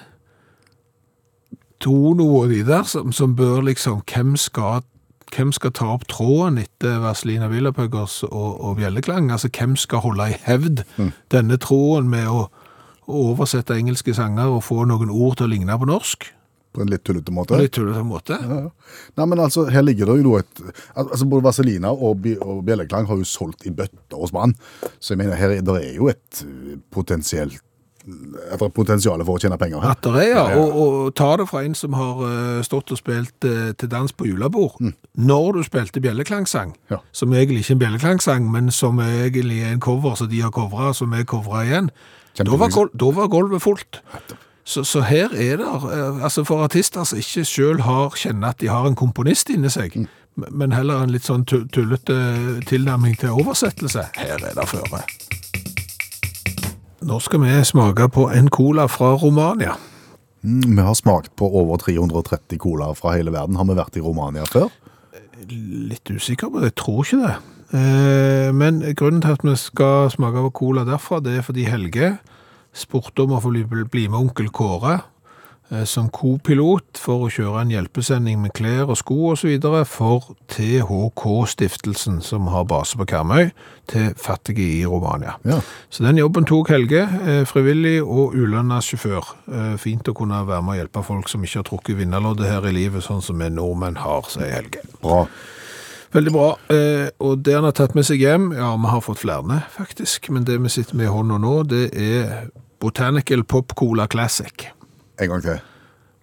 Tono 1.79 2.27
og 2.41 2.49
de 2.51 2.63
der 2.67 2.83
som, 2.83 3.13
som 3.15 3.35
bør 3.35 3.61
liksom 3.61 4.03
Hvem 4.03 4.35
skal, 4.37 4.83
hvem 5.35 5.51
skal 5.55 5.73
ta 5.75 5.91
opp 5.93 6.07
tråden 6.11 6.59
etter 6.61 6.99
Vazelina 7.03 7.49
Bilopphøggers 7.51 8.23
og, 8.29 8.49
og 8.63 8.79
Bjelleklang? 8.79 9.31
Altså, 9.33 9.51
hvem 9.53 9.75
skal 9.79 10.03
holde 10.05 10.31
i 10.31 10.39
hevd 10.45 10.83
denne 11.33 11.59
tråden 11.61 12.09
med 12.11 12.27
å, 12.31 12.47
å 13.05 13.21
oversette 13.33 13.77
engelske 13.77 14.15
sanger 14.17 14.51
og 14.55 14.65
få 14.67 14.83
noen 14.89 15.13
ord 15.13 15.39
til 15.39 15.49
å 15.49 15.53
ligne 15.53 15.79
på 15.79 15.89
norsk? 15.89 16.29
På 16.69 16.83
en 16.83 16.91
litt 16.91 17.01
tullete 17.07 17.33
måte. 17.33 17.55
På 17.55 17.61
litt 17.63 17.73
tullete 17.73 18.03
måte. 18.05 18.37
Nei, 19.17 19.25
men 19.25 19.41
altså, 19.41 19.65
her 19.73 19.81
ligger 19.85 20.11
det 20.11 20.19
jo 20.21 20.35
et 20.37 20.61
Altså, 20.93 21.25
Både 21.25 21.47
Vazelina 21.47 21.89
og, 21.95 22.27
og 22.45 22.61
Bjelleklang 22.67 23.09
har 23.09 23.17
jo 23.17 23.25
solgt 23.25 23.65
i 23.65 23.73
bøtter 23.73 24.19
og 24.19 24.29
spann. 24.29 24.53
Så 24.99 25.15
jeg 25.15 25.23
mener, 25.23 25.39
her 25.39 25.55
er, 25.55 25.65
det 25.65 25.79
er 25.81 25.97
jo 25.97 26.11
et 26.11 26.43
uh, 26.45 26.77
potensielt 26.93 27.63
et 28.53 28.63
potensial 28.73 29.21
for 29.25 29.37
å 29.37 29.41
tjene 29.41 29.57
penger. 29.61 29.83
At 29.85 30.01
det 30.05 30.23
er, 30.25 30.31
ja. 30.35 30.43
Og, 30.59 30.75
og 30.81 31.15
ta 31.19 31.29
det 31.39 31.47
fra 31.49 31.63
en 31.65 31.75
som 31.77 31.93
har 31.97 32.21
eh, 32.27 32.59
stått 32.65 32.91
og 32.95 32.99
spilt 32.99 33.47
eh, 33.47 33.71
til 33.79 33.89
dans 33.91 34.11
på 34.13 34.27
julebord. 34.29 34.77
Når 35.15 35.51
du 35.59 35.63
spilte 35.67 36.01
bjelleklangsang, 36.03 36.75
Ja. 36.89 36.99
som 37.11 37.33
egentlig 37.33 37.63
ikke 37.63 37.71
er 37.73 37.77
en 37.77 37.83
bjelleklangsang, 37.85 38.51
men 38.51 38.71
som 38.71 38.99
egentlig 39.03 39.61
er 39.63 39.73
en 39.75 39.79
cover 39.83 40.15
som 40.19 40.29
de 40.31 40.41
har 40.41 40.51
covra, 40.55 40.93
som 40.93 41.13
er 41.13 41.23
covra 41.29 41.63
igjen, 41.67 41.89
da 42.39 42.55
var, 42.55 42.69
da 42.95 43.09
var 43.11 43.27
gulvet 43.27 43.61
fullt. 43.61 44.01
Så, 44.69 44.83
så 44.85 45.01
her 45.01 45.31
er 45.33 45.57
det, 45.57 45.65
eh, 45.65 46.23
altså 46.23 46.43
for 46.45 46.63
artister 46.63 47.03
som 47.03 47.17
ikke 47.17 47.81
har 47.83 48.15
kjenner 48.15 48.53
at 48.53 48.59
de 48.61 48.69
har 48.69 48.85
en 48.87 48.95
komponist 48.95 49.49
inni 49.49 49.69
seg, 49.73 49.95
mm. 49.97 50.45
men 50.51 50.71
heller 50.71 51.01
en 51.03 51.11
litt 51.11 51.25
sånn 51.25 51.43
tu- 51.49 51.65
tullete 51.73 52.15
tilnærming 52.69 53.17
til 53.19 53.33
oversettelse, 53.41 54.05
her 54.15 54.37
er 54.37 54.53
det 54.55 54.67
føre. 54.69 55.01
Nå 57.09 57.17
skal 57.25 57.41
vi 57.41 57.53
smake 57.65 58.05
på 58.13 58.27
en 58.29 58.51
cola 58.53 58.83
fra 58.85 59.15
Romania. 59.17 59.71
Mm, 60.45 60.75
vi 60.75 60.83
har 60.85 60.93
smakt 60.93 61.31
på 61.35 61.47
over 61.57 61.79
330 61.81 62.59
cola 62.61 62.91
fra 62.93 63.15
hele 63.15 63.31
verden. 63.33 63.55
Har 63.57 63.65
vi 63.65 63.77
vært 63.79 63.97
i 63.97 64.03
Romania 64.05 64.45
før? 64.45 64.67
Litt 65.49 66.05
usikker 66.05 66.51
det, 66.53 66.67
jeg 66.67 66.75
tror 66.77 66.99
ikke 67.01 67.21
det. 67.23 67.31
Eh, 67.79 68.51
Men 68.53 68.83
grunnen 68.93 69.23
til 69.25 69.33
at 69.33 69.43
vi 69.43 69.55
skal 69.57 70.11
smake 70.13 70.43
på 70.45 70.53
cola 70.61 70.85
derfra, 70.85 71.17
det 71.19 71.39
er 71.39 71.47
fordi 71.47 71.65
Helge 71.65 72.19
spurte 72.77 73.25
om 73.25 73.33
å 73.33 73.41
få 73.41 73.55
bli, 73.89 74.05
med 74.07 74.19
onkel 74.19 74.51
Kåre 74.53 74.99
som 75.85 76.07
kopilot 76.09 76.97
for 76.97 77.27
å 77.27 77.29
kjøre 77.29 77.61
en 77.61 77.73
hjelpesending 77.73 78.39
med 78.41 78.55
klær 78.57 78.89
og 78.89 78.97
sko 78.97 79.33
osv. 79.35 79.51
for 79.85 80.31
THK-stiftelsen, 80.49 82.21
som 82.25 82.47
har 82.47 82.65
base 82.65 82.97
på 82.97 83.05
Karmøy, 83.05 83.51
til 83.89 84.13
fattige 84.17 84.65
i 84.79 84.85
Romania. 84.85 85.35
Ja. 85.45 85.59
Så 85.89 86.03
den 86.03 86.17
jobben 86.17 86.45
tok 86.45 86.69
Helge, 86.69 87.01
eh, 87.01 87.45
frivillig 87.45 88.01
og 88.01 88.33
ulønna 88.33 88.79
sjåfør. 88.81 89.25
Eh, 89.51 89.77
Fint 89.77 90.09
å 90.09 90.13
kunne 90.13 90.41
være 90.47 90.63
med 90.63 90.73
og 90.73 90.79
hjelpe 90.81 91.05
folk 91.05 91.29
som 91.29 91.43
ikke 91.43 91.61
har 91.61 91.69
trukket 91.69 91.97
vinnerloddet 91.97 92.49
her 92.49 92.65
i 92.69 92.73
livet, 92.73 93.03
sånn 93.03 93.21
som 93.21 93.37
vi 93.37 93.49
nordmenn 93.49 93.97
har, 93.97 94.21
sier 94.29 94.51
Helge. 94.51 94.81
Bra. 95.01 95.27
Veldig 96.13 96.31
bra. 96.33 96.49
Eh, 96.73 97.09
og 97.21 97.43
det 97.45 97.53
han 97.53 97.67
har 97.67 97.77
tatt 97.77 97.93
med 97.95 98.07
seg 98.07 98.19
hjem, 98.19 98.51
ja, 98.57 98.75
vi 98.75 98.89
har 98.89 99.01
fått 99.01 99.21
flere, 99.21 99.63
faktisk, 99.75 100.31
men 100.33 100.43
det 100.43 100.57
vi 100.61 100.69
sitter 100.69 100.95
med 100.95 101.05
i 101.05 101.13
hånda 101.13 101.37
nå, 101.37 101.55
det 101.69 101.93
er 101.93 102.49
Botanical 102.79 103.43
Pop 103.43 103.75
Cola 103.75 104.07
Classic. 104.07 104.69
En 105.19 105.33
gang 105.33 105.45
til. 105.45 105.61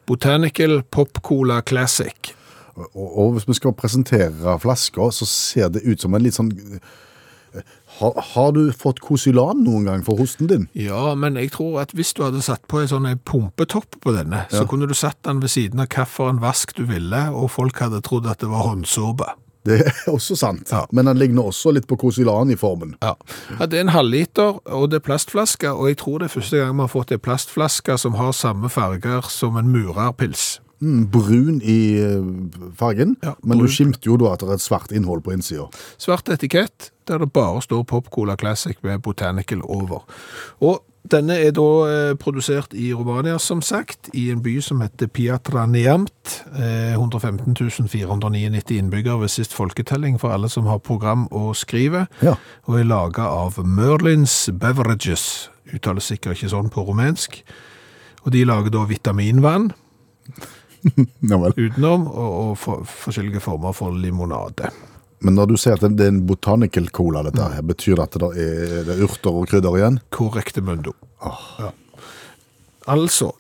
Botanical 0.07 0.81
Pop 0.91 1.21
Cola 1.23 1.61
Classic. 1.67 2.35
Og, 2.77 3.07
og 3.07 3.33
hvis 3.37 3.49
vi 3.49 3.57
skal 3.59 3.75
presentere 3.77 4.59
flasker, 4.61 5.11
så 5.11 5.27
ser 5.29 5.73
det 5.75 5.85
ut 5.87 6.01
som 6.01 6.15
en 6.15 6.25
litt 6.25 6.37
sånn 6.37 6.53
har, 7.99 8.13
har 8.35 8.51
du 8.53 8.73
fått 8.77 9.01
Kosilan 9.01 9.63
noen 9.65 9.87
gang 9.89 10.03
for 10.05 10.21
hosten 10.21 10.51
din? 10.51 10.67
Ja, 10.77 11.15
men 11.17 11.39
jeg 11.41 11.55
tror 11.55 11.81
at 11.81 11.95
hvis 11.97 12.13
du 12.17 12.23
hadde 12.27 12.43
satt 12.45 12.67
på 12.69 12.83
en 12.83 12.91
sånn 12.91 13.09
pumpetopp 13.25 13.97
på 14.03 14.13
denne, 14.17 14.45
så 14.53 14.67
kunne 14.69 14.89
du 14.89 14.95
satt 14.97 15.23
den 15.25 15.41
ved 15.45 15.53
siden 15.55 15.81
av 15.81 15.89
hvilken 15.89 16.43
vask 16.43 16.77
du 16.77 16.85
ville, 16.91 17.23
og 17.33 17.49
folk 17.55 17.81
hadde 17.81 18.03
trodd 18.05 18.29
at 18.29 18.45
det 18.45 18.51
var 18.53 18.67
håndsåpe. 18.69 19.31
Det 19.67 19.81
er 19.83 19.93
også 20.15 20.37
sant. 20.39 20.71
Ja. 20.73 20.85
Men 20.95 21.11
den 21.11 21.19
ligner 21.21 21.49
også 21.51 21.73
litt 21.75 21.89
på 21.91 21.99
Kosilan 22.01 22.51
i 22.55 22.57
formen. 22.61 22.95
Ja. 23.03 23.15
ja, 23.59 23.67
det 23.67 23.81
er 23.81 23.87
en 23.89 23.95
halvliter, 23.97 24.61
og 24.71 24.91
det 24.93 25.01
er 25.01 25.07
plastflaske, 25.09 25.71
og 25.75 25.89
jeg 25.91 25.99
tror 26.03 26.23
det 26.23 26.31
er 26.31 26.37
første 26.39 26.61
gang 26.63 26.77
vi 26.79 26.87
har 26.87 26.93
fått 26.93 27.13
en 27.17 27.23
plastflaske 27.27 27.99
som 27.99 28.15
har 28.21 28.33
samme 28.37 28.71
farger 28.73 29.27
som 29.33 29.59
en 29.61 29.69
murerpils. 29.75 30.61
Mm, 30.85 31.07
brun 31.09 31.63
i 31.65 31.77
eh, 32.05 32.25
fargen, 32.77 33.15
Ja, 33.25 33.33
men 33.43 33.57
brun. 33.59 33.65
du 33.65 33.73
skimter 33.73 34.11
jo 34.11 34.19
da 34.21 34.35
at 34.35 34.43
det 34.45 34.51
er 34.51 34.59
et 34.59 34.65
svart 34.65 34.93
innhold 34.93 35.23
på 35.25 35.33
innsida. 35.33 35.71
Svart 35.97 36.29
etikett, 36.29 36.91
der 37.09 37.23
det 37.23 37.31
bare 37.33 37.63
står 37.65 37.87
Pop 37.89 38.11
Cola 38.13 38.37
Classic 38.37 38.77
med 38.85 39.01
Botanical 39.03 39.63
over. 39.65 40.05
Og 40.61 40.83
denne 41.13 41.37
er 41.43 41.53
da 41.57 41.67
eh, 41.87 42.15
produsert 42.19 42.75
i 42.77 42.91
Romania, 42.95 43.39
som 43.43 43.63
sagt, 43.65 44.11
i 44.15 44.29
en 44.33 44.43
by 44.45 44.57
som 44.65 44.81
heter 44.85 45.11
Piatraniamt. 45.13 46.41
Eh, 46.57 46.95
115 46.95 47.89
499 47.89 48.79
innbyggere 48.79 49.21
ved 49.25 49.33
sist 49.33 49.55
folketelling 49.57 50.19
for 50.21 50.35
alle 50.35 50.51
som 50.53 50.69
har 50.71 50.83
program 50.85 51.27
å 51.31 51.53
skrive. 51.57 52.07
Ja. 52.25 52.37
Og 52.67 52.81
er 52.81 52.91
laget 52.91 53.25
av 53.25 53.61
Merlins 53.65 54.47
Beverages, 54.53 55.51
Uttales 55.75 56.07
sikkert 56.13 56.39
ikke 56.39 56.53
sånn 56.53 56.71
på 56.71 56.85
rumensk. 56.87 57.41
Og 58.27 58.33
de 58.35 58.45
lager 58.47 58.75
da 58.75 58.85
vitaminvann 58.87 59.71
utenom, 61.57 62.07
og, 62.07 62.31
og 62.43 62.53
for, 62.59 62.87
forskjellige 63.07 63.43
former 63.43 63.75
for 63.75 63.95
limonade. 63.95 64.71
Men 65.27 65.35
når 65.35 65.51
du 65.51 65.57
sier 65.59 65.75
at 65.75 65.97
det 65.99 66.05
er 66.05 66.13
en 66.13 66.23
botanical 66.29 66.87
cola, 66.95 67.25
dette 67.27 67.49
her, 67.57 67.65
betyr 67.67 67.99
det 67.99 68.05
at 68.05 68.21
det 68.23 68.29
er, 68.45 68.77
det 68.87 68.95
er 68.95 69.03
urter 69.09 69.35
og 69.35 69.49
krydder 69.51 69.81
igjen? 69.81 69.99
Korrekte 70.15 70.63
mundo. 70.63 70.95
Ja. 71.59 71.73
Altså, 72.87 73.33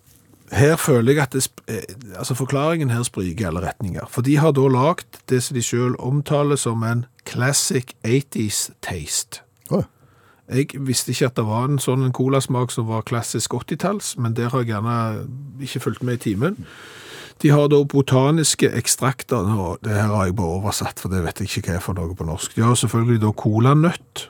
her 0.50 0.74
føler 0.76 1.12
jeg 1.12 1.22
at 1.22 1.36
det, 1.36 1.44
eh, 1.70 1.82
altså 2.18 2.34
forklaringen 2.34 2.90
her 2.90 3.04
spriker 3.06 3.44
i 3.44 3.48
alle 3.52 3.62
retninger. 3.62 4.06
For 4.10 4.26
de 4.26 4.36
har 4.42 4.56
da 4.58 4.66
lagt 4.66 5.20
det 5.30 5.42
som 5.46 5.54
de 5.54 5.62
selv 5.62 5.94
omtaler 6.02 6.58
som 6.58 6.82
en 6.82 7.04
classic 7.26 7.94
80s 8.02 8.70
taste. 8.82 9.42
Oh. 9.70 9.86
Jeg 10.50 10.74
visste 10.86 11.10
ikke 11.10 11.30
at 11.30 11.38
det 11.38 11.46
var 11.46 11.66
en 11.66 11.78
sånn 11.82 12.10
colasmak 12.14 12.74
som 12.74 12.90
var 12.90 13.06
klassisk 13.06 13.54
80-talls, 13.54 14.16
men 14.18 14.34
der 14.34 14.50
har 14.50 14.62
jeg 14.62 14.74
gjerne 14.74 14.98
ikke 15.62 15.86
fulgt 15.86 16.02
med 16.06 16.18
i 16.18 16.24
timen. 16.30 16.66
De 17.44 17.50
har 17.52 17.68
da 17.68 17.82
botaniske 17.84 18.70
ekstrakter, 18.78 19.44
det 19.84 19.92
her 19.92 20.08
har 20.08 20.28
jeg 20.30 20.36
bare 20.38 20.56
oversatt, 20.56 21.00
for 21.02 21.12
det 21.12 21.20
vet 21.26 21.42
jeg 21.42 21.50
ikke 21.50 21.74
hva 21.74 21.76
er 21.76 21.84
for 21.84 21.98
noe 21.98 22.16
på 22.16 22.24
norsk. 22.24 22.54
De 22.56 22.64
har 22.64 22.78
selvfølgelig 22.80 23.20
da 23.26 23.32
colanøtt 23.36 24.28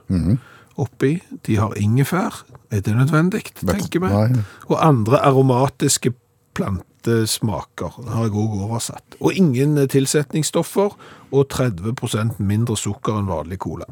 oppi, 0.77 1.23
de 1.47 1.57
har 1.57 1.77
ingefær, 1.81 2.43
er 2.71 2.83
det 2.85 2.97
nødvendig, 2.97 3.45
tenker 3.63 4.03
vi? 4.03 4.41
Og 4.69 4.77
andre 4.83 5.21
aromatiske 5.25 6.13
plantesmaker 6.57 7.95
har 8.11 8.27
jeg 8.27 8.35
også 8.35 8.65
oversatt. 8.67 9.17
Og 9.21 9.39
ingen 9.39 9.79
tilsetningsstoffer, 9.89 10.99
og 11.31 11.49
30 11.49 12.35
mindre 12.43 12.77
sukker 12.77 13.21
enn 13.21 13.31
vanlig 13.31 13.61
cola. 13.63 13.87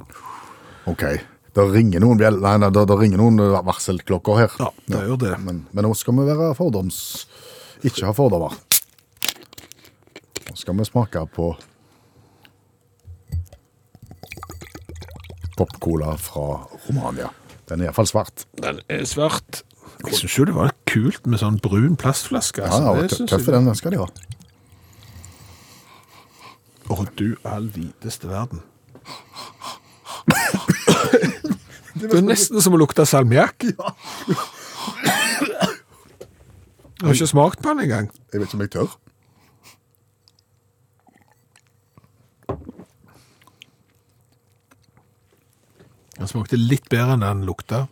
Ok. 0.90 1.06
Det 1.54 1.62
ringer 1.70 2.02
noen, 2.02 2.18
nei, 2.18 2.56
nei, 2.58 2.68
det, 2.74 2.82
det 2.90 2.98
ringer 2.98 3.20
noen 3.20 3.38
varselklokker 3.38 4.40
her. 4.40 4.54
Ja, 4.58 4.72
det 4.90 5.04
gjør 5.06 5.20
det. 5.22 5.34
Men, 5.44 5.60
men 5.70 5.86
nå 5.86 5.94
skal 5.94 6.18
vi 6.18 6.26
være 6.26 6.54
fordoms... 6.58 7.28
Ikke 7.84 8.06
ha 8.08 8.14
fordommer. 8.16 8.54
Nå 10.54 10.58
skal 10.60 10.76
vi 10.78 10.84
smake 10.86 11.18
på 11.34 11.48
popcola 15.58 16.12
fra 16.14 16.44
Romania. 16.84 17.32
Den 17.66 17.80
er 17.82 17.88
iallfall 17.88 18.06
svart. 18.06 18.44
Den 18.62 18.78
er 18.86 19.02
svart. 19.02 19.64
Jeg 20.06 20.14
synes 20.20 20.36
jo 20.38 20.46
det 20.46 20.54
var 20.54 20.70
kult 20.86 21.26
med 21.26 21.42
sånn 21.42 21.58
brun 21.58 21.98
plastflaske. 21.98 22.62
Ja, 22.62 22.70
altså. 22.70 22.86
ja, 22.86 23.02
Det 23.02 23.28
Tøff 23.34 23.50
er 23.50 23.56
den, 23.58 23.66
den 23.66 23.80
skal 23.80 23.96
de 23.96 23.98
ha. 24.04 24.06
Å, 26.86 27.02
du 27.18 27.34
all 27.42 27.66
videste 27.74 28.30
verden. 28.30 28.62
Det 31.98 32.14
er 32.14 32.22
nesten 32.30 32.62
som 32.62 32.78
å 32.78 32.78
lukte 32.78 33.02
salmiakk. 33.10 33.72
Jeg 33.74 34.36
har 37.02 37.10
ikke 37.10 37.34
smakt 37.34 37.58
på 37.58 37.74
den 37.74 37.88
engang. 37.88 38.14
Jeg 38.30 38.38
vet 38.38 38.46
ikke 38.52 38.60
om 38.60 38.68
jeg 38.68 38.78
tør. 38.78 39.00
Den 46.24 46.30
smakte 46.30 46.56
litt 46.56 46.86
bedre 46.88 47.18
enn 47.18 47.20
den 47.20 47.42
lukta. 47.44 47.82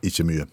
Ikke 0.00 0.24
mye. 0.24 0.46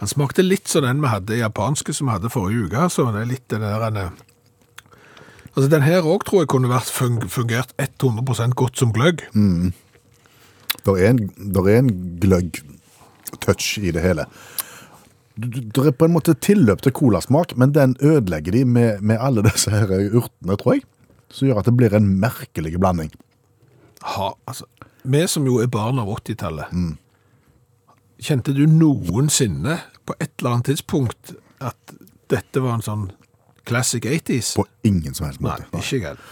Han 0.00 0.10
smakte 0.10 0.42
litt 0.42 0.66
som 0.66 0.82
den 0.82 0.98
vi 1.04 1.12
hadde 1.12 1.38
japanske 1.38 1.94
som 1.94 2.10
vi 2.10 2.16
hadde 2.16 2.32
forrige 2.34 2.66
uke. 2.66 2.88
Så 2.90 3.06
det 3.14 3.20
er 3.20 3.30
litt 3.30 3.46
den 3.54 3.62
der... 3.62 4.10
Altså, 5.52 5.68
den 5.70 5.86
her 5.86 6.02
òg 6.02 6.26
tror 6.26 6.42
jeg 6.42 6.50
kunne 6.50 6.72
vært 6.72 6.90
fungert 6.90 7.70
100% 7.78 8.58
godt 8.58 8.82
som 8.82 8.90
gløgg. 8.90 9.22
Det 10.82 10.96
er 10.96 11.12
en, 11.12 11.22
der 11.38 11.68
er 11.70 11.78
en 11.84 11.92
gløgg-touch 12.18 13.76
i 13.78 13.94
det 13.94 14.02
hele. 14.02 14.26
Det 15.36 15.86
er 15.86 15.94
på 15.96 16.08
en 16.08 16.14
måte 16.16 16.34
tilløp 16.34 16.82
til 16.84 16.92
colasmak, 16.92 17.54
men 17.56 17.72
den 17.72 17.94
ødelegger 18.04 18.52
de 18.52 18.64
med, 18.68 19.00
med 19.00 19.20
alle 19.20 19.44
disse 19.46 19.72
her 19.72 19.88
urtene, 19.88 20.56
tror 20.60 20.76
jeg. 20.76 20.84
Som 21.32 21.48
gjør 21.48 21.62
at 21.62 21.70
det 21.70 21.76
blir 21.78 21.94
en 21.96 22.10
merkelig 22.20 22.74
blanding. 22.76 23.12
Ha, 24.02 24.32
altså, 24.50 24.66
vi 25.08 25.22
som 25.30 25.46
jo 25.48 25.60
er 25.62 25.70
barn 25.72 26.00
av 26.02 26.10
80-tallet, 26.18 26.74
kjente 28.22 28.54
du 28.54 28.66
noensinne 28.70 29.78
på 30.06 30.14
et 30.20 30.30
eller 30.38 30.56
annet 30.58 30.72
tidspunkt 30.72 31.34
at 31.62 31.96
dette 32.30 32.62
var 32.62 32.76
en 32.76 32.84
sånn 32.84 33.08
classic 33.68 34.04
80s? 34.04 34.54
På 34.58 34.66
ingen 34.86 35.14
som 35.14 35.26
helst 35.28 35.42
måte. 35.42 35.66
Nei, 35.72 35.82
ikke 35.82 36.12
jeg. 36.12 36.22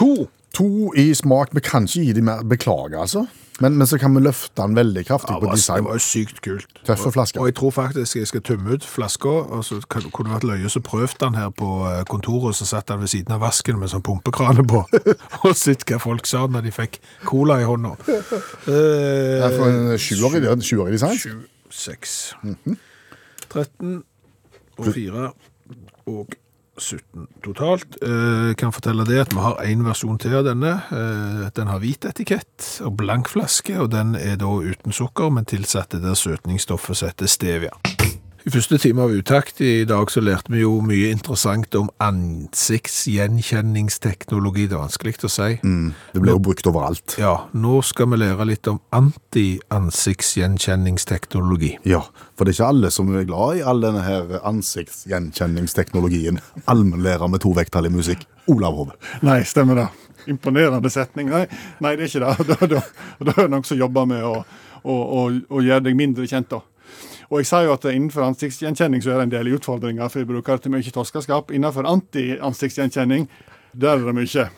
To! 0.00 0.12
To 0.58 0.90
i 0.98 1.12
smak. 1.14 1.52
Vi 1.54 1.62
kan 1.62 1.84
ikke 1.86 2.02
gi 2.02 2.14
dem 2.16 2.26
mer 2.26 2.42
beklager, 2.42 2.98
altså. 3.04 3.28
Men, 3.60 3.76
men 3.76 3.86
så 3.86 3.98
kan 4.00 4.14
vi 4.16 4.22
løfte 4.24 4.56
den 4.62 4.76
veldig 4.78 5.02
kraftig 5.04 5.34
Ja, 5.34 5.40
på 5.42 5.50
design. 5.52 5.82
det 5.82 5.84
var 5.90 5.98
jo 5.98 6.04
sykt 6.04 6.40
kult. 6.44 6.78
Tøffe 6.88 7.12
flasker. 7.12 7.42
Og 7.42 7.50
jeg 7.50 7.56
tror 7.58 7.70
faktisk 7.76 8.16
jeg 8.16 8.30
skal 8.30 8.42
tømme 8.46 8.72
ut 8.78 8.86
flaska, 8.88 9.28
og 9.28 9.64
så 9.66 9.80
kunne 9.90 10.30
det 10.30 10.34
vært 10.38 10.46
løye 10.48 10.70
så 10.72 10.80
prøvde 10.84 11.28
han 11.28 11.36
her 11.36 11.50
på 11.52 11.68
kontoret, 12.08 12.54
og 12.54 12.56
så 12.56 12.68
satt 12.70 12.88
han 12.94 13.02
ved 13.04 13.12
siden 13.12 13.36
av 13.36 13.42
vasken 13.44 13.78
med 13.80 13.92
sånn 13.92 14.04
pumpekrane 14.06 14.64
på, 14.64 14.80
og 15.44 15.56
sett 15.56 15.84
hva 15.88 16.00
folk 16.00 16.28
sa 16.30 16.46
når 16.48 16.68
de 16.68 16.72
fikk 16.72 17.00
cola 17.28 17.60
i 17.60 17.68
hånda. 17.68 17.94
Det 18.64 18.80
er 19.44 19.56
for 19.58 19.68
en 19.68 19.98
sjuer 20.00 20.38
i, 20.40 20.44
design? 20.46 20.64
Sju, 20.64 20.84
design. 20.90 21.18
7, 21.20 21.40
6, 21.70 22.16
13 23.50 23.98
og 24.80 24.88
4 24.94 25.26
og 26.10 26.38
17 26.80 27.28
totalt. 27.44 27.98
Eh, 28.02 28.54
kan 28.60 28.74
fortelle 28.74 29.06
det 29.08 29.20
at 29.26 29.34
vi 29.34 29.44
har 29.44 29.60
en 29.64 29.86
versjon 29.86 30.18
til 30.20 30.38
av 30.40 30.48
denne. 30.48 30.74
Eh, 30.90 31.46
den 31.56 31.70
har 31.72 31.82
hvit 31.82 32.08
etikett 32.08 32.68
og 32.86 32.96
blank 33.00 33.30
flaske, 33.30 33.76
og 33.80 33.92
den 33.94 34.16
er 34.18 34.40
da 34.40 34.50
uten 34.50 34.96
sukker, 34.96 35.30
men 35.30 35.48
tilsatt 35.48 35.92
det 35.94 36.04
der 36.04 36.18
søtningsstoffet 36.18 37.02
som 37.02 37.12
heter 37.12 37.30
stevia. 37.30 37.99
I 38.40 38.48
første 38.48 38.78
time 38.80 39.04
av 39.04 39.10
Utakt 39.12 39.58
i 39.60 39.84
dag 39.84 40.08
så 40.08 40.16
lærte 40.24 40.48
vi 40.48 40.62
jo 40.62 40.78
mye 40.80 41.10
interessant 41.12 41.76
om 41.76 41.92
ansiktsgjenkjenningsteknologi. 42.00 44.64
Det 44.64 44.72
er 44.78 44.80
vanskelig 44.80 45.12
å 45.28 45.30
si. 45.34 45.60
Det 45.60 46.16
blir 46.22 46.32
jo 46.32 46.40
brukt 46.46 46.64
overalt. 46.70 47.20
Ja, 47.20 47.34
nå 47.52 47.84
skal 47.84 48.08
vi 48.14 48.16
lære 48.22 48.46
litt 48.48 48.64
om 48.72 48.80
anti-ansiktsgjenkjenningsteknologi. 48.96 51.84
Ja, 51.84 52.00
for 52.32 52.48
det 52.48 52.54
er 52.54 52.56
ikke 52.56 52.72
alle 52.72 52.88
som 52.96 53.12
er 53.12 53.28
glad 53.28 53.60
i 53.60 53.62
all 53.74 53.76
denne 53.84 54.00
her 54.06 54.40
ansiktsgjenkjenningsteknologien. 54.40 56.40
Allmennlærer 56.64 57.28
med 57.28 57.44
to 57.44 57.52
vekttall 57.60 57.84
i 57.90 57.92
musikk. 57.92 58.24
Olav 58.48 58.72
Hove. 58.80 58.96
Nei, 59.20 59.44
stemmer 59.44 59.76
det. 59.82 59.92
Imponerende 60.32 60.88
setning. 60.92 61.28
Nei, 61.28 61.44
nei 61.84 61.92
det 62.00 62.08
er 62.08 62.12
ikke 62.14 62.24
det. 62.24 62.32
Da, 62.48 62.56
da, 62.72 62.80
da 63.20 63.36
er 63.36 63.44
det 63.44 63.52
noen 63.52 63.68
som 63.68 63.76
jobber 63.84 64.08
med 64.08 64.24
å, 64.24 64.48
å, 64.80 64.96
å, 64.96 65.28
å 65.28 65.60
gjøre 65.60 65.84
deg 65.90 66.00
mindre 66.00 66.24
kjent. 66.24 66.48
da. 66.56 66.64
Og 67.30 67.38
jeg 67.38 67.46
sa 67.46 67.60
jo 67.62 67.74
at 67.76 67.84
Innenfor 67.86 68.26
ansiktsgjenkjenning 68.26 69.04
så 69.04 69.12
er 69.12 69.20
det 69.20 69.28
en 69.28 69.34
del 69.36 69.52
utfordringer, 69.54 70.08
for 70.10 70.22
vi 70.22 70.32
bruker 70.32 70.58
til 70.58 70.74
mye 70.74 70.94
toskeskap. 70.94 71.52
Innenfor 71.54 71.86
anti-ansiktsgjenkjenning 71.86 73.28
der 73.72 74.00
er 74.00 74.08
det 74.08 74.16
mye. 74.16 74.48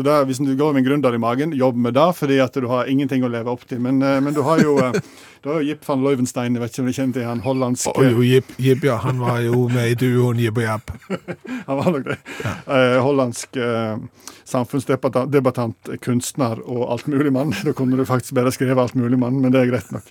Så 0.00 0.04
det, 0.06 0.14
hvis 0.30 0.38
du 0.40 0.54
går 0.56 0.72
med 0.72 0.80
en 0.80 0.86
gründer 0.86 1.12
i 1.12 1.18
magen, 1.20 1.50
jobb 1.52 1.76
med 1.76 1.92
det, 1.92 2.06
fordi 2.16 2.38
at 2.40 2.54
du 2.56 2.64
har 2.70 2.88
ingenting 2.88 3.20
å 3.20 3.28
leve 3.28 3.52
opp 3.52 3.66
til. 3.68 3.82
Men, 3.84 3.98
eh, 4.00 4.16
men 4.24 4.32
du 4.32 4.40
har 4.46 4.62
jo 4.62 4.78
eh, 4.80 4.94
du 5.42 5.50
har 5.50 5.58
jo 5.60 5.66
Jip 5.68 5.84
van 5.84 6.00
Leuvenstein, 6.00 6.56
jeg 6.56 6.62
vet 6.62 6.72
ikke 6.72 6.80
om 6.80 6.88
du 6.88 6.94
kjenner 6.96 7.16
til 7.18 7.26
han 7.28 7.42
hollandske 7.44 7.92
oh, 7.92 8.06
jo, 8.08 8.22
Jip, 8.24 8.48
Jip, 8.60 8.86
ja, 8.88 8.96
han 9.04 9.20
var 9.20 9.42
jo 9.44 9.66
med 9.68 9.92
i 9.92 9.98
duoen 10.00 10.40
Jip 10.40 10.56
og 10.56 10.64
Japp. 10.64 10.94
Han 11.68 11.78
var 11.78 11.90
nok 11.92 12.06
det. 12.08 12.16
Eh, 12.40 12.96
hollandsk 13.04 13.58
eh, 13.60 14.24
samfunnsdebattant, 14.48 15.90
kunstner 16.00 16.64
og 16.64 16.86
altmuligmann. 16.96 17.52
Da 17.60 17.76
kunne 17.76 18.00
du 18.00 18.06
faktisk 18.08 18.38
bare 18.40 18.52
skrevet 18.56 18.80
altmuligmann, 18.86 19.36
men 19.44 19.52
det 19.52 19.60
er 19.60 19.70
greit 19.74 19.92
nok. 19.92 20.08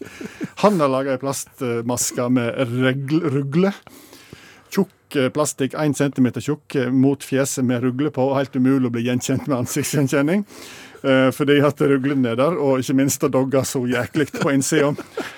Han 0.62 0.78
har 0.82 0.94
laga 0.94 1.18
ei 1.18 1.22
plastmaske 1.22 2.30
med 2.38 2.78
rugle. 3.34 3.74
Tjukk 4.70 5.18
eh, 5.18 5.30
plastikk, 5.34 5.74
1 5.74 5.98
cm 5.98 6.30
tjukk, 6.38 6.76
eh, 6.76 6.92
mot 6.94 7.24
fjeset 7.24 7.66
med 7.66 7.84
rugle 7.84 8.12
på. 8.14 8.28
Helt 8.38 8.56
umulig 8.56 8.90
å 8.90 8.94
bli 8.94 9.08
gjenkjent 9.08 9.50
med 9.50 9.64
ansiktsgjenkjenning. 9.64 10.46
Eh, 11.04 11.30
fordi 11.32 11.60
at 11.64 11.80
ruglene 11.82 12.34
er 12.34 12.40
der, 12.40 12.58
og 12.60 12.82
ikke 12.82 12.98
minst 13.00 13.24
det 13.24 13.32
dogger 13.32 13.64
så 13.68 13.82
jæklig 13.88 14.28
på 14.36 14.52
innsida. 14.52 14.92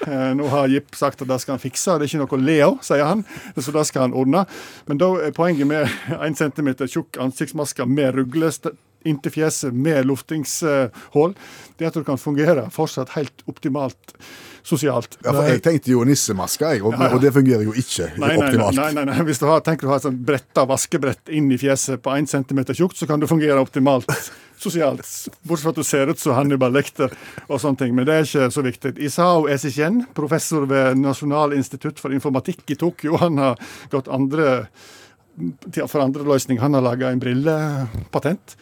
Eh, 0.08 0.32
nå 0.38 0.48
har 0.50 0.72
Jip 0.72 0.96
sagt 0.98 1.22
at 1.22 1.30
det 1.30 1.40
skal 1.44 1.56
han 1.56 1.64
fikse, 1.64 1.98
det 2.00 2.08
er 2.08 2.10
ikke 2.10 2.22
noe 2.24 2.38
å 2.38 2.42
le 2.42 2.60
av, 2.66 2.78
sier 2.86 3.06
han. 3.06 3.26
Så 3.58 3.74
det 3.76 3.86
skal 3.90 4.08
han 4.08 4.16
ordne. 4.18 4.46
Men 4.90 5.02
da 5.02 5.12
er 5.28 5.36
poenget 5.38 5.70
med 5.70 5.86
1 6.18 6.40
cm 6.42 6.74
tjukk 6.88 7.22
ansiktsmaske 7.22 7.86
med 7.86 8.18
rugle 8.18 8.50
inntil 9.08 9.34
fjeset 9.34 9.74
med 9.74 10.06
luftingshål, 10.06 11.36
det 11.78 11.86
er 11.86 11.90
at 11.90 11.98
du 11.98 12.06
kan 12.06 12.22
fungere 12.22 12.68
fortsatt 12.74 13.16
helt 13.16 13.46
optimalt 13.50 14.14
sosialt. 14.68 15.18
Ja, 15.24 15.32
for 15.34 15.48
Jeg 15.50 15.62
tenkte 15.66 15.92
jo 15.94 16.04
nissemaske, 16.08 16.74
jeg, 16.76 16.84
og, 16.86 16.94
og 17.00 17.18
det 17.24 17.32
fungerer 17.36 17.64
jo 17.66 17.74
ikke 17.74 18.12
Nei, 18.22 18.36
optimalt. 18.38 18.78
nei, 18.78 18.92
nei, 18.98 19.06
nei. 19.10 19.18
Hvis 19.28 19.42
du 19.42 19.48
har, 19.50 19.64
tenker 19.66 19.88
du 19.88 19.92
har 19.92 20.02
et 20.02 20.06
sånt 20.08 20.22
bretta 20.28 20.66
vaskebrett 20.70 21.32
inn 21.34 21.50
i 21.52 21.58
fjeset 21.62 22.02
på 22.04 22.14
1 22.18 22.30
cm 22.32 22.64
tjukt, 22.78 22.98
så 23.00 23.10
kan 23.10 23.20
du 23.22 23.28
fungere 23.30 23.60
optimalt 23.62 24.10
sosialt. 24.62 25.02
Bortsett 25.42 25.66
fra 25.66 25.74
at 25.74 25.80
du 25.82 25.84
ser 25.88 26.12
ut 26.14 26.20
som 26.22 26.36
Hannibal 26.38 26.74
Lekter 26.76 27.14
og 27.48 27.58
sånne 27.64 27.82
ting. 27.82 27.96
Men 27.98 28.06
det 28.06 28.14
er 28.20 28.28
ikke 28.28 28.50
så 28.54 28.62
viktig. 28.66 28.96
Isao 29.02 29.48
Esichen, 29.50 30.04
professor 30.18 30.68
ved 30.70 31.00
Nasjonal 31.02 31.56
institutt 31.58 32.00
for 32.00 32.14
informatikk 32.14 32.62
i 32.70 32.78
Tokyo, 32.78 33.18
han 33.22 33.42
har 33.42 33.58
gått 33.90 34.12
andre 34.12 34.68
for 35.88 36.02
andre 36.04 36.26
løsning. 36.28 36.60
Han 36.62 36.76
har 36.78 36.84
laga 36.86 37.10
en 37.10 37.22
brillepatent. 37.24 38.58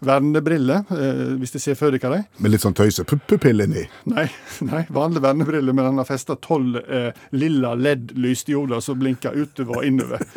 Vernebrille, 0.00 0.82
eh, 0.90 1.24
hvis 1.40 1.52
de 1.52 1.60
ser 1.60 1.76
det. 2.00 2.22
Med 2.38 2.50
litt 2.54 2.64
sånn 2.64 2.76
tøysepupill 2.76 3.66
inni. 3.66 3.84
Nei, 4.08 4.26
nei, 4.70 4.84
vanlig 4.88 5.22
vernebrille, 5.24 5.74
men 5.76 5.90
han 5.90 6.00
har 6.00 6.08
festa 6.08 6.36
tolv 6.40 6.80
eh, 6.80 7.10
lilla 7.36 7.74
LED-lysdioder 7.74 8.80
som 8.80 8.98
blinker 9.00 9.36
utover 9.36 9.82
og 9.82 9.90
innover. 9.90 10.24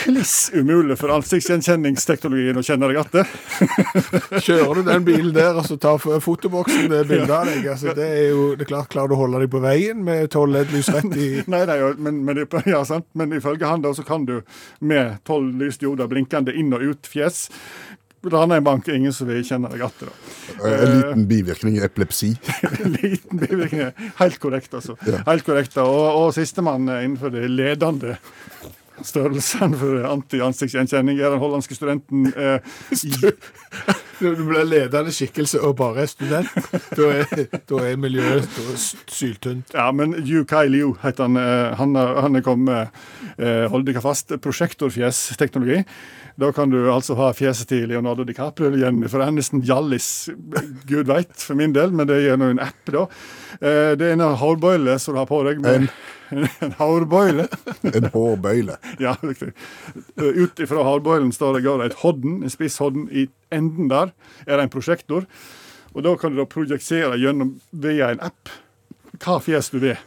Kliss 0.00 0.50
umulig 0.54 0.94
for 0.96 1.12
ansiktsgjenkjenningsteknologien 1.12 2.56
å 2.56 2.62
kjenne 2.64 2.88
deg 2.88 3.00
igjen. 3.00 3.32
Kjører 4.46 4.78
du 4.78 4.86
den 4.86 5.04
bilen 5.04 5.32
der 5.34 5.58
og 5.60 5.66
så 5.68 5.76
tar 5.82 5.98
fotoboksen 6.00 6.86
det 6.88 7.02
bildet 7.10 7.32
av 7.34 7.50
deg, 7.50 7.66
altså, 7.74 7.92
det 7.98 8.06
er 8.06 8.30
jo 8.30 8.46
det 8.54 8.64
er 8.64 8.70
klart, 8.70 8.88
klarer 8.94 9.12
du 9.12 9.16
å 9.18 9.20
holde 9.20 9.42
deg 9.42 9.52
på 9.52 9.60
veien 9.60 10.00
med 10.06 10.30
12 10.30 10.54
LED-lys 10.54 10.88
rett 10.94 11.18
i 11.20 11.28
Nei, 11.50 11.62
nei, 11.68 11.76
men, 12.00 12.22
men, 12.24 12.40
ja, 12.70 12.80
sant? 12.88 13.10
men 13.18 13.34
ifølge 13.36 13.68
han 13.68 13.84
da, 13.84 13.92
så 13.96 14.06
kan 14.06 14.24
du 14.28 14.38
med 14.80 15.18
tolv 15.28 15.52
lysdioder 15.60 16.08
blinkende 16.08 16.54
inn 16.56 16.72
og 16.76 16.86
ut 16.86 17.10
fjes 17.10 17.48
rane 18.28 18.58
en 18.60 18.64
bank, 18.64 18.88
ingen 18.88 19.14
som 19.16 19.28
vil 19.30 19.44
kjenne 19.46 19.70
deg 19.72 19.80
igjen. 19.80 20.10
En 20.60 20.90
liten 20.98 21.26
bivirkning 21.30 21.78
i 21.78 21.84
epilepsi. 21.86 22.34
Liten 22.98 23.40
bivirkning. 23.40 23.94
Helt 24.18 24.40
korrekt, 24.42 24.74
altså. 24.76 24.96
Ja. 25.08 25.22
Helt 25.28 25.46
korrekt. 25.46 25.78
Og, 25.80 26.02
og 26.18 26.34
sistemann 26.36 26.88
innenfor 26.90 27.32
det 27.32 27.46
ledende 27.48 28.18
størrelsene 29.06 29.76
for 29.80 30.04
anti-ansiktsgjenkjenning 30.10 31.18
er 31.20 31.30
den 31.34 31.40
hollandske 31.42 31.74
studenten 31.76 32.26
eh, 32.34 32.58
Når 34.20 34.34
du 34.38 34.42
blir 34.50 34.66
ledende 34.68 35.12
skikkelse 35.14 35.60
og 35.64 35.76
bare 35.80 36.04
er 36.04 36.10
student, 36.10 36.50
da 36.96 37.08
er, 37.22 37.46
da 37.70 37.80
er 37.88 37.96
miljøet 38.00 38.46
da 38.56 38.64
er 38.74 38.80
syltynt. 38.80 39.72
Ja, 39.76 39.86
men 39.96 40.12
Yu 40.26 40.44
Kai 40.48 40.66
Liu 40.68 40.94
heter 41.02 41.28
han. 41.28 41.36
eh, 41.40 41.76
Han 41.80 41.96
han 41.96 42.36
er 42.36 42.44
kommet 42.44 42.90
eh, 43.38 43.66
hold 43.72 43.86
dere 43.88 44.02
fast, 44.04 44.32
prosjektorfjesteknologi. 44.44 45.84
Da 46.40 46.52
kan 46.56 46.70
du 46.72 46.78
altså 46.92 47.16
ha 47.18 47.30
fjeset 47.36 47.68
til 47.68 47.88
Leonardo 47.90 48.24
DiCaprio 48.24 48.68
eller 48.70 48.86
Jennifer 48.86 49.20
Aniston, 49.24 49.60
Hjallis, 49.66 50.28
gud 50.88 51.08
veit, 51.10 51.34
for 51.36 51.58
min 51.58 51.74
del, 51.76 51.92
men 51.92 52.08
det 52.08 52.16
er 52.20 52.28
gjennom 52.30 52.54
en 52.54 52.62
app, 52.64 52.80
da. 52.92 53.06
Eh, 53.60 53.92
Det 54.00 54.06
er 54.06 54.16
en 54.16 54.24
hårbøyle 54.40 54.98
som 55.02 55.14
du 55.16 55.20
har 55.20 55.28
på 55.28 55.42
deg. 55.48 55.60
Med, 55.60 55.88
en 56.64 56.74
hårbøyle. 56.78 57.46
En 57.96 58.10
hårbøyle. 58.14 58.76
Ja, 59.04 59.16
riktig. 59.22 59.52
Eh, 60.16 60.42
Ut 60.44 60.60
ifra 60.62 60.84
hårbøylen 60.86 61.32
står 61.34 61.58
det 61.58 61.64
går 61.66 61.84
et 61.86 61.98
hodden, 62.04 62.42
en 62.42 62.52
spisshodden. 62.52 63.08
I 63.10 63.28
enden 63.52 63.90
der 63.90 64.12
er 64.46 64.56
det 64.56 64.66
en 64.68 64.72
prosjektor. 64.72 65.26
Og 65.94 66.04
da 66.06 66.14
kan 66.16 66.30
du 66.32 66.38
da 66.38 66.46
projisere 66.46 67.18
gjennom 67.18 67.56
via 67.72 68.12
en 68.14 68.20
app 68.30 68.52
hva 69.20 69.40
fjes 69.42 69.72
du 69.74 69.80
vil. 69.82 69.98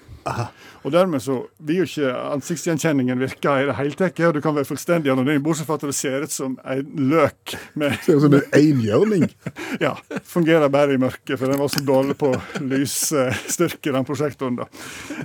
Og 0.84 0.92
dermed 0.92 1.24
så 1.24 1.38
vil 1.64 1.82
jo 1.82 1.88
ikke 1.88 2.12
ansiktsgjenkjenningen 2.34 3.22
virke 3.22 3.56
i 3.62 3.68
det 3.70 3.76
hele 3.78 3.98
tatt. 4.00 4.20
Og 4.28 4.36
du 4.36 4.42
kan 4.44 4.56
være 4.56 4.68
fullstendig 4.68 5.12
anonym, 5.14 5.42
bortsett 5.44 5.68
fra 5.68 5.78
at 5.80 5.86
det 5.88 5.96
ser 5.96 6.26
ut 6.26 6.34
som 6.34 6.58
en 6.60 7.10
løk 7.12 7.56
med 7.80 7.96
Ser 8.04 8.20
ut 8.20 8.26
som 8.26 8.38
en 8.40 8.58
enhjørning. 8.60 9.30
Ja, 9.84 9.96
fungerer 10.30 10.70
bare 10.72 10.94
i 10.96 11.00
mørket, 11.02 11.36
for 11.40 11.50
den 11.50 11.60
var 11.60 11.70
så 11.72 11.82
dårlig 11.84 12.16
på 12.20 12.30
lysstyrke, 12.62 13.92
den 13.92 14.06
prosjektoren. 14.08 14.60
da. 14.60 14.68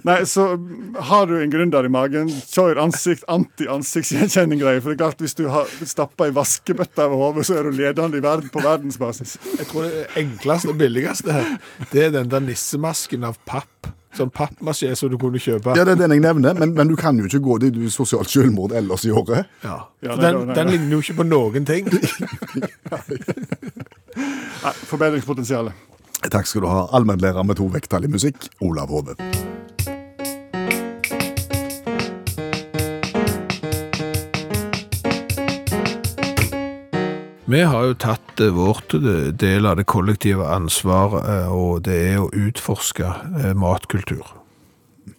Nei, 0.07 0.22
så 0.28 0.46
har 1.11 1.28
du 1.28 1.36
en 1.36 1.53
gründer 1.53 1.86
i 1.86 1.92
magen, 1.92 2.30
kjør 2.49 2.80
ansikt, 2.82 3.26
anti-ansiktsgjenkjenning-greier. 3.30 4.80
For 4.82 4.92
det 4.92 4.96
er 4.96 5.03
klart, 5.05 5.22
hvis 5.22 5.36
du 5.38 5.44
har 5.53 5.70
stappa 5.82 6.28
ei 6.28 6.34
vaskebøtte 6.34 7.07
over 7.07 7.22
hodet, 7.22 7.46
så 7.49 7.59
er 7.59 7.68
du 7.68 7.76
ledende 7.76 8.18
i 8.18 8.24
verden 8.24 8.51
på 8.53 8.64
verdensbasis. 8.64 9.36
Jeg 9.59 9.68
tror 9.70 9.86
det 9.86 10.09
enkleste 10.22 10.72
og 10.72 10.80
billigste 10.80 11.34
her, 11.34 11.55
det 11.92 12.09
er 12.09 12.18
den 12.18 12.32
der 12.32 12.44
nissemasken 12.49 13.28
av 13.28 13.38
papp. 13.49 13.92
Sånn 14.18 14.32
pappmasjé 14.34 14.94
som 14.98 15.12
du 15.12 15.18
kunne 15.20 15.40
kjøpe. 15.42 15.76
Ja, 15.78 15.84
det 15.86 15.94
er 15.94 16.02
den 16.02 16.16
jeg 16.16 16.24
nevner, 16.24 16.56
men, 16.58 16.74
men 16.76 16.90
du 16.90 16.96
kan 16.98 17.18
jo 17.20 17.28
ikke 17.28 17.42
gå 17.44 17.58
dit 17.64 17.74
du 17.74 17.84
er 17.86 17.92
sosialt 17.94 18.30
selvmord 18.32 18.74
ellers 18.76 19.06
i 19.06 19.12
året. 19.14 19.50
Ja. 19.62 19.78
Ja, 20.02 20.14
nei, 20.14 20.22
den, 20.24 20.40
nei, 20.40 20.46
nei. 20.50 20.56
den 20.58 20.72
ligner 20.74 20.96
jo 20.96 21.02
ikke 21.04 21.18
på 21.20 21.28
noen 21.28 21.68
ting. 21.68 21.88
Nei, 24.58 24.72
forbedringspotensialet. 24.90 25.86
Takk 26.26 26.48
skal 26.50 26.64
du 26.64 26.68
ha, 26.70 26.88
allmennlærer 26.98 27.46
med 27.46 27.60
to 27.60 27.68
vekttall 27.70 28.08
i 28.08 28.10
musikk, 28.10 28.50
Olav 28.66 28.90
Hove. 28.90 29.14
Vi 37.49 37.62
har 37.64 37.86
jo 37.88 37.94
tatt 37.96 38.40
eh, 38.44 38.53
vårt 38.53 38.92
eh, 38.94 39.30
del 39.32 39.66
av 39.66 39.78
det 39.80 39.86
kollektive 39.88 40.44
ansvaret, 40.53 41.24
eh, 41.32 41.49
og 41.49 41.86
det 41.86 41.96
er 42.11 42.18
å 42.20 42.28
utforske 42.28 43.09
matkultur. 43.57 44.38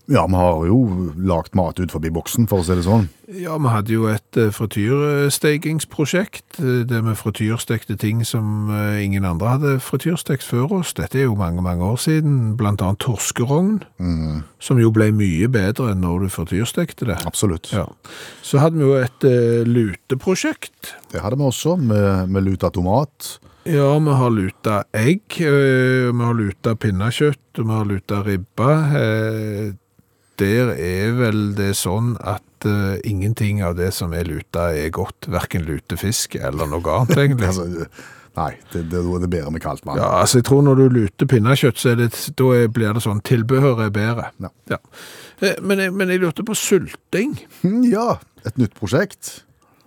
Ja, 0.10 0.26
vi 0.28 0.40
har 0.40 0.66
jo 0.68 0.80
lagt 1.16 1.56
mat 1.58 1.80
ut 1.80 1.94
forbi 1.94 2.12
boksen, 2.14 2.48
for 2.50 2.62
å 2.62 2.66
si 2.66 2.78
det 2.78 2.86
sånn. 2.88 3.08
Ja, 3.30 3.60
vi 3.62 3.70
hadde 3.70 3.94
jo 3.94 4.08
et 4.10 4.38
eh, 4.42 4.50
frityrstekingsprosjekt, 4.56 6.58
eh, 6.64 6.82
der 6.90 7.04
vi 7.06 7.14
frityrstekte 7.18 7.98
ting 8.02 8.24
som 8.26 8.72
eh, 8.74 9.04
ingen 9.06 9.28
andre 9.30 9.54
hadde 9.54 9.74
frityrstekt 9.86 10.48
før 10.48 10.80
oss. 10.80 10.96
Dette 10.98 11.22
er 11.22 11.28
jo 11.28 11.38
mange, 11.38 11.62
mange 11.66 11.86
år 11.86 12.00
siden, 12.02 12.56
blant 12.58 12.82
annet 12.82 13.02
torskerogn, 13.06 13.84
som 14.60 14.82
jo 14.82 14.90
ble 14.96 15.12
mye 15.16 15.50
bedre 15.52 15.94
enn 15.94 16.02
når 16.04 16.26
du 16.26 16.34
frityrstekte 16.34 17.12
det. 17.12 17.20
Absolutt. 17.30 17.70
Ja. 17.76 17.86
Så 18.42 18.64
hadde 18.64 18.82
vi 18.82 18.88
jo 18.88 18.98
et 18.98 19.30
luteprosjekt. 19.70 20.96
Det 21.14 21.22
hadde 21.22 21.38
vi 21.38 21.50
også, 21.50 21.78
med, 21.78 22.34
med 22.34 22.50
luta 22.50 22.74
tomat. 22.74 23.36
Ja, 23.68 23.90
vi 24.00 24.14
har 24.22 24.30
luta 24.32 24.84
egg, 24.96 25.36
øh, 25.44 26.10
vi 26.16 26.24
har 26.26 26.34
luta 26.38 26.76
pinnekjøtt, 26.80 27.60
vi 27.60 27.68
har 27.70 27.86
luta 27.86 28.24
ribba. 28.26 28.72
Eh, 28.98 29.74
Der 30.40 30.70
er 30.80 31.12
vel 31.18 31.50
det 31.58 31.74
sånn 31.76 32.14
at 32.24 32.64
øh, 32.66 32.96
ingenting 33.04 33.60
av 33.62 33.74
det 33.76 33.90
som 33.94 34.14
er 34.16 34.24
luta 34.24 34.70
er 34.72 34.88
godt, 34.96 35.28
hverken 35.28 35.66
lutefisk 35.68 36.38
eller 36.40 36.66
noe 36.72 36.80
annet, 36.96 37.18
egentlig. 37.26 37.50
Altså, 37.50 37.66
nei, 38.40 38.54
det, 38.72 38.86
det, 38.88 39.02
det 39.04 39.28
er 39.28 39.34
bedre 39.34 39.52
med 39.52 39.62
kaldt 39.66 39.84
vann. 39.84 40.00
Ja, 40.00 40.08
altså 40.22 40.40
jeg 40.40 40.48
tror 40.48 40.64
når 40.64 40.80
du 40.80 40.86
luter 40.96 41.28
pinnekjøtt, 41.28 41.78
så 41.84 41.92
det, 42.00 42.08
da 42.40 42.48
blir 42.72 42.96
det 42.96 43.04
sånn, 43.04 43.20
tilbehøret 43.28 43.90
er 43.90 43.92
bedre. 44.00 44.30
Ja. 44.40 44.54
Ja. 44.72 44.80
Men, 45.60 45.84
men 46.00 46.08
jeg 46.16 46.24
lurte 46.24 46.48
på 46.48 46.56
sulting. 46.56 47.36
Ja, 47.92 48.14
et 48.48 48.56
nytt 48.58 48.80
prosjekt. 48.80 49.42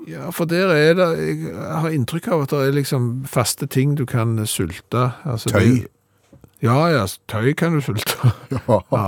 Ja, 0.08 0.30
for 0.34 0.48
der 0.50 0.72
er 0.74 0.94
det, 0.98 1.08
jeg 1.46 1.80
har 1.84 1.94
inntrykk 1.94 2.28
av 2.34 2.44
at 2.46 2.54
det 2.54 2.62
er 2.68 2.78
liksom 2.78 3.10
faste 3.30 3.68
ting 3.70 3.96
du 3.98 4.04
kan 4.08 4.34
sulte. 4.50 5.10
Altså, 5.28 5.52
Tøy. 5.54 5.84
Ja, 6.62 6.76
ja, 6.92 7.06
tøy 7.26 7.52
kan 7.58 7.74
du 7.74 7.82
sulte. 7.82 8.14
Ja. 8.52 8.78
Ja. 8.92 9.06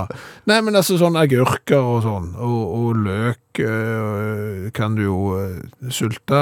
Nei, 0.49 0.57
men 0.65 0.75
altså 0.75 0.97
sånn 0.99 1.15
agurker 1.15 1.79
og 1.79 2.01
sånn, 2.03 2.33
og, 2.35 2.61
og 2.75 3.03
løk 3.05 3.61
øh, 3.63 4.65
kan 4.75 4.97
du 4.97 5.05
jo 5.05 5.19
øh, 5.39 5.61
sulte. 5.93 6.41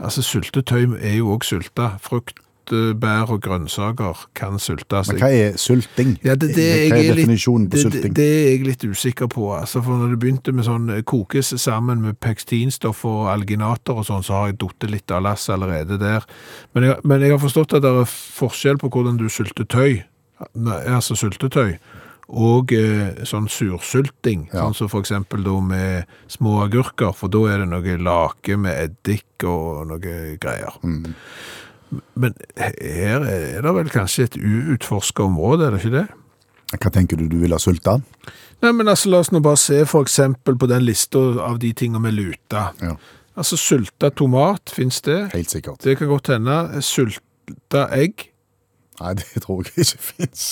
Altså 0.00 0.24
syltetøy 0.24 0.96
er 0.98 1.20
jo 1.20 1.36
også 1.36 1.60
sulta. 1.60 1.92
Frukt 2.02 2.40
frukt, 2.70 3.00
bær 3.00 3.30
og 3.34 3.40
grønnsaker 3.42 4.16
kan 4.34 4.58
sultes. 4.58 5.08
Men 5.10 5.20
hva 5.20 5.30
er 5.30 5.56
sulting? 5.58 6.16
Ja, 6.24 6.34
det, 6.34 6.54
det, 6.56 6.66
hva 6.90 6.96
er 6.96 7.00
er 7.00 7.14
litt, 7.14 7.16
definisjonen 7.20 7.68
på 7.70 7.82
sulting? 7.82 8.14
Det, 8.14 8.14
det 8.16 8.28
er 8.28 8.50
jeg 8.50 8.66
litt 8.66 8.84
usikker 8.84 9.28
på. 9.28 9.50
Altså, 9.56 9.82
for 9.82 9.96
når 10.00 10.14
det 10.14 10.20
begynte 10.22 10.52
med 10.52 10.64
sånn 10.66 10.90
eh, 10.90 11.02
kokes 11.02 11.54
sammen 11.60 12.02
med 12.04 12.18
pektinstoff 12.20 13.04
og 13.08 13.30
alginater 13.32 13.96
og 14.00 14.06
sånn, 14.08 14.24
så 14.26 14.38
har 14.38 14.52
jeg 14.52 14.60
datt 14.62 14.90
litt 14.90 15.10
av 15.10 15.24
lasset 15.26 15.54
allerede 15.56 15.98
der. 16.00 16.26
Men 16.74 16.90
jeg, 16.90 17.00
men 17.04 17.20
jeg 17.24 17.34
har 17.34 17.42
forstått 17.42 17.74
at 17.78 17.86
det 17.86 17.94
er 18.02 18.12
forskjell 18.40 18.80
på 18.80 18.92
hvordan 18.92 19.18
du 19.20 19.28
sulter 19.32 19.66
tøy, 19.70 20.02
altså 20.56 21.16
sultetøy, 21.18 21.74
og 22.30 22.70
eh, 22.72 23.24
sånn 23.26 23.48
sursulting, 23.50 24.48
Ja. 24.52 24.62
sånn 24.62 24.74
som 24.78 24.88
for 24.92 25.02
eksempel 25.02 25.42
da 25.42 25.56
med 25.60 26.12
små 26.30 26.60
agurker, 26.68 27.10
for 27.12 27.28
da 27.28 27.40
er 27.50 27.64
det 27.64 27.72
noe 27.72 27.96
lake 27.98 28.56
med 28.56 28.78
eddik 28.78 29.42
og 29.44 29.88
noe 29.90 29.98
greier. 30.38 30.76
Mm. 30.86 31.10
Men 32.14 32.34
her 32.56 33.24
er 33.26 33.62
det 33.64 33.72
vel 33.74 33.90
kanskje 33.90 34.28
et 34.28 34.36
uutforska 34.38 35.24
område, 35.26 35.66
er 35.66 35.74
det 35.74 35.80
ikke 35.84 35.94
det? 35.96 36.06
Hva 36.76 36.90
tenker 36.94 37.18
du 37.18 37.24
du 37.26 37.38
vil 37.42 37.50
ha 37.50 37.58
sulta? 37.58 37.96
Nei, 38.62 38.70
men 38.76 38.86
altså, 38.92 39.10
la 39.10 39.22
oss 39.24 39.32
nå 39.34 39.40
bare 39.42 39.58
se 39.58 39.80
for 39.90 40.06
eksempel 40.06 40.54
på 40.60 40.68
den 40.70 40.84
lista 40.86 41.18
av 41.42 41.58
de 41.62 41.72
tingene 41.74 42.02
med 42.04 42.14
luta. 42.14 42.68
Ja. 42.84 42.94
Altså, 43.40 43.56
sulta 43.58 44.10
tomat, 44.14 44.70
finnes 44.76 45.00
det? 45.06 45.18
Helt 45.34 45.50
sikkert. 45.50 45.80
Det 45.82 45.96
kan 45.98 46.10
godt 46.12 46.30
hende. 46.30 46.58
Sulta 46.84 47.86
egg, 47.96 48.28
Nei, 49.00 49.14
det 49.16 49.40
tror 49.46 49.64
jeg 49.64 49.86
ikke 49.86 50.02
fins. 50.12 50.42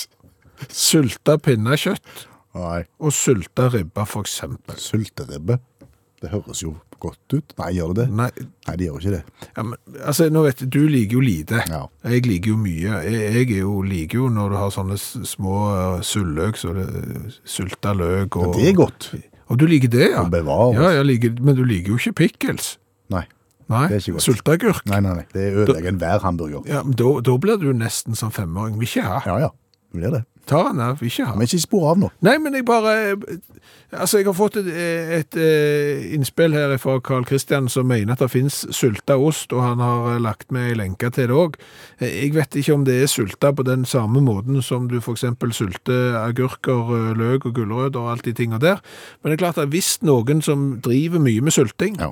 sulta 0.73 1.35
pinnekjøtt 1.37 2.23
Nei. 2.57 2.79
og 2.99 3.13
sulta 3.13 3.67
ribba, 3.69 4.07
for 4.09 4.25
eksempel. 4.25 4.75
Sulteribbe. 4.81 5.59
Det 6.19 6.29
høres 6.33 6.61
jo 6.63 6.73
godt 6.99 7.33
ut. 7.33 7.53
Nei, 7.61 7.69
gjør 7.77 7.93
det 7.95 8.03
det? 8.03 8.07
Nei, 8.19 8.27
Nei, 8.67 8.75
det 8.75 8.89
gjør 8.89 8.99
ikke 8.99 9.13
det. 9.13 9.21
ja, 9.55 9.63
men, 9.63 9.77
altså, 10.03 10.27
nå 10.33 10.43
vet 10.43 10.63
du, 10.65 10.67
du 10.75 10.91
liker 10.91 11.15
jo 11.15 11.23
lite. 11.23 11.61
Ja. 11.71 11.81
Jeg 12.11 12.25
liker 12.27 12.51
jo 12.53 12.59
mye. 12.59 12.99
Jeg, 13.07 13.21
jeg 13.37 13.57
jo, 13.61 13.77
liker 13.87 14.19
jo 14.19 14.29
når 14.35 14.51
du 14.51 14.57
har 14.59 14.73
sånne 14.75 14.99
små 14.99 15.55
uh, 15.71 16.03
sulløk, 16.03 16.59
så 16.59 16.75
det 16.75 16.87
sulta 17.47 17.95
løk 17.95 18.35
og... 18.41 18.59
Det 18.59 18.67
er 18.73 18.77
godt. 18.77 19.11
Og 19.49 19.57
du 19.57 19.65
liker 19.65 19.89
det, 19.89 20.11
ja? 20.11 20.27
Ja, 20.27 20.91
jeg 20.99 21.07
liker, 21.07 21.39
men 21.41 21.55
du 21.57 21.63
liker 21.65 21.95
jo 21.95 22.01
ikke 22.01 22.17
pickles. 22.25 22.75
Nei. 23.09 23.23
Nei, 23.69 23.85
Det 23.87 23.95
er 23.95 24.03
ikke 24.03 24.17
godt. 24.17 24.25
sulteagurk. 24.25 24.85
Nei, 24.89 24.99
nei, 25.05 25.15
nei. 25.21 25.25
Det 25.33 25.47
ødelegger 25.63 25.91
enhver 25.93 26.23
hamburger. 26.25 26.61
Ja, 26.69 26.83
men 26.83 26.97
da, 26.97 27.09
da 27.25 27.35
blir 27.41 27.59
du 27.61 27.69
nesten 27.77 28.17
som 28.17 28.33
femåring. 28.33 28.79
Vil 28.81 28.89
ikke 28.89 29.05
ha. 29.05 29.19
Ja, 29.29 29.35
ja. 29.45 29.49
Blir 29.93 30.11
det. 30.13 30.23
Tar 30.49 30.63
han 30.71 30.79
av, 30.81 31.01
ikke 31.05 31.25
han. 31.25 31.37
Men 31.37 31.45
ikke 31.45 31.61
spor 31.61 31.91
av 31.91 31.99
nå. 32.01 32.07
Nei, 32.25 32.37
men 32.41 32.55
jeg 32.57 32.65
bare 32.65 33.15
Altså, 33.91 34.19
jeg 34.19 34.27
har 34.27 34.35
fått 34.37 34.55
et, 34.59 34.67
et, 34.69 35.35
et 35.41 36.13
innspill 36.13 36.53
her 36.53 36.75
fra 36.77 36.99
Carl 37.01 37.23
Christian 37.25 37.65
som 37.73 37.87
mener 37.89 38.13
at 38.13 38.21
det 38.21 38.27
finnes 38.29 38.59
sulta 38.77 39.15
ost, 39.17 39.49
og 39.53 39.63
han 39.65 39.81
har 39.81 40.11
eh, 40.11 40.19
lagt 40.21 40.51
med 40.53 40.67
ei 40.69 40.75
lenke 40.77 41.09
til 41.09 41.25
det 41.31 41.33
òg. 41.37 41.57
Jeg 42.01 42.35
vet 42.35 42.57
ikke 42.61 42.75
om 42.77 42.83
det 42.85 42.99
er 43.01 43.09
sulta 43.09 43.49
på 43.57 43.65
den 43.65 43.85
samme 43.89 44.21
måten 44.21 44.61
som 44.61 44.85
du 44.91 44.99
f.eks. 45.01 45.25
sulter 45.57 46.19
agurker, 46.21 46.93
eh, 46.99 47.11
løk 47.17 47.49
og 47.49 47.55
gulrøtter 47.57 47.97
og 48.03 48.11
alt 48.13 48.29
de 48.29 48.33
tinga 48.37 48.61
der. 48.61 48.77
Men 49.23 49.31
det 49.33 49.39
er 49.39 49.43
klart 49.47 49.57
at 49.65 49.73
hvis 49.73 49.95
noen 50.05 50.45
som 50.45 50.75
driver 50.85 51.19
mye 51.25 51.41
med 51.41 51.57
sulting, 51.57 51.97
Ja. 51.97 52.11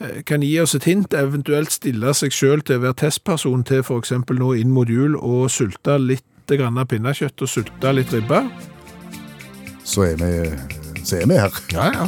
eh, 0.00 0.22
kan 0.26 0.42
gi 0.42 0.56
oss 0.60 0.74
et 0.74 0.90
hint, 0.90 1.14
eventuelt 1.14 1.70
stille 1.70 2.14
seg 2.18 2.34
sjøl 2.34 2.66
til 2.66 2.80
å 2.80 2.88
være 2.88 2.98
testperson 3.06 3.62
til 3.64 3.86
f.eks. 3.86 4.10
nå 4.10 4.54
inn 4.58 4.74
mot 4.74 4.88
jul 4.90 5.14
og 5.16 5.50
sulte 5.54 6.00
litt 6.02 6.26
grann 6.54 6.78
pinnekjøtt 6.86 7.42
og 7.42 7.50
sulte 7.50 7.92
litt 7.96 8.12
ribbe. 8.14 8.44
Så 9.86 10.06
er 10.06 10.20
vi, 10.20 10.30
så 11.02 11.18
er 11.18 11.26
vi 11.26 11.40
her. 11.40 11.58
Ja, 11.74 11.90
ja. 11.90 12.06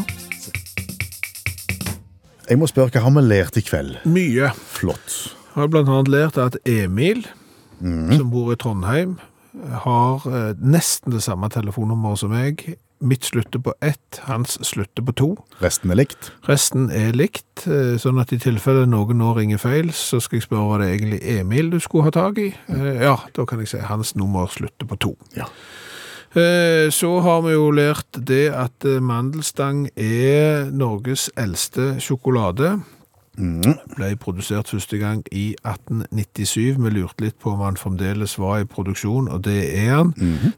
Jeg 2.49 2.61
må 2.63 2.69
spørre, 2.71 2.95
hva 2.95 3.03
har 3.05 3.13
vi 3.19 3.25
lært 3.27 3.59
i 3.59 3.65
kveld? 3.67 3.99
Mye. 4.09 4.53
Flott. 4.55 5.17
Jeg 5.53 5.67
har 5.67 5.81
annet 5.83 6.09
lært 6.13 6.39
at 6.39 6.57
Emil, 6.69 7.25
som 7.83 8.31
bor 8.31 8.53
i 8.55 8.57
Trondheim, 8.57 9.17
har 9.85 10.23
eh, 10.31 10.53
nesten 10.63 11.13
det 11.13 11.25
samme 11.25 11.51
telefonnummeret 11.51 12.23
som 12.23 12.31
meg. 12.33 12.63
Mitt 13.01 13.25
slutter 13.25 13.61
på 13.63 13.75
ett, 13.81 14.21
hans 14.27 14.57
slutter 14.67 15.03
på 15.07 15.13
to. 15.15 15.29
Resten 15.63 15.91
er 15.95 16.01
likt. 16.01 16.33
Resten 16.49 16.89
er 16.91 17.13
likt, 17.15 17.67
eh, 17.71 17.95
sånn 18.03 18.19
at 18.21 18.33
i 18.35 18.39
tilfelle 18.43 18.87
noen 18.91 19.19
nå 19.21 19.37
ringer 19.37 19.59
feil, 19.63 19.93
så 19.95 20.19
skal 20.21 20.41
jeg 20.41 20.49
spørre 20.49 20.67
hva 20.67 20.79
det 20.83 20.89
egentlig 20.97 21.21
Emil 21.39 21.71
du 21.71 21.79
skulle 21.81 22.09
ha 22.09 22.11
tak 22.11 22.39
i. 22.43 22.49
Eh, 22.69 23.03
Ja, 23.05 23.17
da 23.35 23.45
kan 23.47 23.61
jeg 23.61 23.69
si 23.69 23.79
hans 23.79 24.17
nummer 24.17 24.47
slutter 24.51 24.87
på 24.91 24.99
to. 24.99 25.17
Ja. 25.37 25.47
Eh, 26.35 26.91
Så 26.91 27.21
har 27.23 27.43
vi 27.43 27.53
jo 27.53 27.71
lært 27.71 28.19
det 28.25 28.53
at 28.53 28.81
mandelstang 29.01 29.89
er 29.97 30.71
Norges 30.71 31.31
eldste 31.37 32.01
sjokolade. 32.01 32.83
Ble 33.97 34.17
produsert 34.17 34.69
første 34.69 34.99
gang 34.99 35.23
i 35.33 35.55
1897. 35.65 36.77
Vi 36.83 36.91
lurte 36.91 37.25
litt 37.25 37.39
på 37.39 37.53
om 37.55 37.61
han 37.63 37.77
fremdeles 37.79 38.37
var 38.39 38.61
i 38.65 38.69
produksjon, 38.69 39.29
og 39.31 39.43
det 39.47 39.59
er 39.79 39.95
han. 39.95 40.13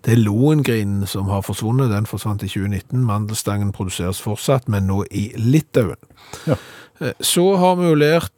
Det 0.04 0.14
er 0.14 0.22
Lohengrinen 0.24 1.06
som 1.06 1.28
har 1.28 1.42
forsvunnet. 1.46 1.90
Den 1.92 2.06
forsvant 2.06 2.42
i 2.42 2.48
2019. 2.48 3.04
Mandelstangen 3.04 3.72
produseres 3.76 4.20
fortsatt, 4.24 4.68
men 4.68 4.86
nå 4.88 5.04
i 5.10 5.30
Litauen. 5.36 6.00
Ja. 6.46 6.56
Eh, 7.00 7.12
Så 7.20 7.56
har 7.56 7.76
vi 7.76 7.88
jo 7.88 7.94
lært 7.94 8.32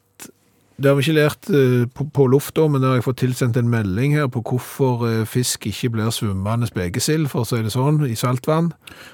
det 0.78 0.88
har 0.88 0.96
vi 0.96 1.04
ikke 1.04 1.18
lært 1.18 1.50
eh, 1.52 1.84
på, 1.92 2.06
på 2.14 2.26
lufta, 2.32 2.64
men 2.70 2.82
da 2.82 2.92
har 2.92 3.00
jeg 3.00 3.06
fått 3.08 3.20
tilsendt 3.22 3.58
en 3.60 3.70
melding 3.72 4.16
her 4.16 4.30
på 4.32 4.42
hvorfor 4.46 5.04
eh, 5.08 5.20
fisk 5.28 5.68
ikke 5.70 5.92
blir 5.96 6.14
svømmende 6.14 6.70
spekesild, 6.70 7.28
for 7.32 7.44
å 7.44 7.48
si 7.48 7.60
det 7.64 7.74
sånn, 7.74 8.00
i 8.08 8.16
saltvann. 8.18 8.72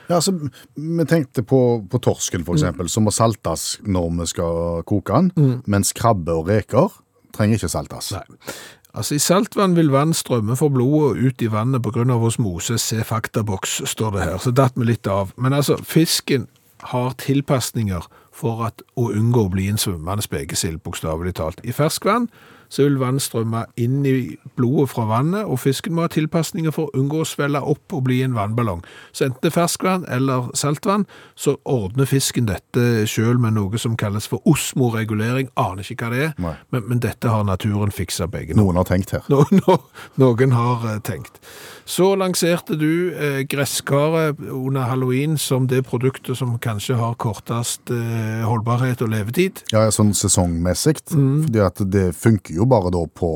Ja, 0.08 0.20
altså, 0.20 0.36
vi 0.76 1.08
tenkte 1.08 1.44
på, 1.46 1.62
på 1.90 2.02
torsken, 2.04 2.46
for 2.46 2.58
eksempel, 2.58 2.90
som 2.92 3.08
må 3.08 3.14
saltes 3.14 3.76
når 3.86 4.10
vi 4.22 4.30
skal 4.34 4.82
koke 4.88 5.22
den, 5.22 5.60
mens 5.66 5.94
krabbe 5.96 6.36
og 6.38 6.50
reker 6.52 6.92
trenger 7.38 7.58
ikke 7.58 7.70
saltes. 7.70 8.12
Nei. 8.16 8.54
Altså, 8.98 9.14
I 9.14 9.22
saltvann 9.22 9.76
vil 9.76 9.92
vann 9.92 10.14
strømme 10.16 10.56
for 10.58 10.72
blodet 10.74 11.20
ut 11.22 11.42
i 11.44 11.50
vannet 11.52 11.86
av 11.86 12.24
osmose. 12.24 12.78
Se 12.78 13.04
faktaboks, 13.04 13.82
står 13.86 14.14
det 14.16 14.24
her. 14.24 14.38
Så 14.38 14.50
datt 14.50 14.74
vi 14.76 14.88
litt 14.88 15.06
av. 15.06 15.34
Men 15.36 15.52
altså, 15.52 15.76
fisken 15.84 16.48
har 16.90 17.14
tilpasninger 17.20 18.06
for 18.38 18.62
at, 18.68 18.84
å 18.96 19.10
unngå 19.10 19.48
å 19.48 19.50
bli 19.52 19.66
en 19.72 19.80
svømmende 19.80 20.22
spekesild, 20.22 20.82
bokstavelig 20.84 21.34
talt. 21.40 21.60
I 21.66 21.74
ferskvann 21.74 22.28
så 22.68 22.84
vil 22.84 22.98
vann 23.00 23.20
strømme 23.20 23.64
inn 23.80 24.02
i 24.06 24.36
blodet 24.56 24.90
fra 24.92 25.06
vannet, 25.08 25.46
og 25.48 25.60
fisken 25.62 25.94
må 25.96 26.04
ha 26.04 26.12
tilpasninger 26.12 26.72
for 26.74 26.88
å 26.88 27.00
unngå 27.00 27.22
å 27.22 27.28
svelle 27.28 27.62
opp 27.64 27.94
og 27.96 28.04
bli 28.08 28.20
en 28.24 28.36
vannballong. 28.36 28.82
Så 29.12 29.28
enten 29.28 29.40
det 29.42 29.52
er 29.52 29.56
ferskvann 29.56 30.04
eller 30.12 30.50
saltvann, 30.58 31.06
så 31.34 31.56
ordner 31.64 32.08
fisken 32.08 32.48
dette 32.50 33.06
sjøl 33.08 33.40
med 33.40 33.56
noe 33.56 33.80
som 33.80 33.96
kalles 33.96 34.28
for 34.28 34.44
osmoregulering. 34.48 35.48
Aner 35.56 35.86
ikke 35.86 36.08
hva 36.08 36.12
det 36.12 36.24
er, 36.28 36.60
men, 36.68 36.84
men 36.84 37.02
dette 37.04 37.32
har 37.32 37.46
naturen 37.48 37.94
fiksa 37.94 38.28
begge. 38.30 38.56
Noen 38.58 38.80
har 38.80 38.88
tenkt 38.88 39.16
her. 39.16 39.24
No, 39.32 39.44
no, 39.64 39.80
noen 40.20 40.52
har 40.56 40.84
eh, 40.92 41.00
tenkt. 41.04 41.40
Så 41.88 42.10
lanserte 42.20 42.76
du 42.76 43.14
eh, 43.16 43.38
gresskaret 43.48 44.36
under 44.52 44.90
halloween 44.90 45.38
som 45.40 45.64
det 45.70 45.86
produktet 45.88 46.36
som 46.36 46.50
kanskje 46.60 46.98
har 47.00 47.14
kortest 47.16 47.88
eh, 47.94 48.42
holdbarhet 48.44 49.00
og 49.06 49.08
levetid. 49.14 49.62
Ja, 49.72 49.86
sånn 49.94 50.12
sesongmessig, 50.16 50.98
fordi 51.08 51.62
at 51.64 51.80
det 51.88 52.10
funker 52.18 52.58
jo 52.60 52.66
bare 52.68 52.92
da 52.92 53.06
på, 53.08 53.30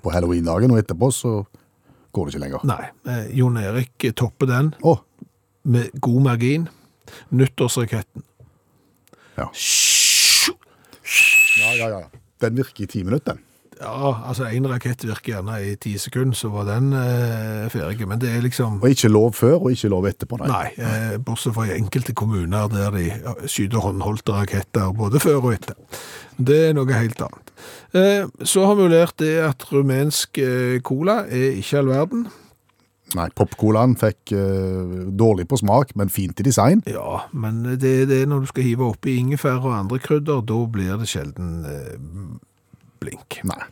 på 0.00 0.14
halloween-dagen, 0.14 0.72
og 0.72 0.80
etterpå 0.80 1.10
så 1.12 1.34
går 2.16 2.30
det 2.30 2.34
ikke 2.34 2.44
lenger. 2.46 2.64
Nei, 2.70 2.86
eh, 3.12 3.26
Jon 3.36 3.60
Erik 3.60 4.08
topper 4.16 4.48
den 4.48 4.72
oh. 4.80 5.02
med 5.68 5.92
god 6.00 6.24
margin. 6.30 6.64
Nyttårsraketten. 7.28 8.24
ja. 9.36 9.50
Ja, 11.58 11.74
ja, 11.74 11.86
ja. 11.92 12.00
Den 12.40 12.56
virker 12.56 12.84
i 12.84 12.88
ti 12.88 13.02
minutter, 13.04 13.34
den. 13.34 13.44
Ja, 13.78 14.12
altså 14.26 14.48
en 14.50 14.66
rakett 14.70 15.04
virker 15.06 15.36
gjerne 15.36 15.58
i 15.62 15.74
ti 15.78 15.92
sekunder, 16.02 16.34
så 16.34 16.50
var 16.50 16.66
den 16.66 16.90
eh, 16.98 17.68
ferdig. 17.70 18.08
Men 18.10 18.18
det 18.22 18.32
er 18.34 18.42
liksom 18.42 18.80
Og 18.82 18.90
ikke 18.90 19.10
lov 19.12 19.36
før, 19.38 19.56
og 19.60 19.70
ikke 19.74 19.90
lov 19.92 20.08
etterpå, 20.10 20.40
nei. 20.42 20.48
Nei, 20.50 20.72
eh, 20.78 21.18
bortsett 21.22 21.54
fra 21.54 21.68
i 21.68 21.76
enkelte 21.76 22.14
kommuner 22.18 22.66
der 22.72 22.90
de 22.96 23.06
skyter 23.46 23.84
håndholdte 23.84 24.34
raketter 24.34 24.90
både 24.98 25.22
før 25.22 25.38
og 25.44 25.54
etter. 25.54 25.78
Det 26.38 26.58
er 26.68 26.74
noe 26.74 26.90
helt 26.94 27.22
annet. 27.22 27.54
Eh, 27.94 28.26
så 28.42 28.66
har 28.66 28.76
vi 28.78 28.90
lært 28.90 29.16
det 29.22 29.36
at 29.46 29.64
rumensk 29.70 30.42
eh, 30.42 30.78
cola 30.82 31.22
er 31.30 31.58
ikke 31.62 31.82
all 31.82 31.94
verden. 31.94 32.28
Nei, 33.16 33.28
popcolaen 33.32 33.94
fikk 33.96 34.34
eh, 34.36 35.06
dårlig 35.16 35.46
på 35.48 35.56
smak, 35.62 35.94
men 35.96 36.10
fint 36.12 36.40
i 36.42 36.44
design. 36.44 36.82
Ja, 36.90 37.22
men 37.32 37.62
det 37.80 37.94
er 38.02 38.10
det 38.10 38.20
når 38.28 38.44
du 38.44 38.50
skal 38.50 38.66
hive 38.66 38.90
oppi 38.90 39.16
ingefær 39.22 39.62
og 39.62 39.72
andre 39.78 40.00
krydder, 40.02 40.42
da 40.44 40.58
blir 40.68 40.98
det 41.00 41.08
sjelden 41.08 41.64
eh, 41.64 41.94
blink. 43.00 43.40
Nei. 43.48 43.62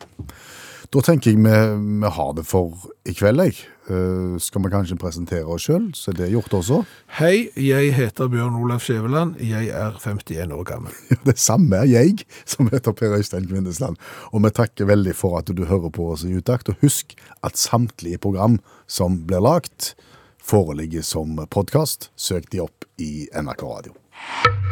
Da 0.93 1.01
tenker 1.03 1.33
jeg 1.33 1.41
vi, 1.43 1.55
vi 1.99 2.11
har 2.15 2.29
det 2.37 2.45
for 2.47 2.87
i 3.07 3.13
kveld, 3.15 3.43
jeg. 3.43 3.65
Eh, 3.91 4.37
skal 4.39 4.63
vi 4.63 4.71
kanskje 4.71 4.97
presentere 4.99 5.47
oss 5.51 5.65
sjøl, 5.67 5.89
så 5.95 6.13
er 6.13 6.17
det 6.21 6.29
gjort 6.31 6.55
også. 6.59 6.81
Hei, 7.19 7.49
jeg 7.59 7.93
heter 7.95 8.31
Bjørn 8.31 8.55
Olav 8.59 8.81
Skjæveland. 8.83 9.35
Jeg 9.43 9.67
er 9.75 9.99
51 9.99 10.55
år 10.55 10.65
gammel. 10.67 10.95
Det 11.27 11.37
samme 11.39 11.83
er 11.83 11.91
jeg, 11.91 12.23
som 12.47 12.71
heter 12.71 12.95
Per 12.95 13.15
Øystein 13.19 13.47
Kvindesland. 13.51 13.99
Og 14.31 14.43
vi 14.47 14.51
takker 14.55 14.87
veldig 14.87 15.15
for 15.15 15.39
at 15.39 15.51
du 15.51 15.65
hører 15.67 15.91
på 15.91 16.09
oss 16.11 16.23
i 16.27 16.35
utakt. 16.35 16.71
Og 16.71 16.79
husk 16.83 17.15
at 17.43 17.59
samtlige 17.59 18.19
program 18.23 18.59
som 18.87 19.23
blir 19.27 19.43
lagt, 19.43 19.95
foreligger 20.39 21.03
som 21.03 21.35
podkast. 21.51 22.11
Søk 22.15 22.51
de 22.51 22.63
opp 22.63 22.87
i 22.99 23.27
NRK 23.35 23.63
Radio. 23.67 23.97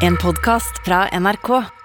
En 0.04 0.16
podkast 0.20 0.80
fra 0.88 1.08
NRK. 1.12 1.85